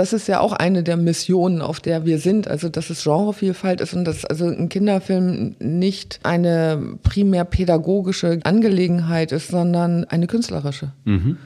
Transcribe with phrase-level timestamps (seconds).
[0.00, 2.48] das ist ja auch eine der Missionen, auf der wir sind.
[2.48, 9.30] Also, dass es Genrevielfalt ist und dass also ein Kinderfilm nicht eine primär pädagogische Angelegenheit
[9.30, 10.92] ist, sondern eine künstlerische.
[11.04, 11.36] Mhm.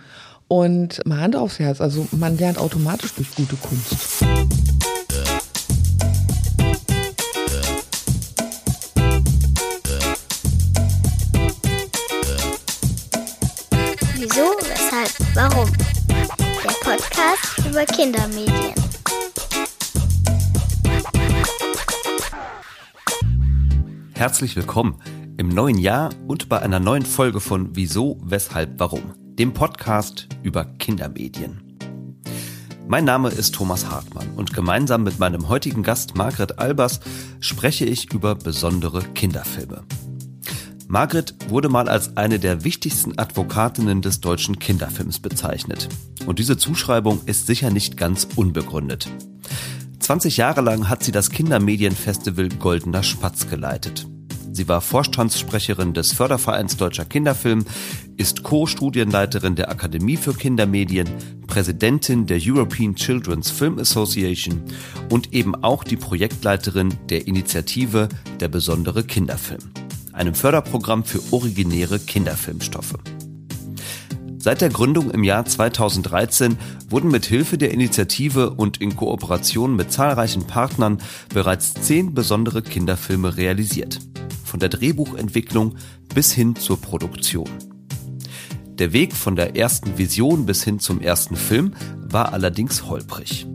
[0.47, 4.23] Und mal Hand aufs Herz, also man lernt automatisch durch gute Kunst.
[14.17, 15.69] Wieso, weshalb, warum?
[16.65, 18.73] Der Podcast über Kindermedien.
[24.15, 24.99] Herzlich willkommen
[25.37, 29.13] im neuen Jahr und bei einer neuen Folge von Wieso, weshalb, warum?
[29.39, 31.77] dem Podcast über Kindermedien.
[32.89, 37.01] Mein Name ist Thomas Hartmann und gemeinsam mit meinem heutigen Gast Margret Albers
[37.41, 39.85] spreche ich über besondere Kinderfilme.
[40.95, 45.89] Margret wurde mal als eine der wichtigsten Advokatinnen des deutschen Kinderfilms bezeichnet.
[46.25, 49.09] Und diese Zuschreibung ist sicher nicht ganz unbegründet.
[49.99, 54.07] 20 Jahre lang hat sie das Kindermedienfestival Goldener Spatz geleitet.
[54.53, 57.65] Sie war Vorstandssprecherin des Fördervereins Deutscher Kinderfilm,
[58.17, 61.09] ist Co-Studienleiterin der Akademie für Kindermedien,
[61.49, 64.63] Präsidentin der European Children's Film Association
[65.11, 68.09] und eben auch die Projektleiterin der Initiative
[68.39, 69.59] Der besondere Kinderfilm,
[70.15, 72.95] einem Förderprogramm für originäre Kinderfilmstoffe.
[74.39, 76.59] Seit der Gründung im Jahr 2013
[76.91, 80.99] wurden mit Hilfe der Initiative und in Kooperation mit zahlreichen Partnern
[81.33, 84.01] bereits zehn besondere Kinderfilme realisiert
[84.55, 85.75] von der Drehbuchentwicklung
[86.15, 87.49] bis hin zur Produktion.
[88.79, 93.47] Der Weg von der ersten Vision bis hin zum ersten Film war allerdings holprig.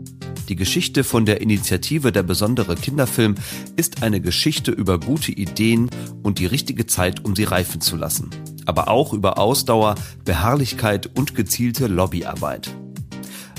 [0.50, 3.36] Die Geschichte von der Initiative Der besondere Kinderfilm
[3.76, 5.88] ist eine Geschichte über gute Ideen
[6.24, 8.30] und die richtige Zeit, um sie reifen zu lassen.
[8.66, 12.68] Aber auch über Ausdauer, Beharrlichkeit und gezielte Lobbyarbeit.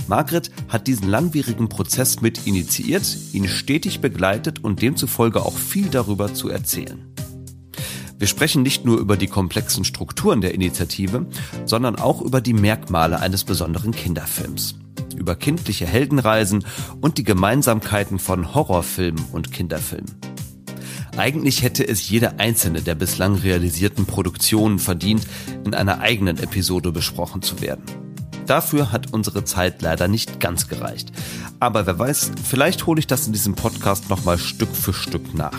[0.09, 6.33] Margret hat diesen langwierigen Prozess mit initiiert, ihn stetig begleitet und demzufolge auch viel darüber
[6.33, 7.10] zu erzählen.
[8.21, 11.25] Wir sprechen nicht nur über die komplexen Strukturen der Initiative,
[11.65, 14.75] sondern auch über die Merkmale eines besonderen Kinderfilms.
[15.17, 16.63] Über kindliche Heldenreisen
[17.01, 20.11] und die Gemeinsamkeiten von Horrorfilmen und Kinderfilmen.
[21.17, 25.25] Eigentlich hätte es jede einzelne der bislang realisierten Produktionen verdient,
[25.65, 27.85] in einer eigenen Episode besprochen zu werden.
[28.45, 31.11] Dafür hat unsere Zeit leider nicht ganz gereicht.
[31.59, 35.57] Aber wer weiß, vielleicht hole ich das in diesem Podcast nochmal Stück für Stück nach.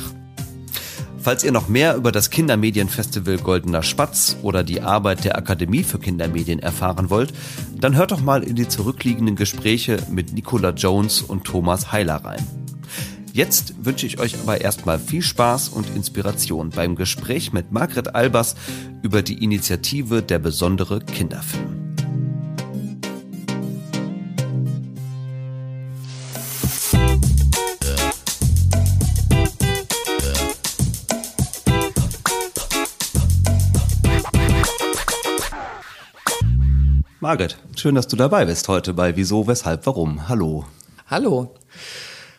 [1.23, 6.01] Falls ihr noch mehr über das Kindermedienfestival Goldener Spatz oder die Arbeit der Akademie für
[6.01, 7.33] Kindermedien erfahren wollt,
[7.79, 12.45] dann hört doch mal in die zurückliegenden Gespräche mit Nicola Jones und Thomas Heiler rein.
[13.33, 18.57] Jetzt wünsche ich euch aber erstmal viel Spaß und Inspiration beim Gespräch mit Margret Albers
[19.03, 21.82] über die Initiative Der besondere Kinderfilm.
[37.23, 40.29] Margret, schön, dass du dabei bist heute bei Wieso, Weshalb, Warum.
[40.29, 40.65] Hallo.
[41.07, 41.55] Hallo.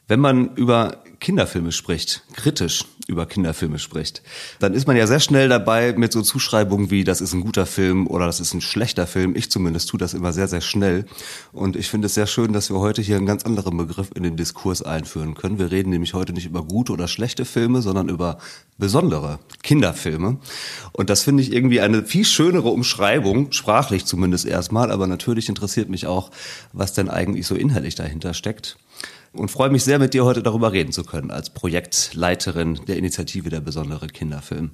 [0.09, 4.21] Wenn man über Kinderfilme spricht, kritisch über Kinderfilme spricht,
[4.59, 7.65] dann ist man ja sehr schnell dabei mit so Zuschreibungen wie, das ist ein guter
[7.65, 9.33] Film oder das ist ein schlechter Film.
[9.33, 11.05] Ich zumindest tue das immer sehr, sehr schnell.
[11.53, 14.23] Und ich finde es sehr schön, dass wir heute hier einen ganz anderen Begriff in
[14.23, 15.59] den Diskurs einführen können.
[15.59, 18.37] Wir reden nämlich heute nicht über gute oder schlechte Filme, sondern über
[18.77, 20.39] besondere Kinderfilme.
[20.91, 25.87] Und das finde ich irgendwie eine viel schönere Umschreibung, sprachlich zumindest erstmal, aber natürlich interessiert
[25.87, 26.31] mich auch,
[26.73, 28.77] was denn eigentlich so inhaltlich dahinter steckt
[29.33, 33.49] und freue mich sehr, mit dir heute darüber reden zu können, als Projektleiterin der Initiative
[33.49, 34.71] Der besondere Kinderfilm.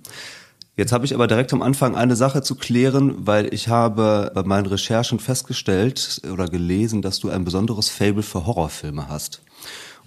[0.75, 4.43] Jetzt habe ich aber direkt am Anfang eine Sache zu klären, weil ich habe bei
[4.43, 9.41] meinen Recherchen festgestellt oder gelesen, dass du ein besonderes Fable für Horrorfilme hast.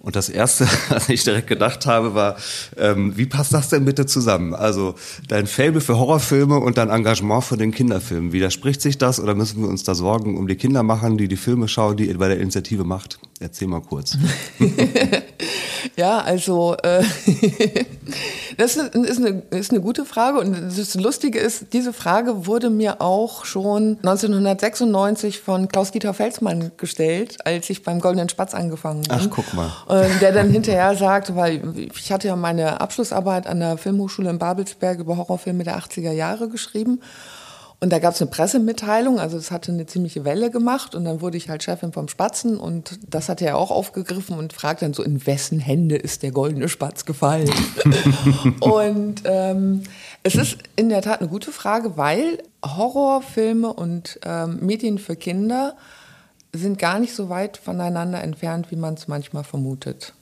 [0.03, 2.37] Und das Erste, was ich direkt gedacht habe, war,
[2.77, 4.55] ähm, wie passt das denn bitte zusammen?
[4.55, 4.95] Also
[5.29, 8.33] dein Fable für Horrorfilme und dein Engagement für den Kinderfilm.
[8.33, 11.37] Widerspricht sich das oder müssen wir uns da Sorgen um die Kinder machen, die die
[11.37, 13.21] Filme schauen, die ihr bei der Initiative macht?
[13.41, 14.17] Erzähl mal kurz.
[15.97, 17.03] ja, also äh,
[18.57, 23.01] das ist eine, ist eine gute Frage und das Lustige ist, diese Frage wurde mir
[23.01, 29.11] auch schon 1996 von Klaus-Dieter Felsmann gestellt, als ich beim Goldenen Spatz angefangen bin.
[29.13, 29.73] Ach, guck mal.
[29.89, 34.39] Äh, der dann hinterher sagte, weil ich hatte ja meine Abschlussarbeit an der Filmhochschule in
[34.39, 37.01] Babelsberg über Horrorfilme der 80er Jahre geschrieben
[37.83, 41.21] und da gab es eine Pressemitteilung, also es hatte eine ziemliche Welle gemacht und dann
[41.21, 44.95] wurde ich halt Chefin vom Spatzen und das hat er auch aufgegriffen und fragt dann
[44.95, 47.51] so, in wessen Hände ist der goldene Spatz gefallen?
[48.61, 49.83] und ähm,
[50.23, 55.75] es ist in der Tat eine gute Frage, weil Horrorfilme und ähm, Medien für Kinder
[56.53, 60.15] sind gar nicht so weit voneinander entfernt, wie man es manchmal vermutet.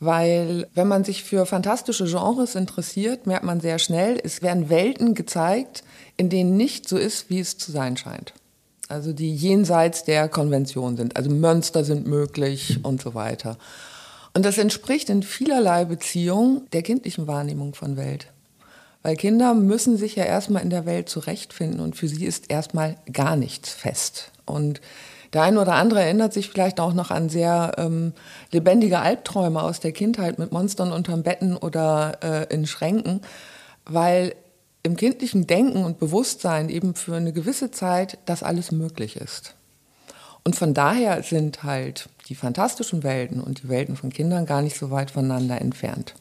[0.00, 5.14] Weil wenn man sich für fantastische Genres interessiert, merkt man sehr schnell, es werden Welten
[5.14, 5.84] gezeigt,
[6.16, 8.32] in denen nicht so ist, wie es zu sein scheint.
[8.88, 11.16] Also die jenseits der Konvention sind.
[11.16, 13.58] Also Mönster sind möglich und so weiter.
[14.32, 18.28] Und das entspricht in vielerlei Beziehungen der kindlichen Wahrnehmung von Welt.
[19.02, 22.96] Weil Kinder müssen sich ja erstmal in der Welt zurechtfinden und für sie ist erstmal
[23.12, 24.30] gar nichts fest.
[24.44, 24.80] Und
[25.32, 28.12] der eine oder andere erinnert sich vielleicht auch noch an sehr ähm,
[28.50, 33.20] lebendige Albträume aus der Kindheit mit Monstern unterm Betten oder äh, in Schränken,
[33.84, 34.34] weil
[34.82, 39.54] im kindlichen Denken und Bewusstsein eben für eine gewisse Zeit das alles möglich ist.
[40.42, 44.78] Und von daher sind halt die fantastischen Welten und die Welten von Kindern gar nicht
[44.78, 46.14] so weit voneinander entfernt.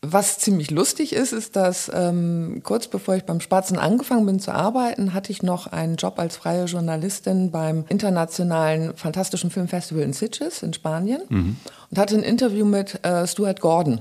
[0.00, 4.52] Was ziemlich lustig ist, ist, dass ähm, kurz bevor ich beim Spatzen angefangen bin zu
[4.52, 10.62] arbeiten, hatte ich noch einen Job als freie Journalistin beim internationalen Fantastischen Filmfestival in Sitges
[10.62, 11.56] in Spanien mhm.
[11.90, 14.00] und hatte ein Interview mit äh, Stuart Gordon.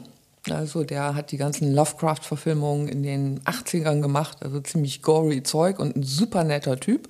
[0.52, 5.96] Also der hat die ganzen Lovecraft-Verfilmungen in den 80ern gemacht, also ziemlich gory Zeug und
[5.96, 7.10] ein super netter Typ.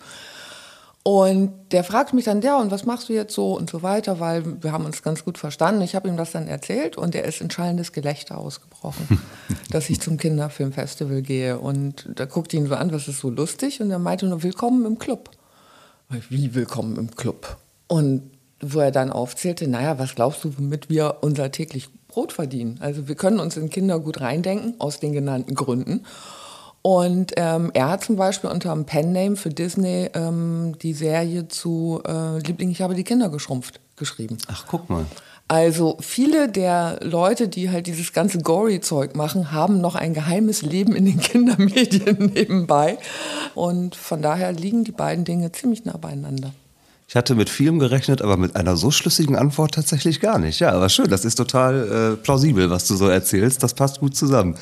[1.07, 4.19] Und der fragt mich dann, ja, und was machst du jetzt so und so weiter,
[4.19, 5.81] weil wir haben uns ganz gut verstanden.
[5.81, 9.21] Ich habe ihm das dann erzählt und er ist in schallendes Gelächter ausgebrochen,
[9.71, 11.59] dass ich zum Kinderfilmfestival gehe.
[11.59, 13.79] Und da guckt ihn so an, was ist so lustig?
[13.79, 15.29] Und er meinte nur, willkommen im Club.
[16.27, 17.55] Wie willkommen im Club?
[17.87, 22.79] Und wo er dann aufzählte, naja, was glaubst du, womit wir unser täglich Brot verdienen?
[22.81, 26.05] Also wir können uns in Kinder gut reindenken, aus den genannten Gründen.
[26.87, 32.01] Und ähm, er hat zum Beispiel unter einem Pen-Name für Disney ähm, die Serie zu
[32.07, 34.37] äh, Liebling, ich habe die Kinder geschrumpft geschrieben.
[34.47, 35.05] Ach, guck mal.
[35.49, 40.95] Also viele der Leute, die halt dieses ganze Gory-Zeug machen, haben noch ein geheimes Leben
[40.95, 42.99] in den Kindermedien nebenbei.
[43.53, 46.53] Und von daher liegen die beiden Dinge ziemlich nah beieinander.
[47.09, 50.61] Ich hatte mit vielem gerechnet, aber mit einer so schlüssigen Antwort tatsächlich gar nicht.
[50.61, 53.61] Ja, aber schön, das ist total äh, plausibel, was du so erzählst.
[53.61, 54.55] Das passt gut zusammen.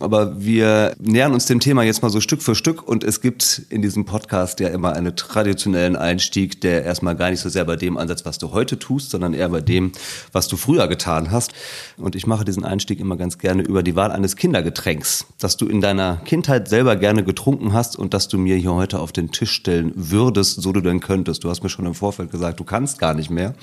[0.00, 3.62] Aber wir nähern uns dem Thema jetzt mal so Stück für Stück und es gibt
[3.68, 7.76] in diesem Podcast ja immer einen traditionellen Einstieg, der erstmal gar nicht so sehr bei
[7.76, 9.92] dem ansetzt, was du heute tust, sondern eher bei dem,
[10.32, 11.52] was du früher getan hast.
[11.96, 15.66] Und ich mache diesen Einstieg immer ganz gerne über die Wahl eines Kindergetränks, das du
[15.66, 19.32] in deiner Kindheit selber gerne getrunken hast und das du mir hier heute auf den
[19.32, 21.42] Tisch stellen würdest, so du denn könntest.
[21.44, 23.54] Du hast mir schon im Vorfeld gesagt, du kannst gar nicht mehr.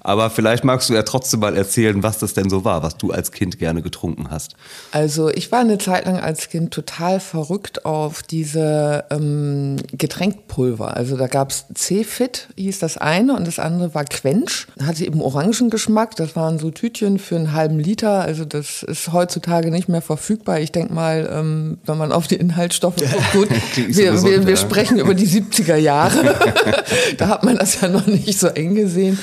[0.00, 3.10] Aber vielleicht magst du ja trotzdem mal erzählen, was das denn so war, was du
[3.10, 4.54] als Kind gerne getrunken hast.
[4.92, 10.96] Also ich war eine Zeit lang als Kind total verrückt auf diese ähm, Getränkpulver.
[10.96, 14.66] Also da gab es C-Fit, hieß das eine, und das andere war Quench.
[14.82, 16.16] Hatte eben Orangengeschmack.
[16.16, 18.20] Das waren so Tütchen für einen halben Liter.
[18.20, 20.60] Also das ist heutzutage nicht mehr verfügbar.
[20.60, 22.96] Ich denke mal, ähm, wenn man auf die Inhaltsstoffe
[23.32, 26.34] guckt, gut, wir, wir, wir sprechen über die 70er Jahre.
[27.18, 29.18] da hat man das ja noch nicht so eng gesehen.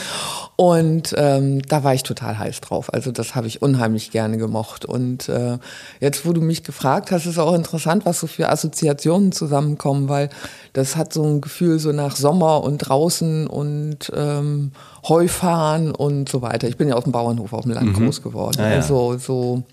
[0.60, 2.94] Und ähm, da war ich total heiß drauf.
[2.94, 4.84] Also das habe ich unheimlich gerne gemocht.
[4.84, 5.58] Und äh,
[6.02, 10.30] jetzt, wo du mich gefragt hast, ist auch interessant, was so für Assoziationen zusammenkommen, weil
[10.74, 14.74] das hat so ein Gefühl so nach Sommer und draußen und ähm,
[15.08, 16.68] Heufahren und so weiter.
[16.68, 18.06] Ich bin ja auf dem Bauernhof auf dem Land mhm.
[18.08, 18.60] groß geworden.
[18.60, 18.76] Ah, ja.
[18.76, 19.64] Also so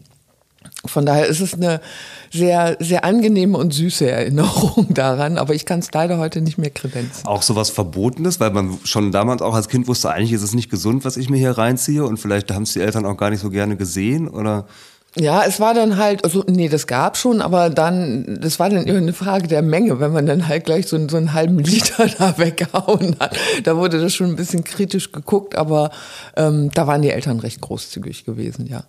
[0.88, 1.80] von daher ist es eine
[2.32, 6.70] sehr, sehr angenehme und süße Erinnerung daran, aber ich kann es leider heute nicht mehr
[6.70, 7.26] kredenzen.
[7.26, 10.70] Auch sowas Verbotenes, weil man schon damals auch als Kind wusste, eigentlich ist es nicht
[10.70, 13.40] gesund, was ich mir hier reinziehe und vielleicht haben es die Eltern auch gar nicht
[13.40, 14.66] so gerne gesehen oder?
[15.18, 18.84] Ja, es war dann halt, also nee, das gab schon, aber dann, das war dann
[18.86, 22.06] immer eine Frage der Menge, wenn man dann halt gleich so, so einen halben Liter
[22.06, 23.34] da weggehauen hat.
[23.64, 25.90] Da wurde das schon ein bisschen kritisch geguckt, aber
[26.36, 28.84] ähm, da waren die Eltern recht großzügig gewesen, ja.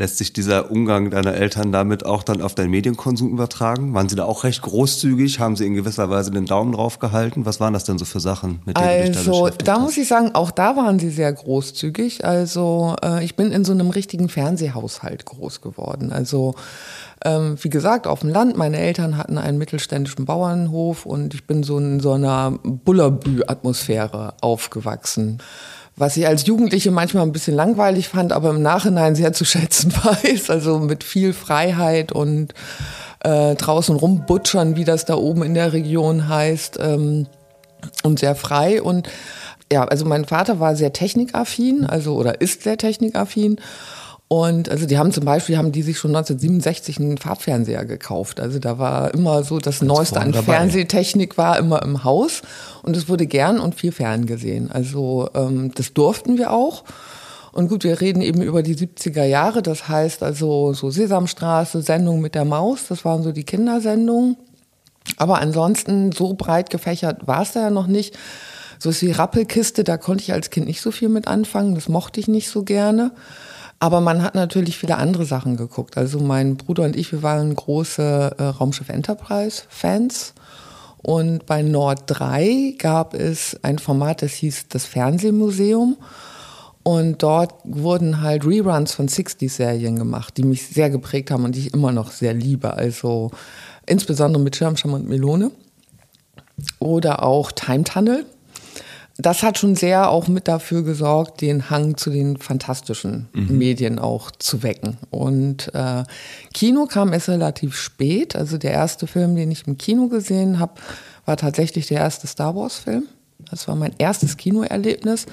[0.00, 3.94] Lässt sich dieser Umgang deiner Eltern damit auch dann auf deinen Medienkonsum übertragen?
[3.94, 5.40] Waren sie da auch recht großzügig?
[5.40, 7.44] Haben sie in gewisser Weise den Daumen drauf gehalten?
[7.46, 9.78] Was waren das denn so für Sachen, mit denen also, du dich da Also, da
[9.80, 12.24] muss ich sagen, auch da waren sie sehr großzügig.
[12.24, 16.12] Also, äh, ich bin in so einem richtigen Fernsehhaushalt groß geworden.
[16.12, 16.54] Also,
[17.24, 18.56] ähm, wie gesagt, auf dem Land.
[18.56, 25.42] Meine Eltern hatten einen mittelständischen Bauernhof und ich bin so in so einer Bullerbü-Atmosphäre aufgewachsen
[25.98, 29.92] was ich als Jugendliche manchmal ein bisschen langweilig fand, aber im Nachhinein sehr zu schätzen
[30.02, 30.50] weiß.
[30.50, 32.54] Also mit viel Freiheit und
[33.20, 37.26] äh, draußen rumbutschern, wie das da oben in der Region heißt, ähm,
[38.02, 38.82] und sehr frei.
[38.82, 39.08] Und
[39.72, 43.60] ja, also mein Vater war sehr technikaffin, also oder ist sehr technikaffin.
[44.28, 48.40] Und also die haben zum Beispiel, haben die sich schon 1967 einen Farbfernseher gekauft.
[48.40, 50.52] Also da war immer so, das Ganz Neueste an dabei.
[50.52, 52.42] Fernsehtechnik war immer im Haus
[52.82, 54.70] und es wurde gern und viel ferngesehen.
[54.70, 56.84] Also ähm, das durften wir auch.
[57.52, 62.20] Und gut, wir reden eben über die 70er Jahre, das heißt also so Sesamstraße, Sendung
[62.20, 64.36] mit der Maus, das waren so die Kindersendungen.
[65.16, 68.16] Aber ansonsten so breit gefächert war es da ja noch nicht.
[68.78, 71.88] So was wie Rappelkiste, da konnte ich als Kind nicht so viel mit anfangen, das
[71.88, 73.12] mochte ich nicht so gerne.
[73.80, 75.96] Aber man hat natürlich viele andere Sachen geguckt.
[75.96, 80.34] Also mein Bruder und ich, wir waren große äh, Raumschiff Enterprise-Fans.
[80.98, 85.96] Und bei Nord 3 gab es ein Format, das hieß das Fernsehmuseum.
[86.82, 91.60] Und dort wurden halt Reruns von 60-Serien gemacht, die mich sehr geprägt haben und die
[91.60, 92.74] ich immer noch sehr liebe.
[92.74, 93.30] Also
[93.86, 95.52] insbesondere mit Schirmscham und Melone.
[96.80, 98.26] Oder auch Time Tunnel
[99.18, 103.58] das hat schon sehr auch mit dafür gesorgt, den Hang zu den fantastischen mhm.
[103.58, 104.96] Medien auch zu wecken.
[105.10, 106.04] Und äh,
[106.54, 108.36] Kino kam erst relativ spät.
[108.36, 110.74] Also der erste Film, den ich im Kino gesehen habe,
[111.24, 113.08] war tatsächlich der erste Star Wars-Film.
[113.50, 115.26] Das war mein erstes Kinoerlebnis.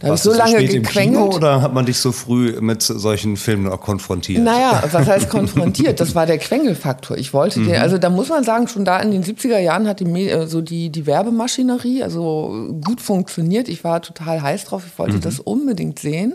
[0.00, 1.06] Da habe ich so lange spät gequengelt.
[1.06, 4.42] Im Kino oder hat man dich so früh mit solchen Filmen auch konfrontiert?
[4.42, 6.00] Naja, was heißt konfrontiert?
[6.00, 7.16] Das war der Quengelfaktor.
[7.16, 7.68] Ich wollte mhm.
[7.68, 10.36] den, also da muss man sagen, schon da in den 70er Jahren hat die, so
[10.36, 13.68] also die, die Werbemaschinerie also gut funktioniert.
[13.68, 14.82] Ich war total heiß drauf.
[14.86, 15.20] Ich wollte mhm.
[15.20, 16.34] das unbedingt sehen.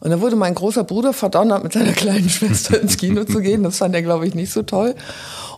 [0.00, 3.62] Und dann wurde mein großer Bruder verdonnert, mit seiner kleinen Schwester ins Kino zu gehen.
[3.62, 4.94] Das fand er, glaube ich, nicht so toll.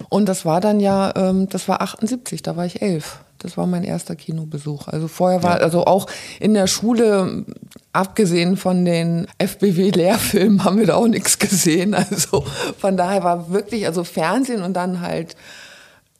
[0.09, 3.18] Und das war dann ja, ähm, das war 78, da war ich elf.
[3.38, 4.88] Das war mein erster Kinobesuch.
[4.88, 5.64] Also vorher war, ja.
[5.64, 6.07] also auch
[6.40, 7.45] in der Schule,
[7.92, 11.95] abgesehen von den FBW-Lehrfilmen, haben wir da auch nichts gesehen.
[11.95, 12.45] Also
[12.78, 15.37] von daher war wirklich, also Fernsehen und dann halt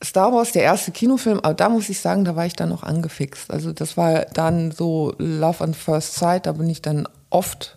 [0.03, 2.85] Star Wars, der erste Kinofilm, aber da muss ich sagen, da war ich dann noch
[2.85, 3.51] angefixt.
[3.51, 7.77] Also das war dann so Love and First Sight, da bin ich dann oft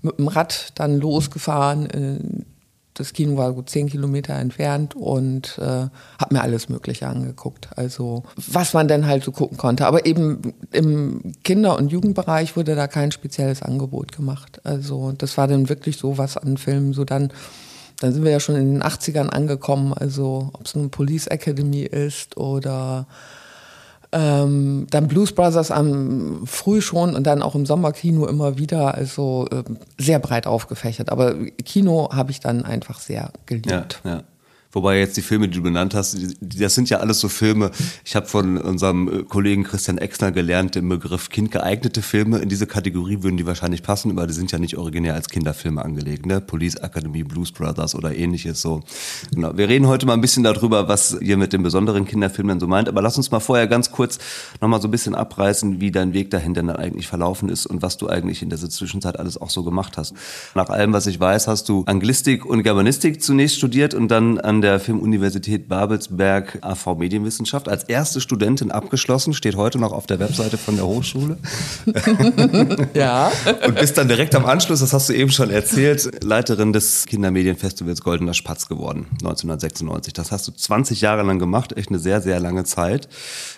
[0.00, 2.46] mit dem Rad dann losgefahren
[2.94, 5.90] das Kino war gut zehn Kilometer entfernt und äh, habe
[6.30, 7.68] mir alles Mögliche angeguckt.
[7.76, 9.86] Also was man denn halt so gucken konnte.
[9.86, 14.60] Aber eben im Kinder- und Jugendbereich wurde da kein spezielles Angebot gemacht.
[14.64, 16.92] Also das war dann wirklich so was an Filmen.
[16.92, 17.32] So dann,
[18.00, 19.94] dann sind wir ja schon in den 80ern angekommen.
[19.94, 23.06] Also ob es nun Police Academy ist oder
[24.12, 29.46] ähm, dann Blues Brothers am früh schon und dann auch im Sommerkino immer wieder, also
[29.50, 29.62] äh,
[29.98, 31.10] sehr breit aufgefächert.
[31.10, 34.00] Aber Kino habe ich dann einfach sehr geliebt.
[34.04, 34.22] Ja, ja.
[34.72, 37.70] Wobei jetzt die Filme, die du benannt hast, das sind ja alles so Filme.
[38.04, 42.38] Ich habe von unserem äh, Kollegen Christian Exner gelernt, den Begriff kindgeeignete Filme.
[42.38, 45.84] In diese Kategorie würden die wahrscheinlich passen, aber die sind ja nicht originär als Kinderfilme
[45.84, 46.24] angelegt.
[46.24, 46.40] Ne?
[46.40, 48.82] Police Academy, Blues Brothers oder ähnliches so.
[49.34, 49.56] Genau.
[49.56, 52.88] Wir reden heute mal ein bisschen darüber, was ihr mit den besonderen Kinderfilmen so meint.
[52.88, 54.18] Aber lass uns mal vorher ganz kurz
[54.62, 57.82] nochmal so ein bisschen abreißen, wie dein Weg dahin denn dann eigentlich verlaufen ist und
[57.82, 60.14] was du eigentlich in dieser Zwischenzeit alles auch so gemacht hast.
[60.54, 64.61] Nach allem, was ich weiß, hast du Anglistik und Germanistik zunächst studiert und dann an
[64.62, 70.56] der Filmuniversität Babelsberg AV Medienwissenschaft als erste Studentin abgeschlossen, steht heute noch auf der Webseite
[70.56, 71.36] von der Hochschule.
[72.94, 73.30] ja.
[73.66, 78.00] Und bist dann direkt am Anschluss, das hast du eben schon erzählt, Leiterin des Kindermedienfestivals
[78.00, 80.14] Goldener Spatz geworden, 1996.
[80.14, 83.08] Das hast du 20 Jahre lang gemacht, echt eine sehr, sehr lange Zeit.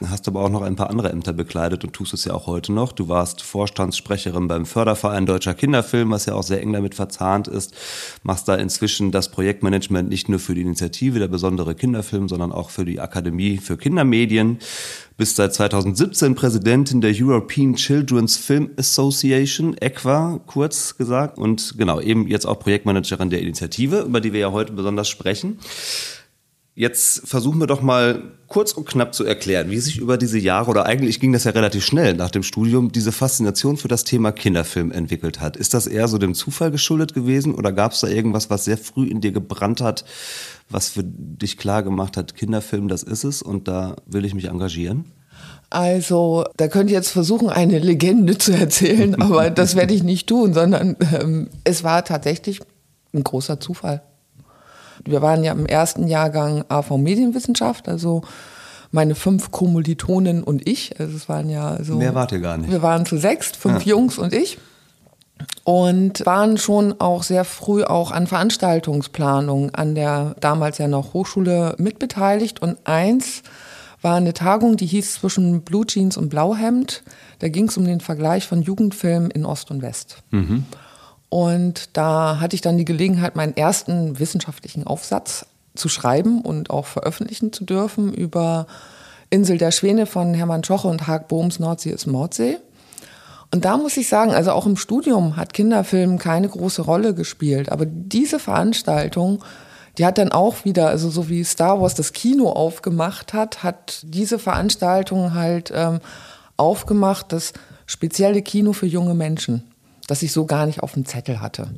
[0.08, 2.72] Hast aber auch noch ein paar andere Ämter bekleidet und tust es ja auch heute
[2.72, 2.92] noch.
[2.92, 7.74] Du warst Vorstandssprecherin beim Förderverein Deutscher Kinderfilm, was ja auch sehr eng damit verzahnt ist.
[8.22, 12.52] Machst da inzwischen das Projektmanagement nicht nur für die Initiative Initiative der besondere Kinderfilm, sondern
[12.52, 14.58] auch für die Akademie für Kindermedien.
[15.16, 22.28] Bist seit 2017 Präsidentin der European Children's Film Association, EQUA kurz gesagt, und genau, eben
[22.28, 25.58] jetzt auch Projektmanagerin der Initiative, über die wir ja heute besonders sprechen.
[26.76, 30.70] Jetzt versuchen wir doch mal kurz und knapp zu erklären, wie sich über diese Jahre
[30.70, 34.32] oder eigentlich ging das ja relativ schnell nach dem Studium diese Faszination für das Thema
[34.32, 35.56] Kinderfilm entwickelt hat.
[35.56, 38.76] Ist das eher so dem Zufall geschuldet gewesen oder gab es da irgendwas, was sehr
[38.76, 40.04] früh in dir gebrannt hat,
[40.68, 44.46] was für dich klar gemacht hat, Kinderfilm, das ist es und da will ich mich
[44.46, 45.04] engagieren?
[45.70, 50.26] Also, da könnte ich jetzt versuchen, eine Legende zu erzählen, aber das werde ich nicht
[50.26, 52.60] tun, sondern ähm, es war tatsächlich
[53.12, 54.02] ein großer Zufall
[55.04, 58.22] wir waren ja im ersten Jahrgang AV Medienwissenschaft, also
[58.94, 60.98] meine fünf Kommilitonen und ich.
[61.00, 61.96] Also es waren ja so.
[61.96, 62.70] Mehr wart ihr gar nicht.
[62.70, 63.90] Wir waren zu sechs, fünf ja.
[63.90, 64.58] Jungs und ich.
[65.64, 71.74] Und waren schon auch sehr früh auch an Veranstaltungsplanung an der damals ja noch Hochschule
[71.78, 72.62] mitbeteiligt.
[72.62, 73.42] Und eins
[74.00, 77.02] war eine Tagung, die hieß zwischen Blue Jeans und Blauhemd.
[77.40, 80.18] Da ging es um den Vergleich von Jugendfilmen in Ost und West.
[80.30, 80.66] Mhm.
[81.34, 86.86] Und da hatte ich dann die Gelegenheit, meinen ersten wissenschaftlichen Aufsatz zu schreiben und auch
[86.86, 88.68] veröffentlichen zu dürfen über
[89.30, 92.58] Insel der Schwäne von Hermann Schoche und Haag Bohms Nordsee ist Mordsee.
[93.50, 97.72] Und da muss ich sagen, also auch im Studium hat Kinderfilm keine große Rolle gespielt.
[97.72, 99.42] Aber diese Veranstaltung,
[99.98, 104.02] die hat dann auch wieder, also so wie Star Wars das Kino aufgemacht hat, hat
[104.04, 105.98] diese Veranstaltung halt ähm,
[106.56, 107.54] aufgemacht, das
[107.86, 109.64] spezielle Kino für junge Menschen
[110.06, 111.68] das ich so gar nicht auf dem Zettel hatte.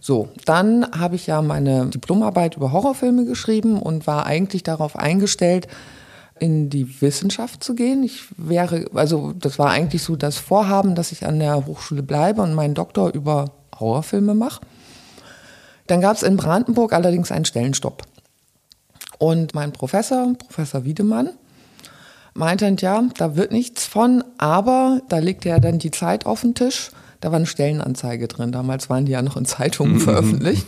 [0.00, 5.66] So, dann habe ich ja meine Diplomarbeit über Horrorfilme geschrieben und war eigentlich darauf eingestellt,
[6.38, 8.02] in die Wissenschaft zu gehen.
[8.02, 12.42] Ich wäre, also das war eigentlich so das Vorhaben, dass ich an der Hochschule bleibe
[12.42, 14.60] und meinen Doktor über Horrorfilme mache.
[15.86, 18.02] Dann gab es in Brandenburg allerdings einen Stellenstopp.
[19.18, 21.30] Und mein Professor, Professor Wiedemann,
[22.34, 26.54] meinte, ja, da wird nichts von, aber da legte er dann die Zeit auf den
[26.54, 26.90] Tisch.
[27.24, 28.52] Da war eine Stellenanzeige drin.
[28.52, 30.66] Damals waren die ja noch in Zeitungen veröffentlicht.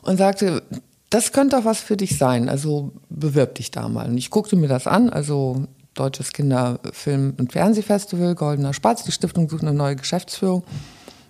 [0.00, 0.62] Und sagte,
[1.10, 2.48] das könnte doch was für dich sein.
[2.48, 4.08] Also bewirb dich da mal.
[4.08, 5.10] Und ich guckte mir das an.
[5.10, 9.04] Also Deutsches Kinderfilm- und Fernsehfestival, Goldener Spatz.
[9.04, 10.64] Die Stiftung sucht eine neue Geschäftsführung.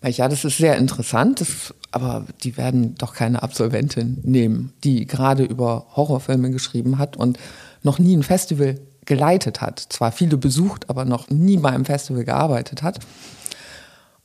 [0.04, 5.42] Ja, das ist sehr interessant, das, aber die werden doch keine Absolventin nehmen, die gerade
[5.42, 7.36] über Horrorfilme geschrieben hat und
[7.82, 9.80] noch nie ein Festival geleitet hat.
[9.80, 13.00] Zwar viele besucht, aber noch nie bei einem Festival gearbeitet hat.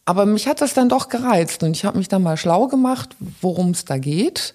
[0.05, 3.15] Aber mich hat das dann doch gereizt und ich habe mich dann mal schlau gemacht,
[3.41, 4.53] worum es da geht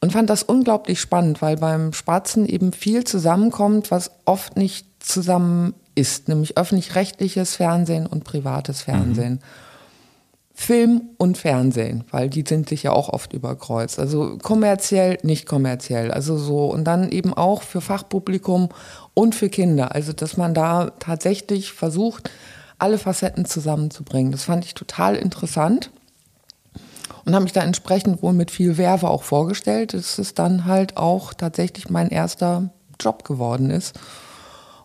[0.00, 5.74] und fand das unglaublich spannend, weil beim Spatzen eben viel zusammenkommt, was oft nicht zusammen
[5.94, 9.34] ist, nämlich öffentlich-rechtliches Fernsehen und privates Fernsehen.
[9.34, 9.38] Mhm.
[10.56, 13.98] Film und Fernsehen, weil die sind sich ja auch oft überkreuzt.
[13.98, 16.12] Also kommerziell, nicht kommerziell.
[16.12, 16.66] Also so.
[16.66, 18.68] Und dann eben auch für Fachpublikum
[19.14, 19.94] und für Kinder.
[19.94, 22.30] Also, dass man da tatsächlich versucht,
[22.78, 24.32] alle Facetten zusammenzubringen.
[24.32, 25.90] Das fand ich total interessant
[27.24, 30.96] und habe mich da entsprechend wohl mit viel Werbe auch vorgestellt, dass es dann halt
[30.96, 33.98] auch tatsächlich mein erster Job geworden ist.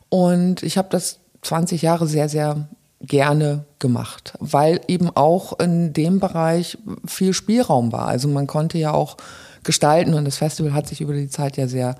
[0.09, 2.67] Und ich habe das 20 Jahre sehr, sehr
[3.01, 8.07] gerne gemacht, weil eben auch in dem Bereich viel Spielraum war.
[8.07, 9.17] Also man konnte ja auch
[9.63, 11.95] gestalten und das Festival hat sich über die Zeit ja sehr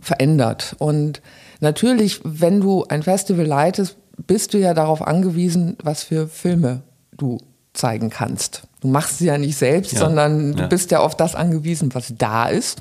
[0.00, 0.74] verändert.
[0.78, 1.22] Und
[1.60, 6.82] natürlich, wenn du ein Festival leitest, bist du ja darauf angewiesen, was für Filme
[7.16, 7.38] du
[7.72, 8.62] zeigen kannst.
[8.80, 10.00] Du machst sie ja nicht selbst, ja.
[10.00, 10.66] sondern du ja.
[10.66, 12.80] bist ja auf das angewiesen, was da ist.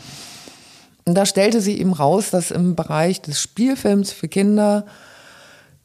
[1.05, 4.85] Und da stellte sie eben raus, dass im Bereich des Spielfilms für Kinder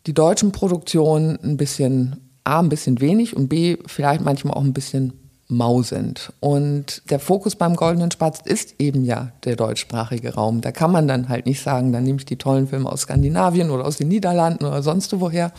[0.06, 4.72] die deutschen Produktionen ein bisschen A, ein bisschen wenig und B, vielleicht manchmal auch ein
[4.72, 5.12] bisschen
[5.48, 6.32] mau sind.
[6.40, 10.61] Und der Fokus beim Goldenen Spatz ist eben ja der deutschsprachige Raum.
[10.61, 13.70] Da kann man dann halt nicht sagen, dann nehme ich die tollen Filme aus Skandinavien
[13.70, 15.52] oder aus den Niederlanden oder sonst woher.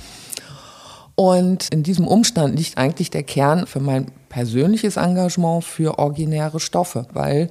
[1.15, 7.07] Und in diesem Umstand liegt eigentlich der Kern für mein persönliches Engagement für originäre Stoffe,
[7.13, 7.49] weil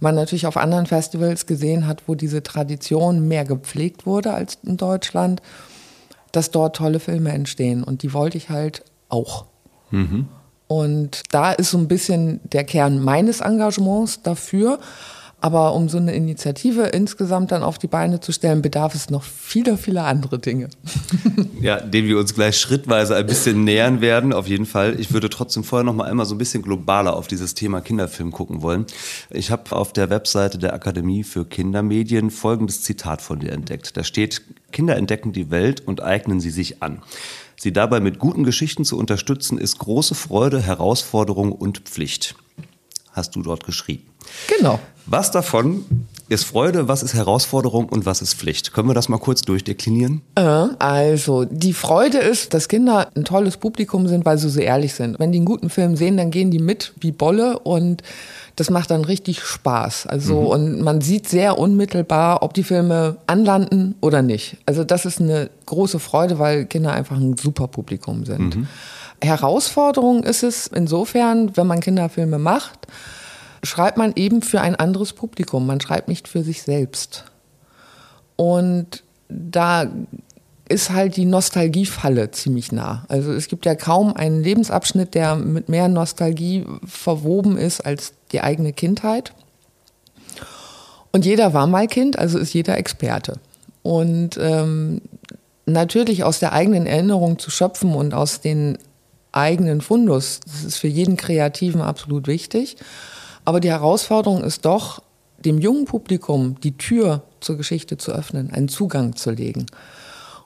[0.00, 4.76] man natürlich auf anderen Festivals gesehen hat, wo diese Tradition mehr gepflegt wurde als in
[4.76, 5.42] Deutschland
[6.34, 7.84] dass dort tolle Filme entstehen.
[7.84, 9.46] Und die wollte ich halt auch.
[9.90, 10.28] Mhm.
[10.66, 14.78] Und da ist so ein bisschen der Kern meines Engagements dafür.
[15.44, 19.22] Aber um so eine Initiative insgesamt dann auf die Beine zu stellen, bedarf es noch
[19.22, 20.70] viele, viele andere Dinge.
[21.60, 25.00] Ja, denen wir uns gleich schrittweise ein bisschen nähern werden, auf jeden Fall.
[25.00, 28.32] Ich würde trotzdem vorher noch mal einmal so ein bisschen globaler auf dieses Thema Kinderfilm
[28.32, 28.84] gucken wollen.
[29.30, 33.96] Ich habe auf der Webseite der Akademie für Kindermedien folgendes Zitat von dir entdeckt.
[33.96, 37.02] Da steht, Kinder entdecken die Welt und eignen sie sich an.
[37.56, 42.34] Sie dabei mit guten Geschichten zu unterstützen, ist große Freude, Herausforderung und Pflicht.
[43.12, 44.04] Hast du dort geschrieben.
[44.48, 44.80] Genau.
[45.06, 45.84] Was davon
[46.28, 48.72] ist Freude, was ist Herausforderung und was ist Pflicht?
[48.72, 50.22] Können wir das mal kurz durchdeklinieren?
[50.36, 50.40] Äh,
[50.78, 55.18] also, die Freude ist, dass Kinder ein tolles Publikum sind, weil sie so ehrlich sind.
[55.18, 58.02] Wenn die einen guten Film sehen, dann gehen die mit wie Bolle und
[58.56, 60.06] das macht dann richtig Spaß.
[60.06, 60.46] Also, mhm.
[60.46, 64.56] und man sieht sehr unmittelbar, ob die Filme anlanden oder nicht.
[64.66, 68.56] Also, das ist eine große Freude, weil Kinder einfach ein super Publikum sind.
[68.56, 68.68] Mhm.
[69.22, 72.86] Herausforderung ist es insofern, wenn man Kinderfilme macht,
[73.64, 75.66] schreibt man eben für ein anderes Publikum.
[75.66, 77.24] Man schreibt nicht für sich selbst.
[78.36, 79.86] Und da
[80.68, 83.04] ist halt die Nostalgiefalle ziemlich nah.
[83.08, 88.40] Also es gibt ja kaum einen Lebensabschnitt, der mit mehr Nostalgie verwoben ist als die
[88.40, 89.32] eigene Kindheit.
[91.12, 93.38] Und jeder war mal Kind, also ist jeder Experte.
[93.82, 95.02] Und ähm,
[95.66, 98.78] natürlich aus der eigenen Erinnerung zu schöpfen und aus den
[99.32, 102.76] eigenen Fundus, das ist für jeden Kreativen absolut wichtig.
[103.44, 105.02] Aber die Herausforderung ist doch,
[105.44, 109.66] dem jungen Publikum die Tür zur Geschichte zu öffnen, einen Zugang zu legen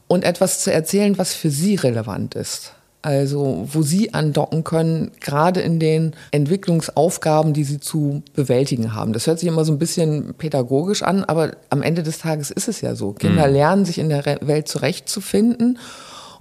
[0.09, 2.73] und etwas zu erzählen, was für sie relevant ist.
[3.01, 9.13] Also wo sie andocken können, gerade in den Entwicklungsaufgaben, die sie zu bewältigen haben.
[9.13, 12.67] Das hört sich immer so ein bisschen pädagogisch an, aber am Ende des Tages ist
[12.67, 13.13] es ja so.
[13.13, 13.53] Kinder mhm.
[13.53, 15.79] lernen, sich in der Welt zurechtzufinden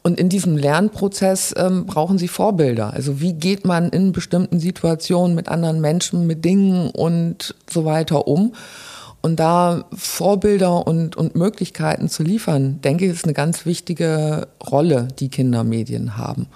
[0.08, 2.94] und in diesem Lernprozess ähm, brauchen sie Vorbilder.
[2.94, 8.26] Also wie geht man in bestimmten Situationen mit anderen Menschen, mit Dingen und so weiter
[8.26, 8.54] um?
[9.22, 15.10] Und da Vorbilder und, und Möglichkeiten zu liefern, denke ich, ist eine ganz wichtige Rolle,
[15.20, 16.48] die Kindermedien haben.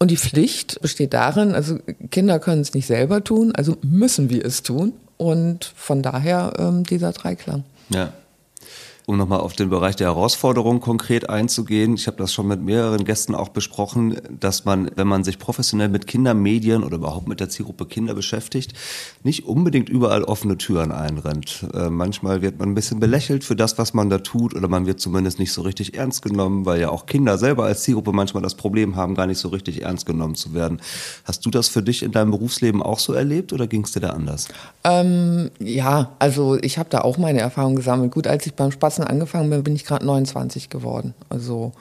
[0.00, 1.78] Und die Pflicht besteht darin, also
[2.10, 4.94] Kinder können es nicht selber tun, also müssen wir es tun.
[5.16, 7.62] Und von daher ähm, dieser Dreiklang.
[7.90, 8.12] Ja.
[9.06, 13.04] Um nochmal auf den Bereich der Herausforderung konkret einzugehen, ich habe das schon mit mehreren
[13.04, 17.50] Gästen auch besprochen, dass man, wenn man sich professionell mit Kindermedien oder überhaupt mit der
[17.50, 18.72] Zielgruppe Kinder beschäftigt,
[19.22, 21.66] nicht unbedingt überall offene Türen einrennt.
[21.74, 24.86] Äh, manchmal wird man ein bisschen belächelt für das, was man da tut oder man
[24.86, 28.42] wird zumindest nicht so richtig ernst genommen, weil ja auch Kinder selber als Zielgruppe manchmal
[28.42, 30.80] das Problem haben, gar nicht so richtig ernst genommen zu werden.
[31.24, 34.00] Hast du das für dich in deinem Berufsleben auch so erlebt oder ging es dir
[34.00, 34.48] da anders?
[34.82, 38.10] Ähm, ja, also ich habe da auch meine Erfahrung gesammelt.
[38.10, 41.14] Gut, als ich beim Spatzen angefangen bin, bin ich gerade 29 geworden.
[41.28, 41.72] Also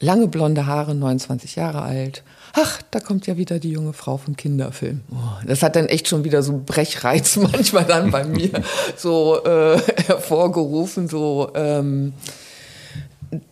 [0.00, 2.22] lange blonde Haare, 29 Jahre alt.
[2.54, 5.02] Ach, da kommt ja wieder die junge Frau vom Kinderfilm.
[5.12, 8.50] Oh, das hat dann echt schon wieder so Brechreiz manchmal dann bei mir
[8.96, 12.14] so äh, hervorgerufen, so ähm,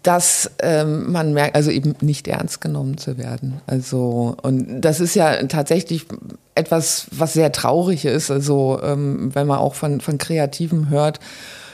[0.02, 3.60] dass ähm, man merkt, also eben nicht ernst genommen zu werden.
[3.66, 6.06] Also und das ist ja tatsächlich
[6.56, 8.32] etwas, was sehr traurig ist.
[8.32, 11.20] Also ähm, wenn man auch von von Kreativen hört,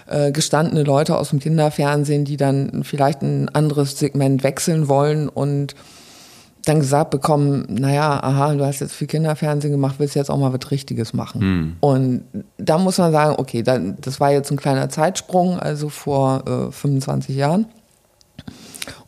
[0.07, 5.75] äh, gestandene Leute aus dem Kinderfernsehen, die dann vielleicht ein anderes Segment wechseln wollen und
[6.65, 10.53] dann gesagt bekommen, naja, aha, du hast jetzt viel Kinderfernsehen gemacht, willst jetzt auch mal
[10.53, 11.41] was Richtiges machen.
[11.41, 11.77] Hm.
[11.81, 12.25] Und
[12.57, 16.73] da muss man sagen, okay, dann, das war jetzt ein kleiner Zeitsprung, also vor äh,
[16.73, 17.67] 25 Jahren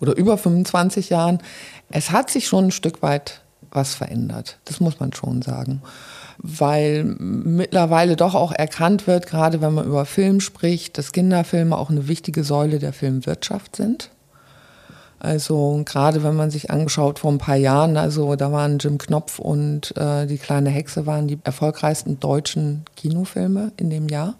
[0.00, 1.38] oder über 25 Jahren.
[1.90, 4.58] Es hat sich schon ein Stück weit was verändert.
[4.64, 5.82] Das muss man schon sagen.
[6.38, 11.90] Weil mittlerweile doch auch erkannt wird, gerade wenn man über Film spricht, dass Kinderfilme auch
[11.90, 14.10] eine wichtige Säule der Filmwirtschaft sind.
[15.18, 19.38] Also gerade wenn man sich angeschaut vor ein paar Jahren, also da waren Jim Knopf
[19.38, 24.34] und äh, die kleine Hexe waren die erfolgreichsten deutschen Kinofilme in dem Jahr.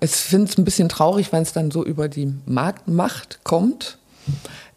[0.00, 3.98] Ich finde es ein bisschen traurig, wenn es dann so über die Marktmacht kommt.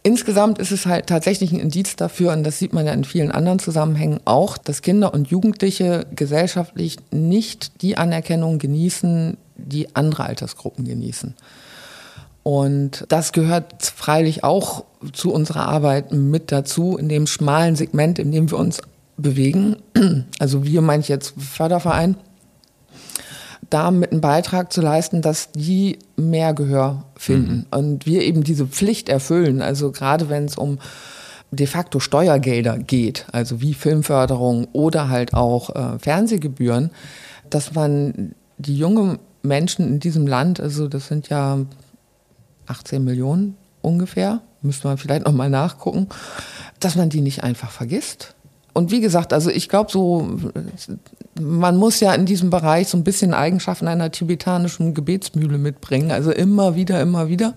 [0.05, 3.31] Insgesamt ist es halt tatsächlich ein Indiz dafür, und das sieht man ja in vielen
[3.31, 10.85] anderen Zusammenhängen auch, dass Kinder und Jugendliche gesellschaftlich nicht die Anerkennung genießen, die andere Altersgruppen
[10.85, 11.33] genießen.
[12.43, 18.31] Und das gehört freilich auch zu unserer Arbeit mit dazu, in dem schmalen Segment, in
[18.31, 18.83] dem wir uns
[19.17, 19.77] bewegen.
[20.37, 22.15] Also wir meine ich jetzt Förderverein
[23.69, 27.77] da mit einem Beitrag zu leisten, dass die mehr Gehör finden mhm.
[27.77, 29.61] und wir eben diese Pflicht erfüllen.
[29.61, 30.79] Also gerade wenn es um
[31.51, 36.91] de facto Steuergelder geht, also wie Filmförderung oder halt auch äh, Fernsehgebühren,
[37.49, 41.59] dass man die jungen Menschen in diesem Land, also das sind ja
[42.67, 46.07] 18 Millionen ungefähr, müsste man vielleicht nochmal nachgucken,
[46.79, 48.34] dass man die nicht einfach vergisst.
[48.75, 50.27] Und wie gesagt, also ich glaube so,
[51.39, 56.11] man muss ja in diesem Bereich so ein bisschen Eigenschaften einer tibetanischen Gebetsmühle mitbringen.
[56.11, 57.55] Also immer wieder, immer wieder.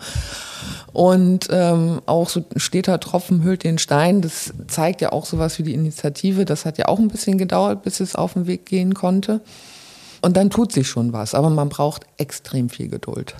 [0.92, 4.22] Und ähm, auch so ein steter Tropfen hüllt den Stein.
[4.22, 6.44] Das zeigt ja auch sowas wie die Initiative.
[6.44, 9.40] Das hat ja auch ein bisschen gedauert, bis es auf den Weg gehen konnte.
[10.22, 11.34] Und dann tut sich schon was.
[11.34, 13.34] Aber man braucht extrem viel Geduld.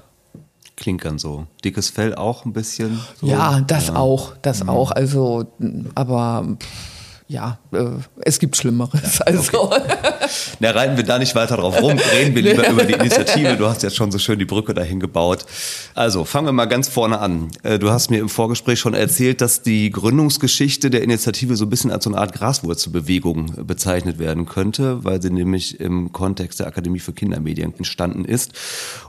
[0.76, 1.46] Klingt dann so.
[1.64, 2.98] Dickes Fell auch ein bisschen.
[3.20, 3.28] So.
[3.28, 3.94] Ja, das ja.
[3.94, 4.70] auch, das mhm.
[4.70, 4.90] auch.
[4.90, 5.46] Also,
[5.94, 6.44] aber.
[6.58, 6.97] Pff
[7.28, 7.84] ja, äh,
[8.22, 9.20] es gibt Schlimmeres.
[9.20, 9.64] Also.
[9.64, 9.82] Okay.
[10.60, 13.54] Na, reiten wir da nicht weiter drauf rum, reden wir lieber über die Initiative.
[13.56, 15.44] Du hast jetzt schon so schön die Brücke dahin gebaut.
[15.94, 17.50] Also, fangen wir mal ganz vorne an.
[17.62, 21.70] Äh, du hast mir im Vorgespräch schon erzählt, dass die Gründungsgeschichte der Initiative so ein
[21.70, 26.66] bisschen als so eine Art Graswurzelbewegung bezeichnet werden könnte, weil sie nämlich im Kontext der
[26.66, 28.52] Akademie für Kindermedien entstanden ist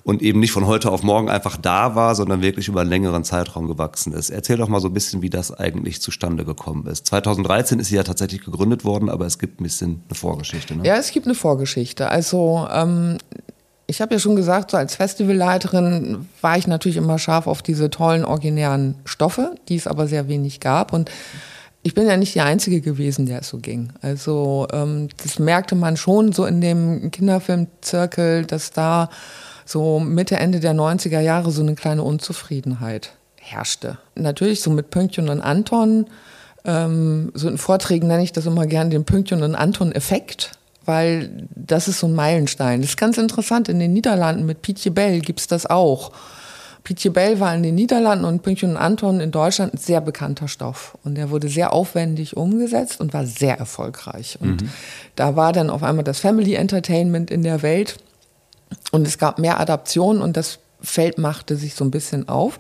[0.04, 3.24] und eben nicht von heute auf morgen einfach da war, sondern wirklich über einen längeren
[3.24, 4.30] Zeitraum gewachsen ist.
[4.30, 7.08] Erzähl doch mal so ein bisschen, wie das eigentlich zustande gekommen ist.
[7.08, 10.76] 2013 ist sie ja tatsächlich gegründet worden, aber es gibt ein bisschen eine Vorgeschichte.
[10.76, 10.86] Ne?
[10.86, 12.10] Ja, es gibt eine Vorgeschichte.
[12.10, 13.18] Also ähm,
[13.88, 17.90] ich habe ja schon gesagt, so als Festivalleiterin war ich natürlich immer scharf auf diese
[17.90, 21.12] tollen originären Stoffe, die es aber sehr wenig gab und
[21.82, 23.94] ich bin ja nicht die Einzige gewesen, der es so ging.
[24.02, 29.10] Also ähm, das merkte man schon so in dem Kinderfilmzirkel, dass da
[29.66, 33.98] so Mitte, Ende der 90er Jahre so eine kleine Unzufriedenheit herrschte.
[34.16, 36.08] Natürlich so mit Pünktchen und Anton
[36.66, 40.52] ähm, so in Vorträgen nenne ich das immer gern den Pünktchen und Anton-Effekt,
[40.86, 42.82] weil das ist so ein Meilenstein.
[42.82, 43.70] Das ist ganz interessant.
[43.70, 46.12] In den Niederlanden mit Pietje Bell gibt es das auch.
[46.84, 50.48] Pietje Bell war in den Niederlanden und Pünktchen und Anton in Deutschland ein sehr bekannter
[50.48, 50.98] Stoff.
[51.04, 54.38] Und der wurde sehr aufwendig umgesetzt und war sehr erfolgreich.
[54.42, 54.70] Und mhm.
[55.16, 57.98] da war dann auf einmal das Family Entertainment in der Welt.
[58.92, 62.58] Und es gab mehr Adaptionen und das Feld machte sich so ein bisschen auf.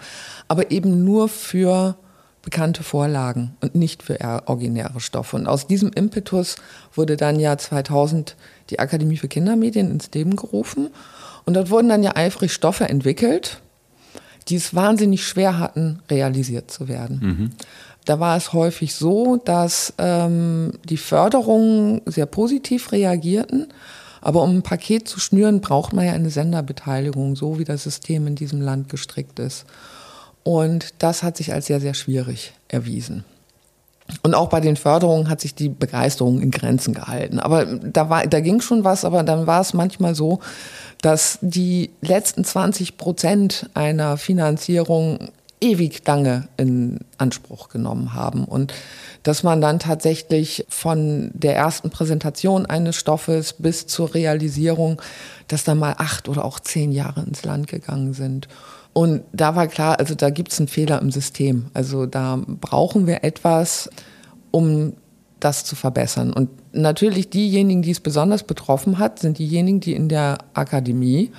[0.47, 1.95] Aber eben nur für
[2.41, 5.35] bekannte Vorlagen und nicht für originäre Stoffe.
[5.35, 6.55] Und aus diesem Impetus
[6.93, 8.35] wurde dann ja 2000
[8.69, 10.89] die Akademie für Kindermedien ins Leben gerufen.
[11.45, 13.61] Und dort wurden dann ja eifrig Stoffe entwickelt,
[14.47, 17.19] die es wahnsinnig schwer hatten, realisiert zu werden.
[17.21, 17.49] Mhm.
[18.05, 23.67] Da war es häufig so, dass ähm, die Förderungen sehr positiv reagierten
[24.21, 28.27] Aber um ein Paket zu schnüren, braucht man ja eine Senderbeteiligung, so wie das System
[28.27, 29.65] in diesem Land gestrickt ist.
[30.43, 33.23] Und das hat sich als sehr, sehr schwierig erwiesen.
[34.23, 37.39] Und auch bei den Förderungen hat sich die Begeisterung in Grenzen gehalten.
[37.39, 40.39] Aber da, war, da ging schon was, aber dann war es manchmal so,
[41.01, 45.29] dass die letzten 20 Prozent einer Finanzierung
[45.61, 48.45] ewig lange in Anspruch genommen haben.
[48.45, 48.73] Und
[49.23, 55.01] dass man dann tatsächlich von der ersten Präsentation eines Stoffes bis zur Realisierung,
[55.47, 58.47] dass da mal acht oder auch zehn Jahre ins Land gegangen sind.
[58.99, 61.67] Und da war klar, also da gibt es einen Fehler im System.
[61.73, 63.89] Also da brauchen wir etwas,
[64.51, 64.91] um
[65.39, 66.33] das zu verbessern.
[66.33, 71.31] Und natürlich diejenigen, die es besonders betroffen hat, sind diejenigen, die in der Akademie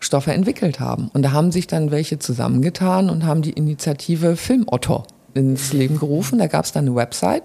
[0.00, 1.08] Stoffe entwickelt haben.
[1.14, 6.00] Und da haben sich dann welche zusammengetan und haben die Initiative Film Otto ins Leben
[6.00, 6.40] gerufen.
[6.40, 7.44] Da gab es dann eine Website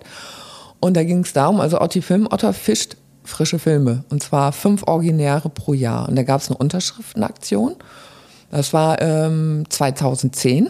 [0.80, 4.82] und da ging es darum, also Otti Film Otter fischt frische Filme und zwar fünf
[4.88, 6.10] Originäre pro Jahr.
[6.10, 7.76] Und da gab es eine Unterschriftenaktion.
[8.54, 10.70] Das war ähm, 2010.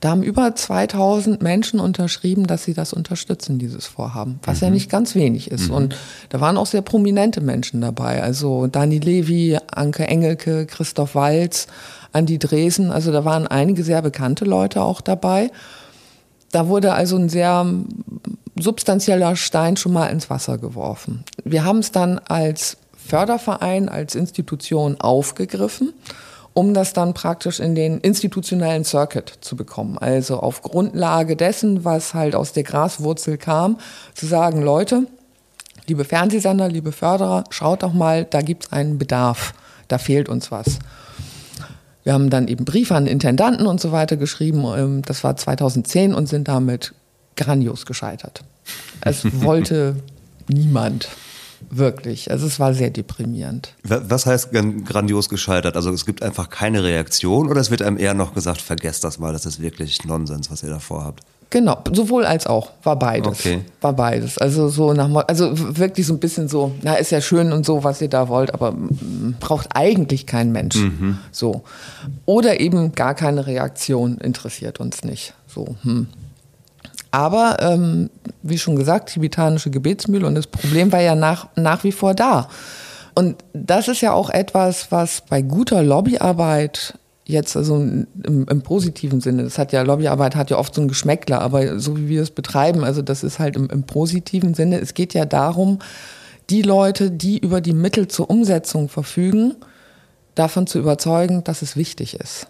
[0.00, 4.66] Da haben über 2000 Menschen unterschrieben, dass sie das unterstützen, dieses Vorhaben, was mhm.
[4.66, 5.68] ja nicht ganz wenig ist.
[5.68, 5.74] Mhm.
[5.74, 5.96] Und
[6.28, 8.22] da waren auch sehr prominente Menschen dabei.
[8.22, 11.68] Also Dani Levi, Anke Engelke, Christoph Walz,
[12.12, 12.90] Andi Dresen.
[12.90, 15.50] Also da waren einige sehr bekannte Leute auch dabei.
[16.50, 17.64] Da wurde also ein sehr
[18.60, 21.24] substanzieller Stein schon mal ins Wasser geworfen.
[21.44, 25.94] Wir haben es dann als Förderverein, als Institution aufgegriffen
[26.54, 29.98] um das dann praktisch in den institutionellen Circuit zu bekommen.
[29.98, 33.78] Also auf Grundlage dessen, was halt aus der Graswurzel kam,
[34.14, 35.06] zu sagen, Leute,
[35.86, 39.54] liebe Fernsehsender, liebe Förderer, schaut doch mal, da gibt es einen Bedarf,
[39.88, 40.78] da fehlt uns was.
[42.04, 46.14] Wir haben dann eben Briefe an Intendanten und so weiter geschrieben, ähm, das war 2010
[46.14, 46.94] und sind damit
[47.36, 48.42] grandios gescheitert.
[49.00, 49.96] Es wollte
[50.48, 51.08] niemand.
[51.70, 52.30] Wirklich.
[52.30, 53.74] Also es war sehr deprimierend.
[53.84, 54.50] Was heißt
[54.84, 55.76] grandios gescheitert?
[55.76, 59.18] Also es gibt einfach keine Reaktion oder es wird einem eher noch gesagt, vergesst das
[59.18, 61.22] mal, das ist wirklich Nonsens, was ihr da vorhabt?
[61.52, 62.70] Genau, sowohl als auch.
[62.82, 63.40] War beides.
[63.40, 63.60] Okay.
[63.82, 64.38] War beides.
[64.38, 67.84] Also so nach also wirklich so ein bisschen so, na, ist ja schön und so,
[67.84, 68.74] was ihr da wollt, aber
[69.38, 70.76] braucht eigentlich kein Mensch.
[70.76, 71.18] Mhm.
[71.30, 71.62] So.
[72.24, 75.34] Oder eben gar keine Reaktion interessiert uns nicht.
[75.46, 76.06] So, hm.
[77.12, 78.10] Aber ähm,
[78.42, 82.48] wie schon gesagt, tibetanische Gebetsmühle und das Problem war ja nach, nach wie vor da.
[83.14, 89.20] Und das ist ja auch etwas, was bei guter Lobbyarbeit jetzt also im, im, positiven
[89.20, 92.22] Sinne, das hat ja Lobbyarbeit hat ja oft so ein Geschmäckler, aber so wie wir
[92.22, 94.80] es betreiben, also das ist halt im, im positiven Sinne.
[94.80, 95.78] Es geht ja darum,
[96.50, 99.54] die Leute, die über die Mittel zur Umsetzung verfügen,
[100.34, 102.48] davon zu überzeugen, dass es wichtig ist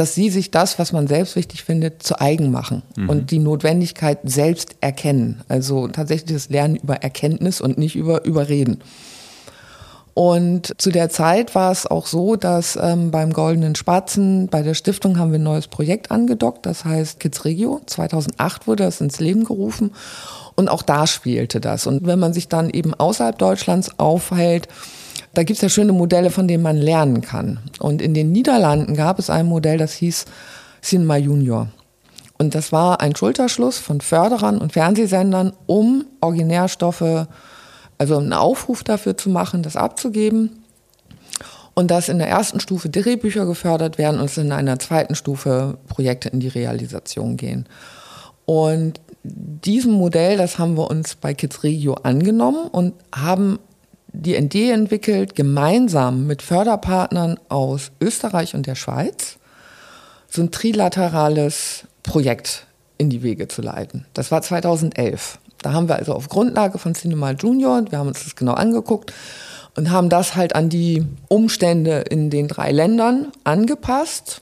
[0.00, 3.10] dass sie sich das, was man selbst wichtig findet, zu eigen machen mhm.
[3.10, 5.42] und die Notwendigkeit selbst erkennen.
[5.46, 8.78] Also tatsächlich das Lernen über Erkenntnis und nicht über Überreden.
[10.14, 14.72] Und zu der Zeit war es auch so, dass ähm, beim Goldenen Spatzen, bei der
[14.72, 17.82] Stiftung haben wir ein neues Projekt angedockt, das heißt Kids Regio.
[17.84, 19.92] 2008 wurde das ins Leben gerufen
[20.54, 21.86] und auch da spielte das.
[21.86, 24.66] Und wenn man sich dann eben außerhalb Deutschlands aufhält,
[25.34, 27.60] da gibt es ja schöne Modelle, von denen man lernen kann.
[27.78, 30.24] Und in den Niederlanden gab es ein Modell, das hieß
[30.82, 31.68] Cinema Junior.
[32.38, 37.26] Und das war ein Schulterschluss von Förderern und Fernsehsendern, um Originärstoffe,
[37.98, 40.64] also einen Aufruf dafür zu machen, das abzugeben.
[41.74, 46.30] Und dass in der ersten Stufe Drehbücher gefördert werden und in einer zweiten Stufe Projekte
[46.30, 47.66] in die Realisation gehen.
[48.46, 53.58] Und diesem Modell, das haben wir uns bei Kids Regio angenommen und haben
[54.12, 59.36] die ND entwickelt, gemeinsam mit Förderpartnern aus Österreich und der Schweiz,
[60.28, 62.66] so ein trilaterales Projekt
[62.98, 64.06] in die Wege zu leiten.
[64.14, 65.38] Das war 2011.
[65.62, 69.12] Da haben wir also auf Grundlage von Cinema Junior, wir haben uns das genau angeguckt
[69.76, 74.40] und haben das halt an die Umstände in den drei Ländern angepasst,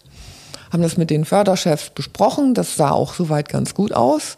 [0.73, 4.37] haben das mit den Förderchefs besprochen, das sah auch soweit ganz gut aus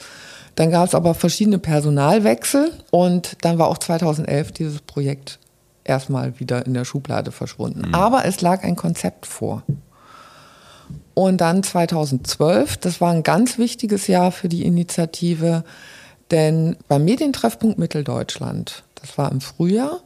[0.61, 5.39] dann gab es aber verschiedene Personalwechsel und dann war auch 2011 dieses Projekt
[5.85, 7.89] erstmal wieder in der Schublade verschwunden.
[7.89, 7.95] Mhm.
[7.95, 9.63] Aber es lag ein Konzept vor.
[11.15, 15.65] Und dann 2012, das war ein ganz wichtiges Jahr für die Initiative,
[16.31, 20.01] denn beim Medientreffpunkt Mitteldeutschland, das war im Frühjahr,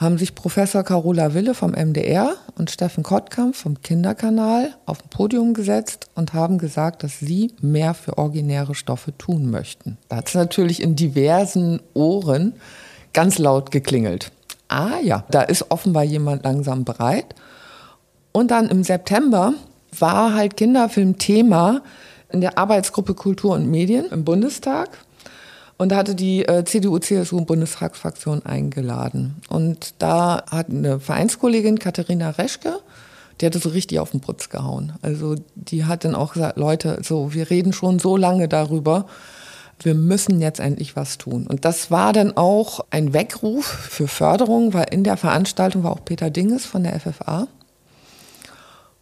[0.00, 5.52] haben sich Professor Carola Wille vom MDR und Steffen Kottkamp vom Kinderkanal auf ein Podium
[5.52, 9.98] gesetzt und haben gesagt, dass sie mehr für originäre Stoffe tun möchten.
[10.08, 12.54] Da hat es natürlich in diversen Ohren
[13.12, 14.32] ganz laut geklingelt.
[14.68, 17.34] Ah ja, da ist offenbar jemand langsam bereit.
[18.32, 19.52] Und dann im September
[19.98, 21.82] war halt Kinderfilm Thema
[22.30, 24.88] in der Arbeitsgruppe Kultur und Medien im Bundestag.
[25.80, 29.36] Und da hatte die äh, CDU-CSU-Bundestagsfraktion eingeladen.
[29.48, 32.80] Und da hat eine Vereinskollegin, Katharina Reschke,
[33.40, 34.92] die hatte so richtig auf den Putz gehauen.
[35.00, 39.06] Also die hat dann auch gesagt, Leute, so, wir reden schon so lange darüber,
[39.78, 41.46] wir müssen jetzt endlich was tun.
[41.46, 46.04] Und das war dann auch ein Weckruf für Förderung, weil in der Veranstaltung war auch
[46.04, 47.48] Peter Dinges von der FFA.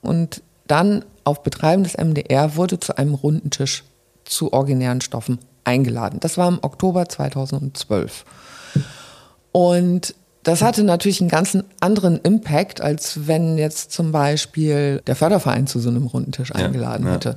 [0.01, 3.83] Und dann auf Betreiben des MDR wurde zu einem runden Tisch
[4.25, 6.21] zu originären Stoffen eingeladen.
[6.21, 8.25] Das war im Oktober 2012.
[9.53, 15.67] Und das hatte natürlich einen ganz anderen Impact, als wenn jetzt zum Beispiel der Förderverein
[15.67, 17.15] zu so einem runden Tisch eingeladen ja, ja.
[17.17, 17.37] hätte.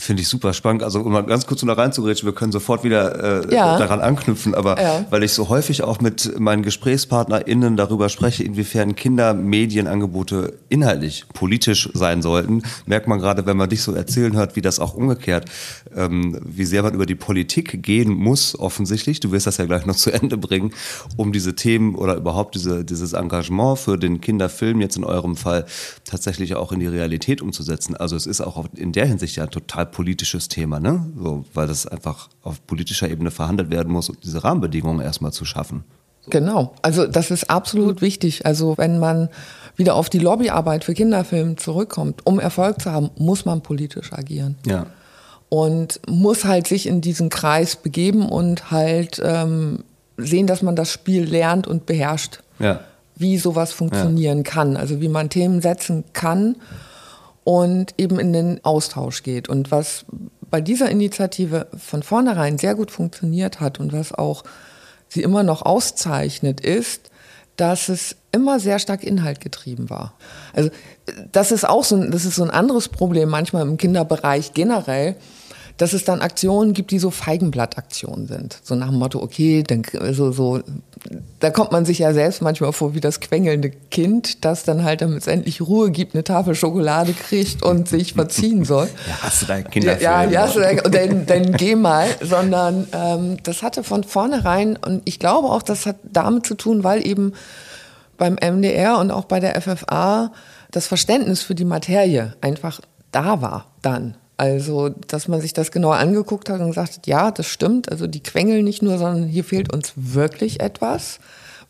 [0.00, 0.84] Finde ich super spannend.
[0.84, 3.76] Also um mal ganz kurz um da reinzugrätschen, wir können sofort wieder äh, ja.
[3.78, 5.04] daran anknüpfen, aber ja.
[5.10, 12.22] weil ich so häufig auch mit meinen GesprächspartnerInnen darüber spreche, inwiefern Kindermedienangebote inhaltlich politisch sein
[12.22, 15.46] sollten, merkt man gerade, wenn man dich so erzählen hört, wie das auch umgekehrt,
[15.96, 19.18] ähm, wie sehr man über die Politik gehen muss, offensichtlich.
[19.18, 20.74] Du wirst das ja gleich noch zu Ende bringen,
[21.16, 25.66] um diese Themen oder überhaupt diese, dieses Engagement für den Kinderfilm jetzt in eurem Fall
[26.04, 27.96] tatsächlich auch in die Realität umzusetzen.
[27.96, 31.06] Also es ist auch in der Hinsicht ja total politisches Thema, ne?
[31.18, 35.44] So, weil das einfach auf politischer Ebene verhandelt werden muss, um diese Rahmenbedingungen erstmal zu
[35.44, 35.84] schaffen.
[36.30, 38.44] Genau, also das ist absolut wichtig.
[38.44, 39.28] Also wenn man
[39.76, 44.56] wieder auf die Lobbyarbeit für Kinderfilme zurückkommt, um Erfolg zu haben, muss man politisch agieren.
[44.66, 44.86] Ja.
[45.48, 49.84] Und muss halt sich in diesen Kreis begeben und halt ähm,
[50.18, 52.40] sehen, dass man das Spiel lernt und beherrscht.
[52.58, 52.80] Ja.
[53.16, 54.44] Wie sowas funktionieren ja.
[54.44, 54.76] kann.
[54.76, 56.56] Also wie man Themen setzen kann
[57.48, 59.48] und eben in den Austausch geht.
[59.48, 60.04] Und was
[60.50, 64.44] bei dieser Initiative von vornherein sehr gut funktioniert hat und was auch
[65.08, 67.10] sie immer noch auszeichnet, ist,
[67.56, 70.12] dass es immer sehr stark inhaltgetrieben war.
[70.52, 70.68] Also
[71.32, 75.16] das ist auch so ein, das ist so ein anderes Problem manchmal im Kinderbereich generell,
[75.78, 78.58] dass es dann Aktionen gibt, die so Feigenblattaktionen sind.
[78.62, 80.60] So nach dem Motto, okay, dann, also so,
[81.38, 85.00] da kommt man sich ja selbst manchmal vor wie das quengelnde Kind, das dann halt,
[85.00, 88.88] damit es endlich Ruhe gibt, eine Tafel Schokolade kriegt und sich verziehen soll.
[89.08, 90.02] Ja, hast du dein Kinderfilm?
[90.02, 92.08] Ja, ja, hast du dein, dann, dann geh mal.
[92.20, 96.84] Sondern ähm, das hatte von vornherein, und ich glaube auch, das hat damit zu tun,
[96.84, 97.32] weil eben
[98.18, 100.32] beim MDR und auch bei der FFA
[100.70, 102.80] das Verständnis für die Materie einfach
[103.12, 104.16] da war dann.
[104.38, 108.06] Also, dass man sich das genau angeguckt hat und gesagt hat, ja, das stimmt, also
[108.06, 111.18] die quengeln nicht nur, sondern hier fehlt uns wirklich etwas.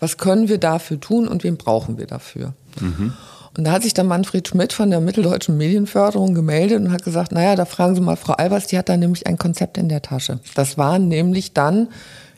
[0.00, 2.52] Was können wir dafür tun und wen brauchen wir dafür?
[2.78, 3.14] Mhm.
[3.56, 7.32] Und da hat sich dann Manfred Schmidt von der Mitteldeutschen Medienförderung gemeldet und hat gesagt,
[7.32, 10.02] naja, da fragen Sie mal Frau Albers, die hat da nämlich ein Konzept in der
[10.02, 10.38] Tasche.
[10.54, 11.88] Das war nämlich dann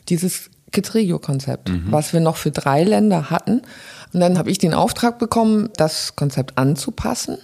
[0.07, 1.87] dieses Kids-Regio-Konzept, mhm.
[1.89, 3.63] was wir noch für drei Länder hatten.
[4.13, 7.37] Und dann habe ich den Auftrag bekommen, das Konzept anzupassen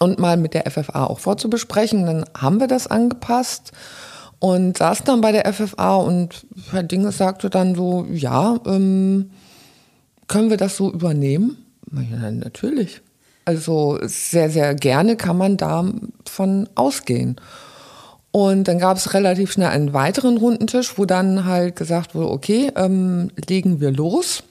[0.00, 2.06] und mal mit der FFA auch vorzubesprechen.
[2.06, 3.72] Dann haben wir das angepasst
[4.38, 9.30] und saßen dann bei der FFA und Herr Dinges sagte dann so, ja, ähm,
[10.28, 11.58] können wir das so übernehmen?
[11.92, 13.00] Ja, natürlich.
[13.44, 17.40] Also sehr, sehr gerne kann man davon ausgehen.
[18.30, 22.70] Und dann gab es relativ schnell einen weiteren Rundentisch, wo dann halt gesagt wurde, okay,
[22.76, 24.42] ähm, legen wir los.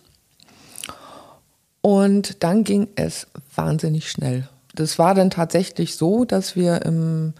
[1.81, 7.33] Und dann ging es wahnsinnig schnell das war dann tatsächlich so, dass wir im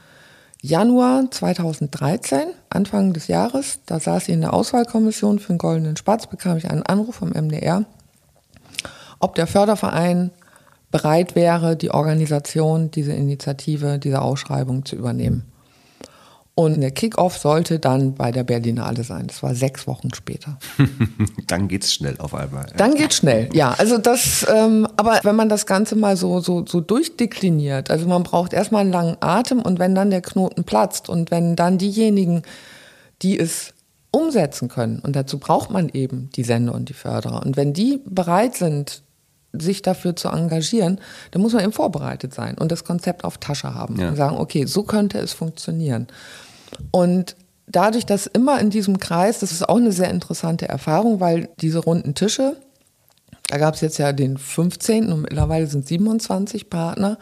[0.62, 6.28] Januar 2013, Anfang des Jahres, da saß ich in der Auswahlkommission für den Goldenen Spatz,
[6.28, 7.86] bekam ich einen Anruf vom MDR,
[9.20, 10.32] ob der Förderverein
[10.90, 15.46] bereit wäre, die Organisation, diese Initiative, diese Ausschreibung zu übernehmen.
[16.60, 19.28] Und der Kickoff sollte dann bei der Berlinale sein.
[19.28, 20.58] Das war sechs Wochen später.
[21.48, 22.66] dann geht's schnell auf einmal.
[22.76, 23.76] Dann geht's schnell, ja.
[23.78, 28.24] Also das, ähm, aber wenn man das Ganze mal so, so, so durchdekliniert, also man
[28.24, 32.42] braucht erstmal einen langen Atem und wenn dann der Knoten platzt und wenn dann diejenigen,
[33.22, 33.76] die es
[34.10, 38.02] umsetzen können, und dazu braucht man eben die Sender und die Förderer, und wenn die
[38.04, 39.04] bereit sind,
[39.54, 43.76] sich dafür zu engagieren, dann muss man eben vorbereitet sein und das Konzept auf Tasche
[43.76, 44.10] haben ja.
[44.10, 46.08] und sagen, okay, so könnte es funktionieren.
[46.92, 47.36] Und
[47.68, 51.80] dadurch, dass immer in diesem Kreis, das ist auch eine sehr interessante Erfahrung, weil diese
[51.80, 52.56] runden Tische,
[53.48, 55.12] da gab es jetzt ja den 15.
[55.12, 57.18] und mittlerweile sind 27 Partner.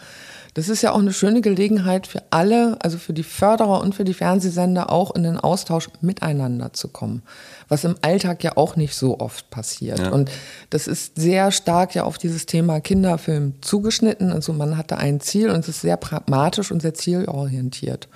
[0.56, 4.06] Das ist ja auch eine schöne Gelegenheit für alle, also für die Förderer und für
[4.06, 7.23] die Fernsehsender auch in den Austausch miteinander zu kommen,
[7.67, 10.00] was im Alltag ja auch nicht so oft passiert.
[10.00, 10.12] Ja.
[10.12, 10.32] Und
[10.69, 14.32] das ist sehr stark ja auf dieses Thema Kinderfilm zugeschnitten.
[14.32, 18.08] Also man hatte ein Ziel und es ist sehr pragmatisch und sehr zielorientiert.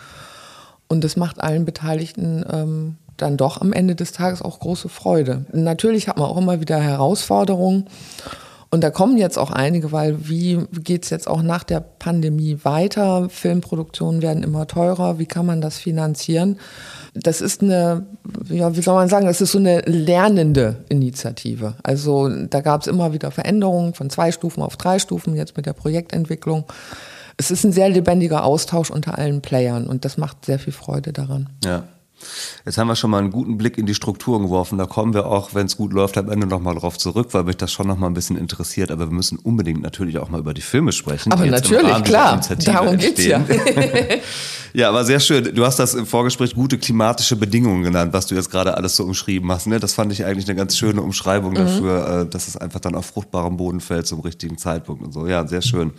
[0.90, 5.46] Und das macht allen Beteiligten ähm, dann doch am Ende des Tages auch große Freude.
[5.54, 7.86] Natürlich hat man auch immer wieder Herausforderungen.
[8.72, 12.60] Und da kommen jetzt auch einige, weil wie geht es jetzt auch nach der Pandemie
[12.64, 13.28] weiter?
[13.30, 15.18] Filmproduktionen werden immer teurer.
[15.18, 16.60] Wie kann man das finanzieren?
[17.16, 18.06] Das ist eine,
[18.48, 21.76] ja, wie soll man sagen, das ist so eine lernende Initiative.
[21.82, 25.66] Also da gab es immer wieder Veränderungen von zwei Stufen auf drei Stufen, jetzt mit
[25.66, 26.66] der Projektentwicklung.
[27.40, 31.14] Es ist ein sehr lebendiger Austausch unter allen Playern und das macht sehr viel Freude
[31.14, 31.48] daran.
[31.64, 31.84] Ja.
[32.66, 34.78] Jetzt haben wir schon mal einen guten Blick in die Strukturen geworfen.
[34.78, 37.58] Da kommen wir auch, wenn es gut läuft, am Ende nochmal drauf zurück, weil mich
[37.58, 38.92] das schon nochmal ein bisschen interessiert.
[38.92, 41.32] Aber wir müssen unbedingt natürlich auch mal über die Filme sprechen.
[41.32, 42.42] Aber natürlich, klar.
[42.66, 43.44] Darum geht's ja.
[44.74, 45.54] ja, aber sehr schön.
[45.56, 49.04] Du hast das im Vorgespräch gute klimatische Bedingungen genannt, was du jetzt gerade alles so
[49.04, 49.68] umschrieben hast.
[49.68, 49.80] Ne?
[49.80, 51.56] Das fand ich eigentlich eine ganz schöne Umschreibung mhm.
[51.56, 55.28] dafür, äh, dass es einfach dann auf fruchtbarem Boden fällt zum richtigen Zeitpunkt und so.
[55.28, 55.92] Ja, sehr schön.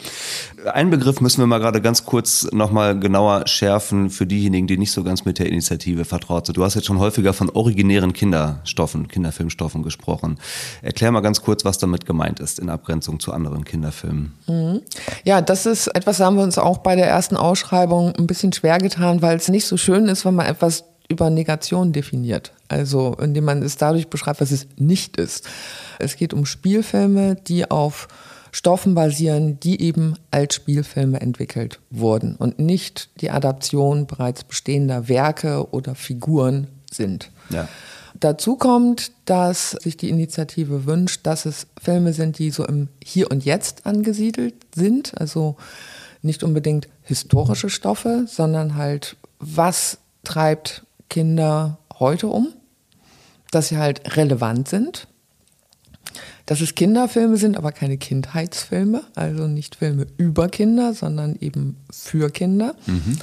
[0.72, 4.92] Einen Begriff müssen wir mal gerade ganz kurz nochmal genauer schärfen für diejenigen, die nicht
[4.92, 6.58] so ganz mit der Initiative vertraut sind.
[6.58, 10.38] Du hast jetzt schon häufiger von originären Kinderstoffen, Kinderfilmstoffen gesprochen.
[10.82, 14.34] Erklär mal ganz kurz, was damit gemeint ist in Abgrenzung zu anderen Kinderfilmen.
[14.46, 14.82] Mhm.
[15.24, 18.52] Ja, das ist etwas, da haben wir uns auch bei der ersten Ausschreibung ein bisschen
[18.52, 22.52] schwer getan, weil es nicht so schön ist, wenn man etwas über Negation definiert.
[22.68, 25.48] Also indem man es dadurch beschreibt, was es nicht ist.
[25.98, 28.06] Es geht um Spielfilme, die auf
[28.52, 35.70] Stoffen basieren, die eben als Spielfilme entwickelt wurden und nicht die Adaption bereits bestehender Werke
[35.72, 37.30] oder Figuren sind.
[37.50, 37.68] Ja.
[38.18, 43.30] Dazu kommt, dass sich die Initiative wünscht, dass es Filme sind, die so im Hier
[43.30, 45.56] und Jetzt angesiedelt sind, also
[46.22, 52.48] nicht unbedingt historische Stoffe, sondern halt, was treibt Kinder heute um,
[53.52, 55.06] dass sie halt relevant sind
[56.50, 62.28] dass es Kinderfilme sind, aber keine Kindheitsfilme, also nicht Filme über Kinder, sondern eben für
[62.28, 62.74] Kinder.
[62.86, 63.18] Mhm.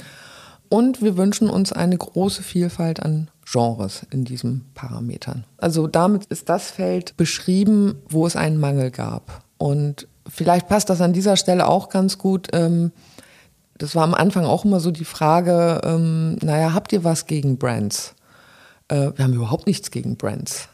[0.70, 5.44] Und wir wünschen uns eine große Vielfalt an Genres in diesen Parametern.
[5.58, 9.44] Also damit ist das Feld beschrieben, wo es einen Mangel gab.
[9.58, 12.48] Und vielleicht passt das an dieser Stelle auch ganz gut.
[12.54, 12.92] Ähm,
[13.76, 17.58] das war am Anfang auch immer so die Frage, ähm, naja, habt ihr was gegen
[17.58, 18.14] Brands?
[18.88, 20.70] Äh, wir haben überhaupt nichts gegen Brands.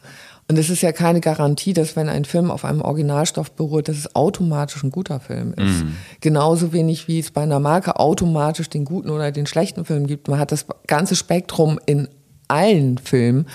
[0.47, 3.97] Und es ist ja keine Garantie, dass wenn ein Film auf einem Originalstoff beruht, dass
[3.97, 5.83] es automatisch ein guter Film ist.
[5.83, 5.95] Mhm.
[6.21, 10.27] Genauso wenig wie es bei einer Marke automatisch den guten oder den schlechten Film gibt.
[10.27, 12.09] Man hat das ganze Spektrum in
[12.47, 13.47] allen Filmen.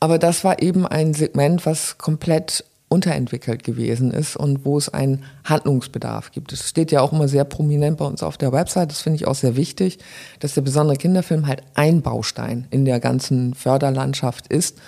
[0.00, 5.22] Aber das war eben ein Segment, was komplett unterentwickelt gewesen ist und wo es einen
[5.44, 6.52] Handlungsbedarf gibt.
[6.52, 9.28] Es steht ja auch immer sehr prominent bei uns auf der Website, das finde ich
[9.28, 9.98] auch sehr wichtig,
[10.40, 14.78] dass der besondere Kinderfilm halt ein Baustein in der ganzen Förderlandschaft ist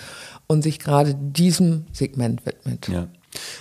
[0.53, 2.88] und sich gerade diesem Segment widmet.
[2.88, 3.09] Ja.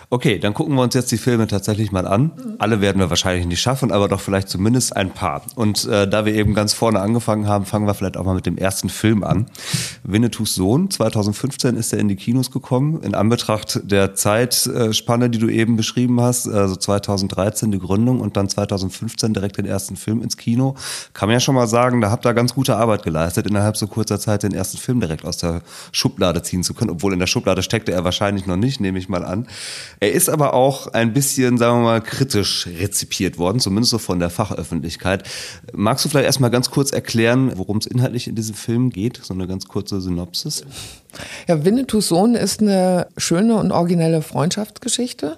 [0.10, 2.32] Okay, dann gucken wir uns jetzt die Filme tatsächlich mal an.
[2.60, 5.44] Alle werden wir wahrscheinlich nicht schaffen, aber doch vielleicht zumindest ein paar.
[5.56, 8.46] Und äh, da wir eben ganz vorne angefangen haben, fangen wir vielleicht auch mal mit
[8.46, 9.46] dem ersten Film an.
[10.04, 13.02] Winnetous Sohn, 2015 ist er in die Kinos gekommen.
[13.04, 18.50] In Anbetracht der Zeitspanne, die du eben beschrieben hast, also 2013 die Gründung und dann
[18.50, 20.76] 2015 direkt den ersten Film ins Kino,
[21.14, 23.88] kann man ja schon mal sagen, da habt ihr ganz gute Arbeit geleistet, innerhalb so
[23.88, 25.62] kurzer Zeit den ersten Film direkt aus der
[25.94, 26.92] Schublade ziehen zu können.
[26.92, 29.48] Obwohl in der Schublade steckte er wahrscheinlich noch nicht, nehme ich mal an.
[30.00, 34.20] Er ist aber auch ein bisschen, sagen wir mal, kritisch rezipiert worden, zumindest so von
[34.20, 35.24] der Fachöffentlichkeit.
[35.74, 39.20] Magst du vielleicht erstmal ganz kurz erklären, worum es inhaltlich in diesem Film geht?
[39.24, 40.64] So eine ganz kurze Synopsis.
[41.48, 45.38] Ja, Winnetous Sohn ist eine schöne und originelle Freundschaftsgeschichte.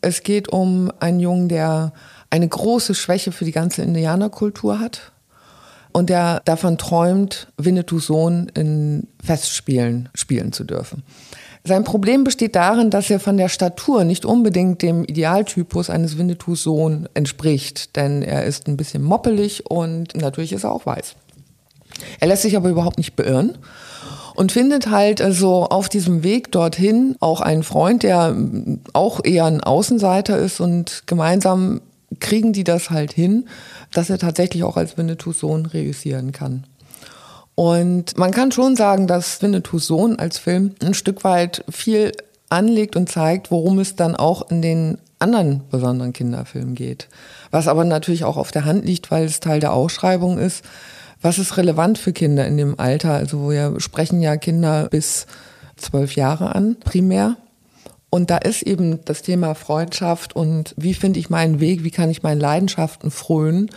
[0.00, 1.92] Es geht um einen Jungen, der
[2.30, 5.12] eine große Schwäche für die ganze Indianerkultur hat
[5.92, 11.02] und der davon träumt, Winnetous Sohn in Festspielen spielen zu dürfen.
[11.66, 16.62] Sein Problem besteht darin, dass er von der Statur nicht unbedingt dem Idealtypus eines Winnetous
[16.62, 21.16] Sohn entspricht, denn er ist ein bisschen moppelig und natürlich ist er auch weiß.
[22.20, 23.58] Er lässt sich aber überhaupt nicht beirren
[24.36, 28.36] und findet halt also auf diesem Weg dorthin auch einen Freund, der
[28.92, 31.80] auch eher ein Außenseiter ist und gemeinsam
[32.20, 33.48] kriegen die das halt hin,
[33.92, 36.64] dass er tatsächlich auch als Winnetous Sohn reüssieren kann.
[37.56, 42.12] Und man kann schon sagen, dass Winnetous Sohn als Film ein Stück weit viel
[42.50, 47.08] anlegt und zeigt, worum es dann auch in den anderen besonderen Kinderfilmen geht.
[47.50, 50.64] Was aber natürlich auch auf der Hand liegt, weil es Teil der Ausschreibung ist.
[51.22, 53.14] Was ist relevant für Kinder in dem Alter?
[53.14, 55.26] Also wir sprechen ja Kinder bis
[55.76, 57.36] zwölf Jahre an, primär.
[58.10, 62.10] Und da ist eben das Thema Freundschaft und wie finde ich meinen Weg, wie kann
[62.10, 63.70] ich meinen Leidenschaften frönen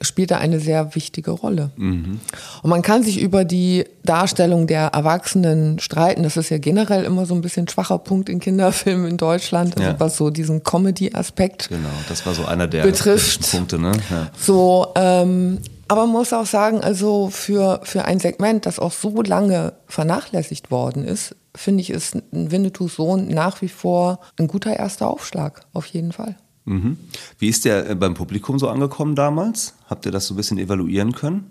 [0.00, 1.70] spielt da eine sehr wichtige Rolle.
[1.76, 2.20] Mhm.
[2.62, 6.22] Und man kann sich über die Darstellung der Erwachsenen streiten.
[6.22, 9.90] Das ist ja generell immer so ein bisschen schwacher Punkt in Kinderfilmen in Deutschland, also
[9.90, 10.00] ja.
[10.00, 13.50] was so diesen Comedy-Aspekt Genau, das war so einer der betrifft.
[13.50, 13.78] Punkte.
[13.78, 13.92] Ne?
[14.10, 14.30] Ja.
[14.36, 19.22] So, ähm, aber man muss auch sagen, also für, für ein Segment, das auch so
[19.22, 25.08] lange vernachlässigt worden ist, finde ich, ist Winnetous Sohn nach wie vor ein guter erster
[25.08, 26.36] Aufschlag, auf jeden Fall.
[26.64, 26.98] Mhm.
[27.38, 29.74] Wie ist der äh, beim Publikum so angekommen damals?
[29.88, 31.50] Habt ihr das so ein bisschen evaluieren können?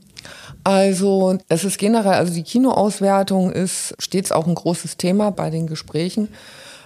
[0.63, 5.67] Also es ist generell, also die Kinoauswertung ist stets auch ein großes Thema bei den
[5.67, 6.29] Gesprächen,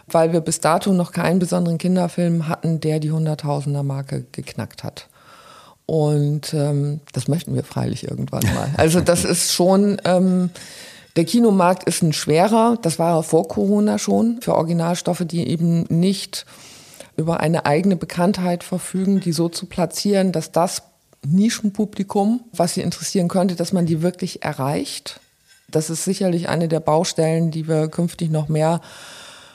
[0.07, 5.07] weil wir bis dato noch keinen besonderen Kinderfilm hatten, der die Hunderttausender-Marke geknackt hat.
[5.85, 8.69] Und ähm, das möchten wir freilich irgendwann mal.
[8.77, 10.49] Also das ist schon, ähm,
[11.15, 16.45] der Kinomarkt ist ein schwerer, das war vor Corona schon, für Originalstoffe, die eben nicht
[17.17, 20.83] über eine eigene Bekanntheit verfügen, die so zu platzieren, dass das
[21.25, 25.19] Nischenpublikum, was sie interessieren könnte, dass man die wirklich erreicht.
[25.69, 28.81] Das ist sicherlich eine der Baustellen, die wir künftig noch mehr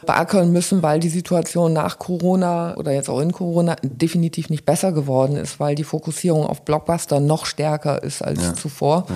[0.05, 4.93] beackern müssen, weil die Situation nach Corona oder jetzt auch in Corona definitiv nicht besser
[4.93, 8.55] geworden ist, weil die Fokussierung auf Blockbuster noch stärker ist als ja.
[8.55, 9.07] zuvor.
[9.09, 9.15] Ja.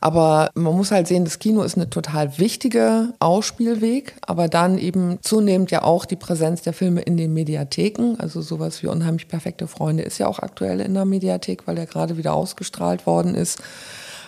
[0.00, 5.18] Aber man muss halt sehen, das Kino ist eine total wichtige Ausspielweg, aber dann eben
[5.20, 8.16] zunehmend ja auch die Präsenz der Filme in den Mediatheken.
[8.18, 11.86] Also sowas wie Unheimlich perfekte Freunde ist ja auch aktuell in der Mediathek, weil er
[11.86, 13.60] gerade wieder ausgestrahlt worden ist.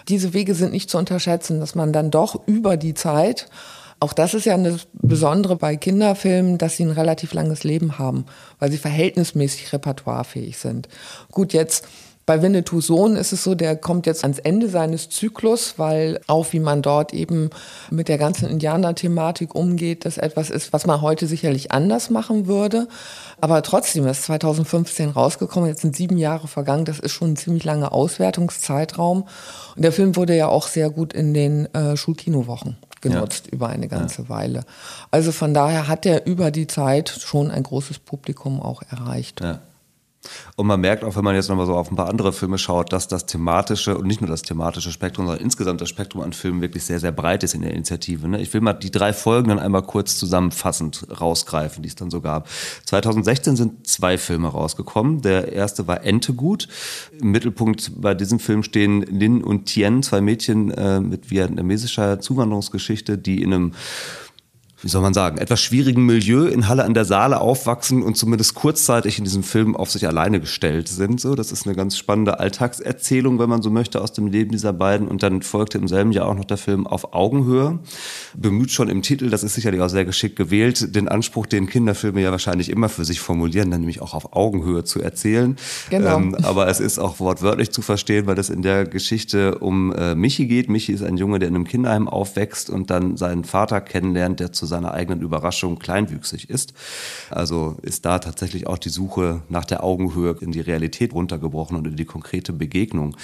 [0.09, 3.49] Diese Wege sind nicht zu unterschätzen, dass man dann doch über die Zeit
[4.03, 8.27] auch das ist ja eine Besondere bei Kinderfilmen, dass sie ein relativ langes Leben haben,
[8.59, 10.89] weil sie verhältnismäßig repertoirefähig sind.
[11.31, 11.87] Gut, jetzt
[12.25, 16.53] bei Winnetous Sohn ist es so, der kommt jetzt ans Ende seines Zyklus, weil auch
[16.53, 17.51] wie man dort eben
[17.91, 22.87] mit der ganzen Indianer-Thematik umgeht, das etwas ist, was man heute sicherlich anders machen würde.
[23.41, 27.65] Aber trotzdem ist 2015 rausgekommen, jetzt sind sieben Jahre vergangen, das ist schon ein ziemlich
[27.65, 29.27] langer Auswertungszeitraum.
[29.75, 33.53] Und der Film wurde ja auch sehr gut in den äh, Schulkinowochen genutzt ja.
[33.55, 34.29] über eine ganze ja.
[34.29, 34.65] Weile.
[35.11, 39.41] Also von daher hat er über die Zeit schon ein großes Publikum auch erreicht.
[39.41, 39.59] Ja.
[40.57, 42.93] Und man merkt auch, wenn man jetzt nochmal so auf ein paar andere Filme schaut,
[42.93, 46.61] dass das thematische und nicht nur das thematische Spektrum, sondern insgesamt das Spektrum an Filmen
[46.61, 48.29] wirklich sehr, sehr breit ist in der Initiative.
[48.29, 48.41] Ne?
[48.41, 52.21] Ich will mal die drei Folgen dann einmal kurz zusammenfassend rausgreifen, die es dann so
[52.21, 52.49] gab.
[52.87, 55.23] 2016 sind zwei Filme rausgekommen.
[55.23, 56.69] Der erste war Entegut.
[57.21, 63.19] Im Mittelpunkt bei diesem Film stehen Lin und Tien, zwei Mädchen äh, mit vietnamesischer Zuwanderungsgeschichte,
[63.19, 63.73] die in einem
[64.83, 68.55] wie soll man sagen, etwas schwierigen Milieu in Halle an der Saale aufwachsen und zumindest
[68.55, 71.21] kurzzeitig in diesem Film auf sich alleine gestellt sind.
[71.21, 74.73] So, das ist eine ganz spannende Alltagserzählung, wenn man so möchte, aus dem Leben dieser
[74.73, 75.07] beiden.
[75.07, 77.79] Und dann folgte im selben Jahr auch noch der Film Auf Augenhöhe.
[78.35, 82.21] Bemüht schon im Titel, das ist sicherlich auch sehr geschickt gewählt, den Anspruch, den Kinderfilme
[82.21, 85.57] ja wahrscheinlich immer für sich formulieren, dann nämlich auch auf Augenhöhe zu erzählen.
[85.91, 86.17] Genau.
[86.17, 90.17] Ähm, aber es ist auch wortwörtlich zu verstehen, weil es in der Geschichte um äh,
[90.17, 90.69] Michi geht.
[90.69, 94.51] Michi ist ein Junge, der in einem Kinderheim aufwächst und dann seinen Vater kennenlernt, der
[94.53, 96.73] zu seiner eigenen Überraschung kleinwüchsig ist.
[97.31, 101.87] Also ist da tatsächlich auch die Suche nach der Augenhöhe in die Realität runtergebrochen und
[101.87, 103.17] in die konkrete Begegnung.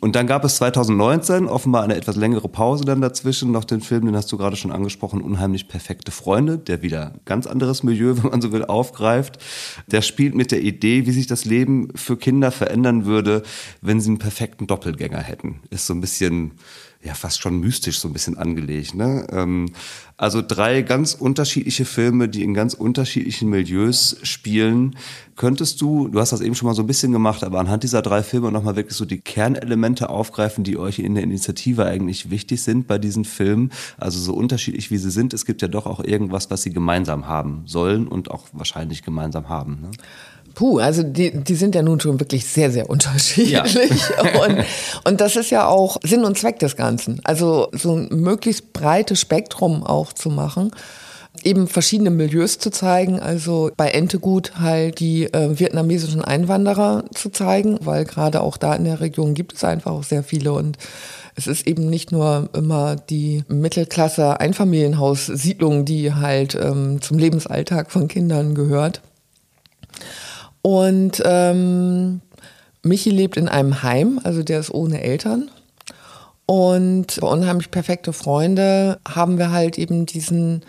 [0.00, 4.06] Und dann gab es 2019 offenbar eine etwas längere Pause dann dazwischen, noch den Film,
[4.06, 8.30] den hast du gerade schon angesprochen, Unheimlich perfekte Freunde, der wieder ganz anderes Milieu, wenn
[8.30, 9.38] man so will, aufgreift.
[9.86, 13.42] Der spielt mit der Idee, wie sich das Leben für Kinder verändern würde,
[13.80, 15.60] wenn sie einen perfekten Doppelgänger hätten.
[15.70, 16.52] Ist so ein bisschen
[17.04, 18.94] ja fast schon mystisch so ein bisschen angelegt.
[18.94, 19.26] Ne?
[19.30, 19.72] Ähm,
[20.16, 24.96] also drei ganz unterschiedliche Filme, die in ganz unterschiedlichen Milieus spielen.
[25.34, 28.02] Könntest du, du hast das eben schon mal so ein bisschen gemacht, aber anhand dieser
[28.02, 32.62] drei Filme nochmal wirklich so die Kernelemente aufgreifen, die euch in der Initiative eigentlich wichtig
[32.62, 33.72] sind bei diesen Filmen?
[33.98, 37.26] Also so unterschiedlich wie sie sind, es gibt ja doch auch irgendwas, was sie gemeinsam
[37.26, 39.80] haben sollen und auch wahrscheinlich gemeinsam haben.
[39.80, 39.90] Ne?
[40.54, 43.50] Puh, also die, die sind ja nun schon wirklich sehr, sehr unterschiedlich.
[43.52, 43.64] Ja.
[44.46, 44.64] und,
[45.04, 47.20] und das ist ja auch Sinn und Zweck des Ganzen.
[47.24, 50.72] Also so ein möglichst breites Spektrum auch zu machen
[51.44, 57.78] eben verschiedene Milieus zu zeigen, also bei Entegut halt die äh, vietnamesischen Einwanderer zu zeigen,
[57.80, 60.76] weil gerade auch da in der Region gibt es einfach auch sehr viele und
[61.34, 68.06] es ist eben nicht nur immer die Mittelklasse Einfamilienhaussiedlung, die halt ähm, zum Lebensalltag von
[68.06, 69.00] Kindern gehört,
[70.62, 72.20] und ähm,
[72.82, 75.50] Michi lebt in einem Heim, also der ist ohne Eltern.
[76.46, 80.64] Und Unheimlich perfekte Freunde haben wir halt eben diesen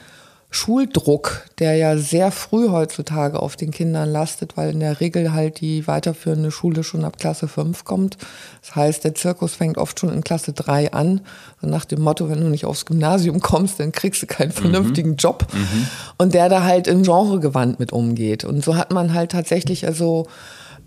[0.56, 5.62] Schuldruck, der ja sehr früh heutzutage auf den Kindern lastet, weil in der Regel halt
[5.62, 8.18] die weiterführende Schule schon ab Klasse 5 kommt.
[8.62, 11.22] Das heißt, der Zirkus fängt oft schon in Klasse 3 an,
[11.60, 15.12] so nach dem Motto, wenn du nicht aufs Gymnasium kommst, dann kriegst du keinen vernünftigen
[15.12, 15.18] mhm.
[15.18, 15.48] Job.
[15.52, 15.88] Mhm.
[16.20, 18.46] Und der da halt im Genregewand mit umgeht.
[18.46, 20.28] Und so hat man halt tatsächlich also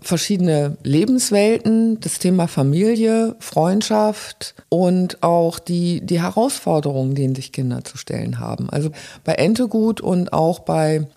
[0.07, 7.97] verschiedene Lebenswelten, das Thema Familie, Freundschaft und auch die, die Herausforderungen, denen sich Kinder zu
[7.97, 8.69] stellen haben.
[8.69, 8.89] Also
[9.25, 11.07] bei Entegut und auch bei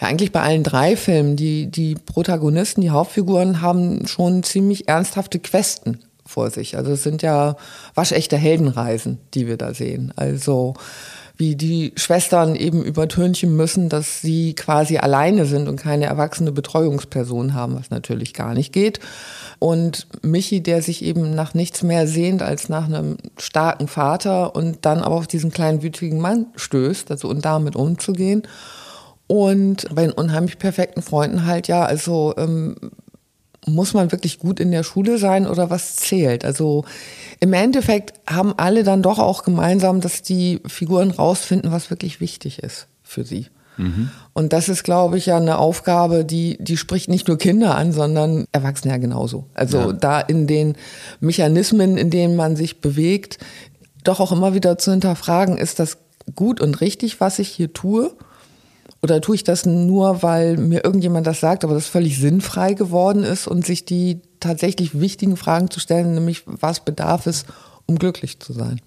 [0.00, 5.38] ja, eigentlich bei allen drei Filmen, die, die Protagonisten, die Hauptfiguren haben schon ziemlich ernsthafte
[5.38, 6.76] Questen vor sich.
[6.76, 7.56] Also es sind ja
[7.94, 10.12] waschechte Heldenreisen, die wir da sehen.
[10.16, 10.74] Also
[11.42, 17.52] wie die Schwestern eben übertönchen müssen, dass sie quasi alleine sind und keine erwachsene Betreuungsperson
[17.52, 19.00] haben, was natürlich gar nicht geht.
[19.58, 24.84] Und Michi, der sich eben nach nichts mehr sehnt als nach einem starken Vater und
[24.86, 28.42] dann aber auf diesen kleinen wütigen Mann stößt, also und damit umzugehen.
[29.26, 32.76] Und bei den unheimlich perfekten Freunden halt ja, also ähm,
[33.66, 36.44] muss man wirklich gut in der Schule sein oder was zählt?
[36.44, 36.84] Also
[37.40, 42.62] im Endeffekt haben alle dann doch auch gemeinsam, dass die Figuren rausfinden, was wirklich wichtig
[42.62, 43.46] ist für sie.
[43.76, 44.10] Mhm.
[44.32, 47.92] Und das ist, glaube ich, ja eine Aufgabe, die, die spricht nicht nur Kinder an,
[47.92, 49.46] sondern Erwachsene ja genauso.
[49.54, 49.92] Also ja.
[49.92, 50.76] da in den
[51.20, 53.38] Mechanismen, in denen man sich bewegt,
[54.04, 55.98] doch auch immer wieder zu hinterfragen, ist das
[56.34, 58.12] gut und richtig, was ich hier tue?
[59.02, 63.24] Oder tue ich das nur, weil mir irgendjemand das sagt, aber das völlig sinnfrei geworden
[63.24, 67.44] ist und sich die tatsächlich wichtigen Fragen zu stellen, nämlich was bedarf es,
[67.86, 68.80] um glücklich zu sein?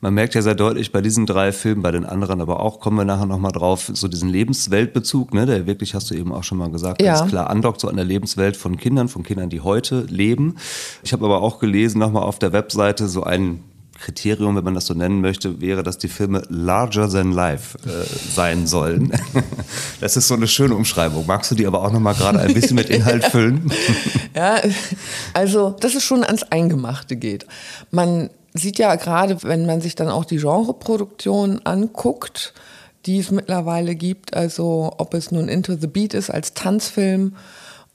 [0.00, 2.98] Man merkt ja sehr deutlich bei diesen drei Filmen, bei den anderen aber auch, kommen
[2.98, 6.58] wir nachher nochmal drauf, so diesen Lebensweltbezug, ne, der wirklich, hast du eben auch schon
[6.58, 7.14] mal gesagt, ja.
[7.14, 10.56] ganz klar andockt so an der Lebenswelt von Kindern, von Kindern, die heute leben.
[11.02, 13.62] Ich habe aber auch gelesen, nochmal auf der Webseite, so ein
[14.02, 18.04] Kriterium, wenn man das so nennen möchte, wäre, dass die Filme larger than life äh,
[18.34, 19.12] sein sollen.
[20.00, 21.26] Das ist so eine schöne Umschreibung.
[21.26, 23.72] Magst du die aber auch noch mal gerade ein bisschen mit Inhalt füllen?
[24.34, 24.60] Ja,
[25.32, 27.46] also, dass es schon ans Eingemachte geht.
[27.92, 32.52] Man sieht ja gerade, wenn man sich dann auch die Genreproduktion anguckt,
[33.06, 37.36] die es mittlerweile gibt, also ob es nun Into the Beat ist als Tanzfilm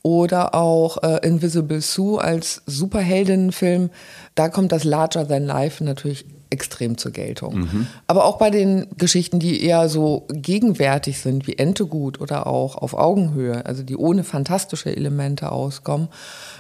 [0.08, 3.90] oder auch äh, Invisible Sue als Superheldinnenfilm,
[4.36, 7.60] da kommt das Larger Than Life natürlich extrem zur Geltung.
[7.60, 7.88] Mhm.
[8.08, 12.94] Aber auch bei den Geschichten, die eher so gegenwärtig sind, wie Entegut oder auch auf
[12.94, 16.08] Augenhöhe, also die ohne fantastische Elemente auskommen,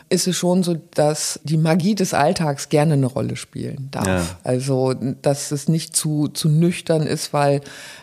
[0.10, 4.08] ist es schon so, dass die Magie des Alltags gerne eine Rolle spielen darf.
[4.08, 4.26] Ja.
[4.44, 7.62] Also, dass es nicht zu, zu nüchtern ist, weil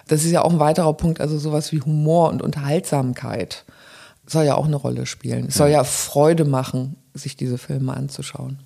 [0.08, 3.66] das ist ja auch ein weiterer Punkt, also sowas wie Humor und Unterhaltsamkeit
[4.26, 5.46] soll ja auch eine Rolle spielen.
[5.48, 8.58] Es soll ja Freude machen, sich diese Filme anzuschauen.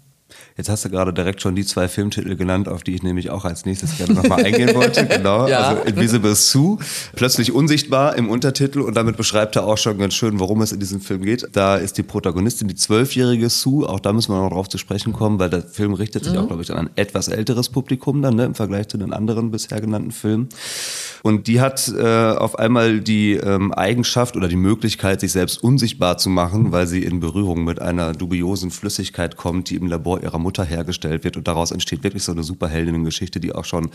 [0.59, 3.45] Jetzt hast du gerade direkt schon die zwei Filmtitel genannt, auf die ich nämlich auch
[3.45, 5.07] als nächstes gerne nochmal eingehen wollte.
[5.19, 5.61] Genau, ja.
[5.61, 6.79] also Invisible Sue,
[7.15, 10.81] plötzlich unsichtbar im Untertitel und damit beschreibt er auch schon ganz schön, worum es in
[10.81, 11.49] diesem Film geht.
[11.53, 15.13] Da ist die Protagonistin die zwölfjährige Sue, auch da müssen wir noch drauf zu sprechen
[15.13, 16.41] kommen, weil der Film richtet sich mhm.
[16.41, 19.53] auch, glaube ich, an ein etwas älteres Publikum dann, ne, im Vergleich zu den anderen
[19.53, 20.49] bisher genannten Filmen.
[21.23, 26.19] Und die hat äh, auf einmal die ähm, Eigenschaft oder die Möglichkeit, sich selbst unsichtbar
[26.19, 30.39] zu machen, weil sie in Berührung mit einer dubiosen Flüssigkeit kommt, die im Labor ihrer
[30.39, 31.37] Mutter hergestellt wird.
[31.37, 33.91] Und daraus entsteht wirklich so eine Superheldinnen-Geschichte, die auch schon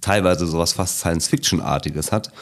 [0.00, 2.32] teilweise sowas fast Science-Fiction-artiges hat.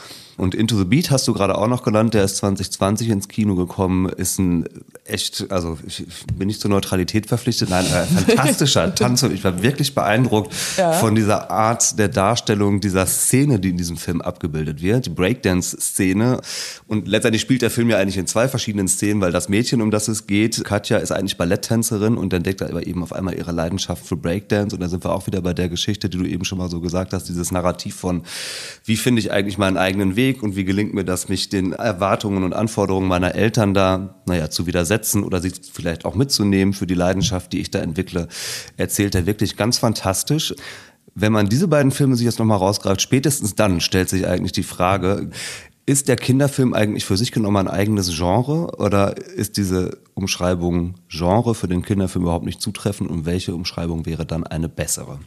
[0.41, 3.57] Und Into the Beat hast du gerade auch noch genannt, der ist 2020 ins Kino
[3.57, 4.65] gekommen, ist ein
[5.05, 9.63] echt, also ich bin nicht zur Neutralität verpflichtet, nein, ein fantastischer Tanz und ich war
[9.63, 10.93] wirklich beeindruckt ja.
[10.93, 16.41] von dieser Art der Darstellung dieser Szene, die in diesem Film abgebildet wird, die Breakdance-Szene.
[16.87, 19.91] Und letztendlich spielt der Film ja eigentlich in zwei verschiedenen Szenen, weil das Mädchen, um
[19.91, 24.07] das es geht, Katja, ist eigentlich Balletttänzerin und entdeckt aber eben auf einmal ihre Leidenschaft
[24.07, 26.57] für Breakdance und da sind wir auch wieder bei der Geschichte, die du eben schon
[26.57, 28.23] mal so gesagt hast, dieses Narrativ von,
[28.87, 31.73] wie finde ich eigentlich meinen eigenen Weg, Weg und wie gelingt mir das, mich den
[31.73, 36.87] Erwartungen und Anforderungen meiner Eltern da, naja, zu widersetzen oder sie vielleicht auch mitzunehmen für
[36.87, 38.29] die Leidenschaft, die ich da entwickle,
[38.77, 40.55] erzählt er wirklich ganz fantastisch.
[41.17, 44.63] Wenn man diese beiden Filme sich jetzt nochmal rausgreift, spätestens dann stellt sich eigentlich die
[44.63, 45.31] Frage,
[45.85, 51.57] ist der Kinderfilm eigentlich für sich genommen ein eigenes Genre oder ist diese Umschreibung Genre
[51.57, 55.19] für den Kinderfilm überhaupt nicht zutreffend und welche Umschreibung wäre dann eine bessere?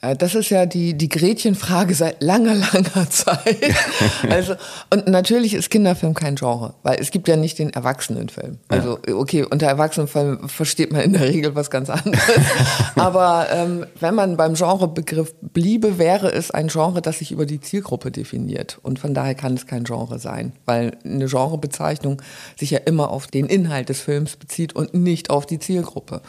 [0.00, 3.38] Äh, das ist ja die, die Gretchenfrage seit langer, langer Zeit.
[4.28, 4.54] Also,
[4.90, 8.58] und natürlich ist Kinderfilm kein Genre, weil es gibt ja nicht den Erwachsenenfilm.
[8.68, 12.20] Also, okay, unter Erwachsenenfilm versteht man in der Regel was ganz anderes.
[12.96, 17.60] Aber ähm, wenn man beim Genrebegriff bliebe, wäre es ein Genre, das sich über die
[17.60, 18.78] Zielgruppe definiert.
[18.82, 22.20] Und von daher kann es kein Genre sein, weil eine Genrebezeichnung
[22.56, 26.20] sich ja immer auf den Inhalt des Films bezieht und nicht auf die Zielgruppe.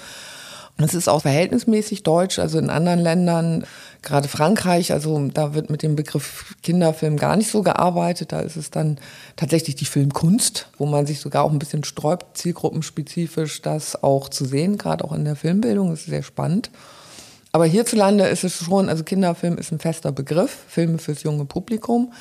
[0.82, 3.66] Es ist auch verhältnismäßig deutsch, also in anderen Ländern,
[4.02, 8.32] gerade Frankreich, also da wird mit dem Begriff Kinderfilm gar nicht so gearbeitet.
[8.32, 8.98] Da ist es dann
[9.36, 14.46] tatsächlich die Filmkunst, wo man sich sogar auch ein bisschen sträubt, zielgruppenspezifisch das auch zu
[14.46, 15.90] sehen, gerade auch in der Filmbildung.
[15.90, 16.72] Das ist sehr spannend.
[17.52, 22.14] Aber hierzulande ist es schon, also Kinderfilm ist ein fester Begriff, Filme fürs junge Publikum.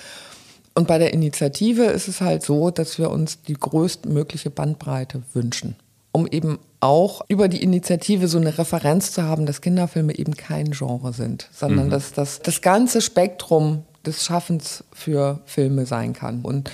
[0.75, 5.77] Und bei der Initiative ist es halt so, dass wir uns die größtmögliche Bandbreite wünschen
[6.19, 10.73] um eben auch über die Initiative so eine Referenz zu haben, dass Kinderfilme eben kein
[10.73, 11.91] Genre sind, sondern mhm.
[11.91, 16.43] dass das, das ganze Spektrum des Schaffens für Filme sein kann.
[16.43, 16.71] Und